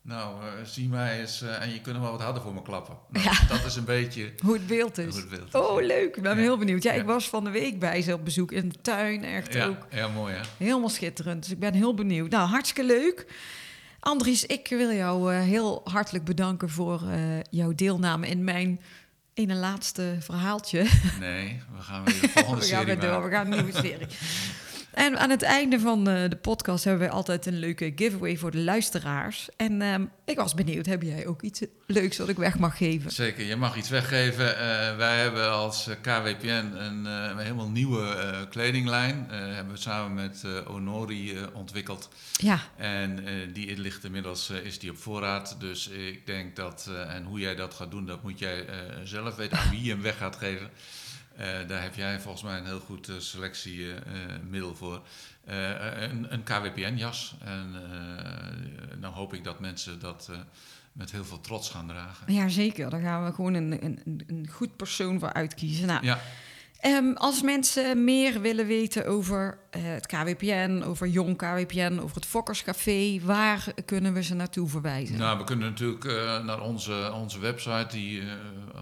nou, 0.01 0.35
zie 0.65 0.87
mij 0.89 1.19
eens, 1.19 1.41
en 1.41 1.69
je 1.73 1.81
kunt 1.81 1.95
nog 1.95 2.03
wel 2.03 2.11
wat 2.13 2.21
harder 2.21 2.41
voor 2.41 2.53
me 2.53 2.61
klappen. 2.61 2.97
Nou, 3.09 3.25
Ja. 3.25 3.47
Dat 3.47 3.65
is 3.65 3.75
een 3.75 3.85
beetje 3.85 4.33
Hoe 4.43 4.53
het 4.53 4.67
beeld 4.67 4.97
is. 4.97 5.11
hoe 5.13 5.19
het 5.19 5.29
beeld 5.29 5.47
is. 5.47 5.53
Oh, 5.53 5.81
leuk. 5.81 6.15
Ik 6.15 6.21
ben 6.23 6.35
Ja. 6.35 6.41
heel 6.41 6.57
benieuwd. 6.57 6.83
Ja, 6.83 6.91
ik 6.93 7.05
was 7.05 7.29
van 7.29 7.43
de 7.43 7.49
week 7.49 7.79
bij 7.79 8.01
ze 8.01 8.13
op 8.13 8.23
bezoek 8.25 8.51
in 8.51 8.69
de 8.69 8.81
tuin. 8.81 9.23
Echt 9.23 9.59
ook 9.61 9.87
ja, 9.91 10.07
mooi 10.07 10.33
hè. 10.33 10.41
helemaal 10.57 10.89
schitterend. 10.89 11.43
Dus 11.43 11.51
ik 11.51 11.59
ben 11.59 11.73
heel 11.73 11.93
benieuwd. 11.93 12.29
Nou, 12.31 12.47
hartstikke 12.49 12.83
leuk. 12.93 13.25
Andries, 13.99 14.45
ik 14.45 14.67
wil 14.69 14.91
jou 14.91 15.33
eh, 15.33 15.41
heel 15.41 15.81
hartelijk 15.83 16.25
bedanken 16.25 16.69
voor 16.69 17.09
eh, 17.09 17.19
jouw 17.49 17.73
deelname 17.75 18.27
in 18.27 18.43
mijn 18.43 18.81
ene 19.33 19.55
laatste 19.55 20.17
verhaaltje. 20.19 20.87
Nee, 21.19 21.61
we 21.75 21.81
gaan 21.81 22.03
weer 22.03 22.21
de 22.21 22.29
volgende 22.29 22.59
we 22.65 22.67
gaan 22.67 22.79
serie 22.81 22.85
weer 22.85 22.99
door, 22.99 23.23
we 23.23 23.29
gaan 23.29 23.51
een 23.51 23.63
nieuwe 23.63 23.81
serie. 23.81 24.07
En 24.97 25.19
aan 25.19 25.29
het 25.29 25.41
einde 25.41 25.79
van 25.79 26.07
eh, 26.07 26.29
de 26.29 26.35
podcast 26.35 26.83
hebben 26.83 27.07
we 27.07 27.13
altijd 27.13 27.45
een 27.45 27.59
leuke 27.59 27.91
giveaway 27.95 28.37
voor 28.37 28.51
de 28.51 28.57
luisteraars. 28.57 29.49
En 29.57 29.81
ehm, 29.81 30.05
ik 30.25 30.37
was 30.37 30.53
benieuwd, 30.53 30.85
heb 30.85 31.01
jij 31.01 31.27
ook 31.27 31.41
iets 31.41 31.61
leuks 31.87 32.17
wat 32.17 32.29
ik 32.29 32.37
weg 32.37 32.59
mag 32.59 32.77
geven? 32.77 33.11
Zeker, 33.11 33.45
je 33.45 33.55
mag 33.55 33.77
iets 33.77 33.89
weggeven. 33.89 34.57
Eh, 34.57 34.97
wij 34.97 35.19
hebben 35.19 35.51
als 35.51 35.87
eh, 35.87 35.95
KWPN 36.01 36.47
een, 36.47 37.05
een 37.05 37.37
helemaal 37.37 37.69
nieuwe 37.69 38.45
kledinglijn. 38.49 39.25
Hebben 39.29 39.73
we 39.73 39.79
samen 39.79 40.13
met 40.13 40.43
Honori 40.65 41.35
eh, 41.35 41.43
ontwikkeld. 41.53 42.09
Ja, 42.31 42.59
En 42.75 43.23
die 43.53 43.77
ligt 43.77 44.03
inmiddels 44.03 44.49
is 44.49 44.79
die 44.79 44.89
op 44.89 44.97
voorraad. 44.97 45.55
Dus 45.59 45.87
ik 45.87 46.25
denk 46.25 46.55
dat, 46.55 46.89
en 47.07 47.23
hoe 47.23 47.39
jij 47.39 47.55
dat 47.55 47.73
gaat 47.73 47.91
doen, 47.91 48.05
dat 48.05 48.23
moet 48.23 48.39
jij 48.39 48.65
zelf 49.03 49.35
weten. 49.35 49.59
Wie 49.69 49.83
je 49.83 49.91
hem 49.91 50.01
weg 50.01 50.17
gaat 50.17 50.35
geven. 50.35 50.69
Eh, 51.37 51.67
daar 51.67 51.81
heb 51.81 51.95
jij 51.95 52.19
volgens 52.19 52.43
mij 52.43 52.57
een 52.57 52.65
heel 52.65 52.79
goed 52.79 53.09
eh, 53.09 53.15
selectiemiddel 53.19 54.75
voor. 54.75 55.01
Eh, 55.45 56.01
een, 56.01 56.33
een 56.33 56.43
KWPN-jas. 56.43 57.35
En 57.43 57.75
dan 58.99 59.13
hoop 59.13 59.33
ik 59.33 59.43
dat 59.43 59.59
mensen 59.59 59.99
dat 59.99 60.31
met 60.93 61.11
heel 61.11 61.25
veel 61.25 61.41
trots 61.41 61.69
gaan 61.69 61.87
dragen. 61.87 62.33
ja 62.33 62.47
zeker. 62.47 62.89
Daar 62.89 63.01
gaan 63.01 63.25
we 63.25 63.33
gewoon 63.33 63.53
een, 63.53 63.71
een, 63.85 63.99
een- 64.05 64.23
een 64.27 64.47
goed 64.51 64.75
persoon 64.75 65.19
voor 65.19 65.33
uitkiezen. 65.33 65.87
Nou, 65.87 66.05
Ja, 66.05 66.19
Ehm, 66.79 67.13
als 67.13 67.41
mensen 67.41 68.03
meer 68.03 68.41
willen 68.41 68.67
weten 68.67 69.05
over 69.05 69.59
eh, 69.69 69.81
het 69.83 70.05
KWPN, 70.05 70.81
over 70.85 71.07
Jong 71.07 71.37
KWPN, 71.37 71.99
over 72.01 72.15
het 72.15 72.25
Fokkerscafé, 72.25 73.19
waar 73.23 73.73
kunnen 73.85 74.13
we 74.13 74.23
ze 74.23 74.35
naartoe 74.35 74.67
verwijzen? 74.67 75.17
Nou, 75.17 75.37
we 75.37 75.43
kunnen 75.43 75.69
natuurlijk 75.69 76.05
eh, 76.05 76.43
naar 76.43 76.61
onze, 76.61 77.11
onze 77.13 77.39
website, 77.39 77.87
die 77.89 78.21
eh, 78.21 78.27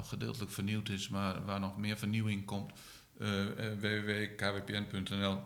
gedeeltelijk 0.03 0.51
vernieuwd 0.51 0.89
is, 0.89 1.09
maar 1.09 1.45
waar 1.45 1.59
nog 1.59 1.77
meer 1.77 1.97
vernieuwing 1.97 2.45
komt. 2.45 2.71
www.kwpn.nl. 3.79 5.39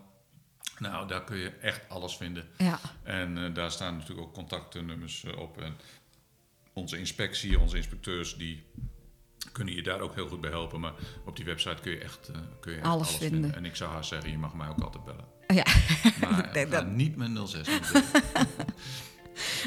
Nou, 0.79 1.07
daar 1.07 1.23
kun 1.23 1.37
je 1.37 1.49
echt 1.49 1.81
alles 1.89 2.17
vinden. 2.17 2.47
Ja, 2.57 2.79
En 3.03 3.53
daar 3.53 3.71
staan 3.71 3.97
natuurlijk 3.97 4.27
ook 4.27 4.33
contactnummers 4.33 5.25
op. 5.37 5.61
En 5.61 5.77
onze 6.73 6.97
inspectie, 6.97 7.59
onze 7.59 7.77
inspecteurs, 7.77 8.37
die 8.37 8.63
kunnen 9.51 9.75
je 9.75 9.83
daar 9.83 9.99
ook 9.99 10.15
heel 10.15 10.27
goed 10.27 10.41
bij 10.41 10.49
helpen. 10.49 10.79
Maar 10.79 10.93
op 11.25 11.35
die 11.35 11.45
website 11.45 11.81
kun 11.81 11.91
je 11.91 11.97
echt, 11.99 12.29
eh, 12.33 12.39
kun 12.59 12.71
je 12.71 12.77
echt 12.77 12.87
Alles 12.87 13.07
alles, 13.07 13.17
vinden. 13.19 13.39
vinden. 13.41 13.55
En 13.57 13.65
ik 13.65 13.75
zou 13.75 13.91
haar 13.91 14.05
zeggen, 14.05 14.31
je 14.31 14.37
mag 14.37 14.53
mij 14.53 14.67
ook 14.67 14.79
altijd 14.81 15.03
bellen. 15.03 15.25
ja. 15.47 15.65
Maar 16.21 16.49
Ik 16.57 16.67
ga 16.69 16.69
dat- 16.69 16.87
niet 16.87 17.15
met 17.15 17.29
06. 17.49 17.67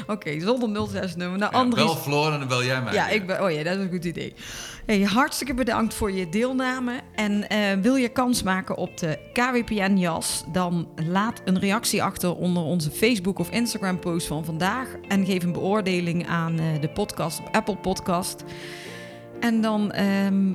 oké, 0.07 0.39
zonder 0.39 0.87
06 0.89 1.15
nummer. 1.15 1.37
Nou, 1.39 1.51
Ja, 1.51 1.57
Andries, 1.59 1.85
bel 1.85 1.95
Floor 1.95 2.31
en 2.33 2.39
dan 2.39 2.47
bel 2.47 2.63
jij 2.63 2.81
mij. 2.81 2.93
Ja, 2.93 3.07
ik 3.09 3.27
ben, 3.27 3.43
oh 3.43 3.51
ja, 3.51 3.63
dat 3.63 3.77
is 3.77 3.83
een 3.83 3.89
goed 3.91 4.05
idee. 4.05 4.33
Hey, 4.85 5.01
hartstikke 5.01 5.53
bedankt 5.53 5.93
voor 5.93 6.11
je 6.11 6.29
deelname. 6.29 7.01
En 7.15 7.49
eh, 7.49 7.73
wil 7.81 7.95
je 7.95 8.09
kans 8.09 8.43
maken 8.43 8.75
op 8.77 8.97
de 8.97 9.19
KWPN-jas? 9.33 10.43
Dan 10.51 10.87
laat 10.95 11.41
een 11.45 11.59
reactie 11.59 12.03
achter 12.03 12.35
onder 12.35 12.63
onze 12.63 12.91
Facebook- 12.91 13.39
of 13.39 13.49
Instagram-post 13.49 14.27
van 14.27 14.45
vandaag. 14.45 14.87
En 15.07 15.25
geef 15.25 15.43
een 15.43 15.51
beoordeling 15.51 16.27
aan 16.27 16.59
eh, 16.59 16.65
de 16.81 16.89
podcast 16.89 17.39
op 17.39 17.47
Apple 17.55 17.77
Podcast. 17.77 18.43
En 19.43 19.61
dan 19.61 19.91
ehm, 19.91 20.53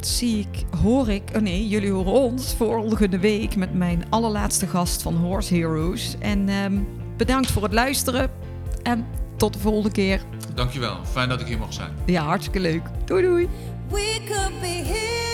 zie 0.00 0.38
ik, 0.38 0.64
hoor 0.82 1.08
ik, 1.08 1.22
oh 1.36 1.42
nee, 1.42 1.68
jullie 1.68 1.90
horen 1.90 2.12
ons 2.12 2.54
volgende 2.54 3.18
week 3.18 3.56
met 3.56 3.74
mijn 3.74 4.04
allerlaatste 4.10 4.66
gast 4.66 5.02
van 5.02 5.14
Horse 5.14 5.54
Heroes. 5.54 6.16
En 6.18 6.48
ehm, 6.48 6.78
bedankt 7.16 7.50
voor 7.50 7.62
het 7.62 7.72
luisteren. 7.72 8.30
En 8.82 9.06
tot 9.36 9.52
de 9.52 9.58
volgende 9.58 9.90
keer. 9.90 10.22
Dankjewel, 10.54 10.96
fijn 11.04 11.28
dat 11.28 11.40
ik 11.40 11.46
hier 11.46 11.58
mocht 11.58 11.74
zijn. 11.74 11.90
Ja, 12.06 12.24
hartstikke 12.24 12.60
leuk. 12.60 12.82
Doei 13.04 13.22
doei. 13.22 13.48
We 13.88 14.20
could 14.26 14.60
be 14.60 14.66
heroes. 14.66 15.33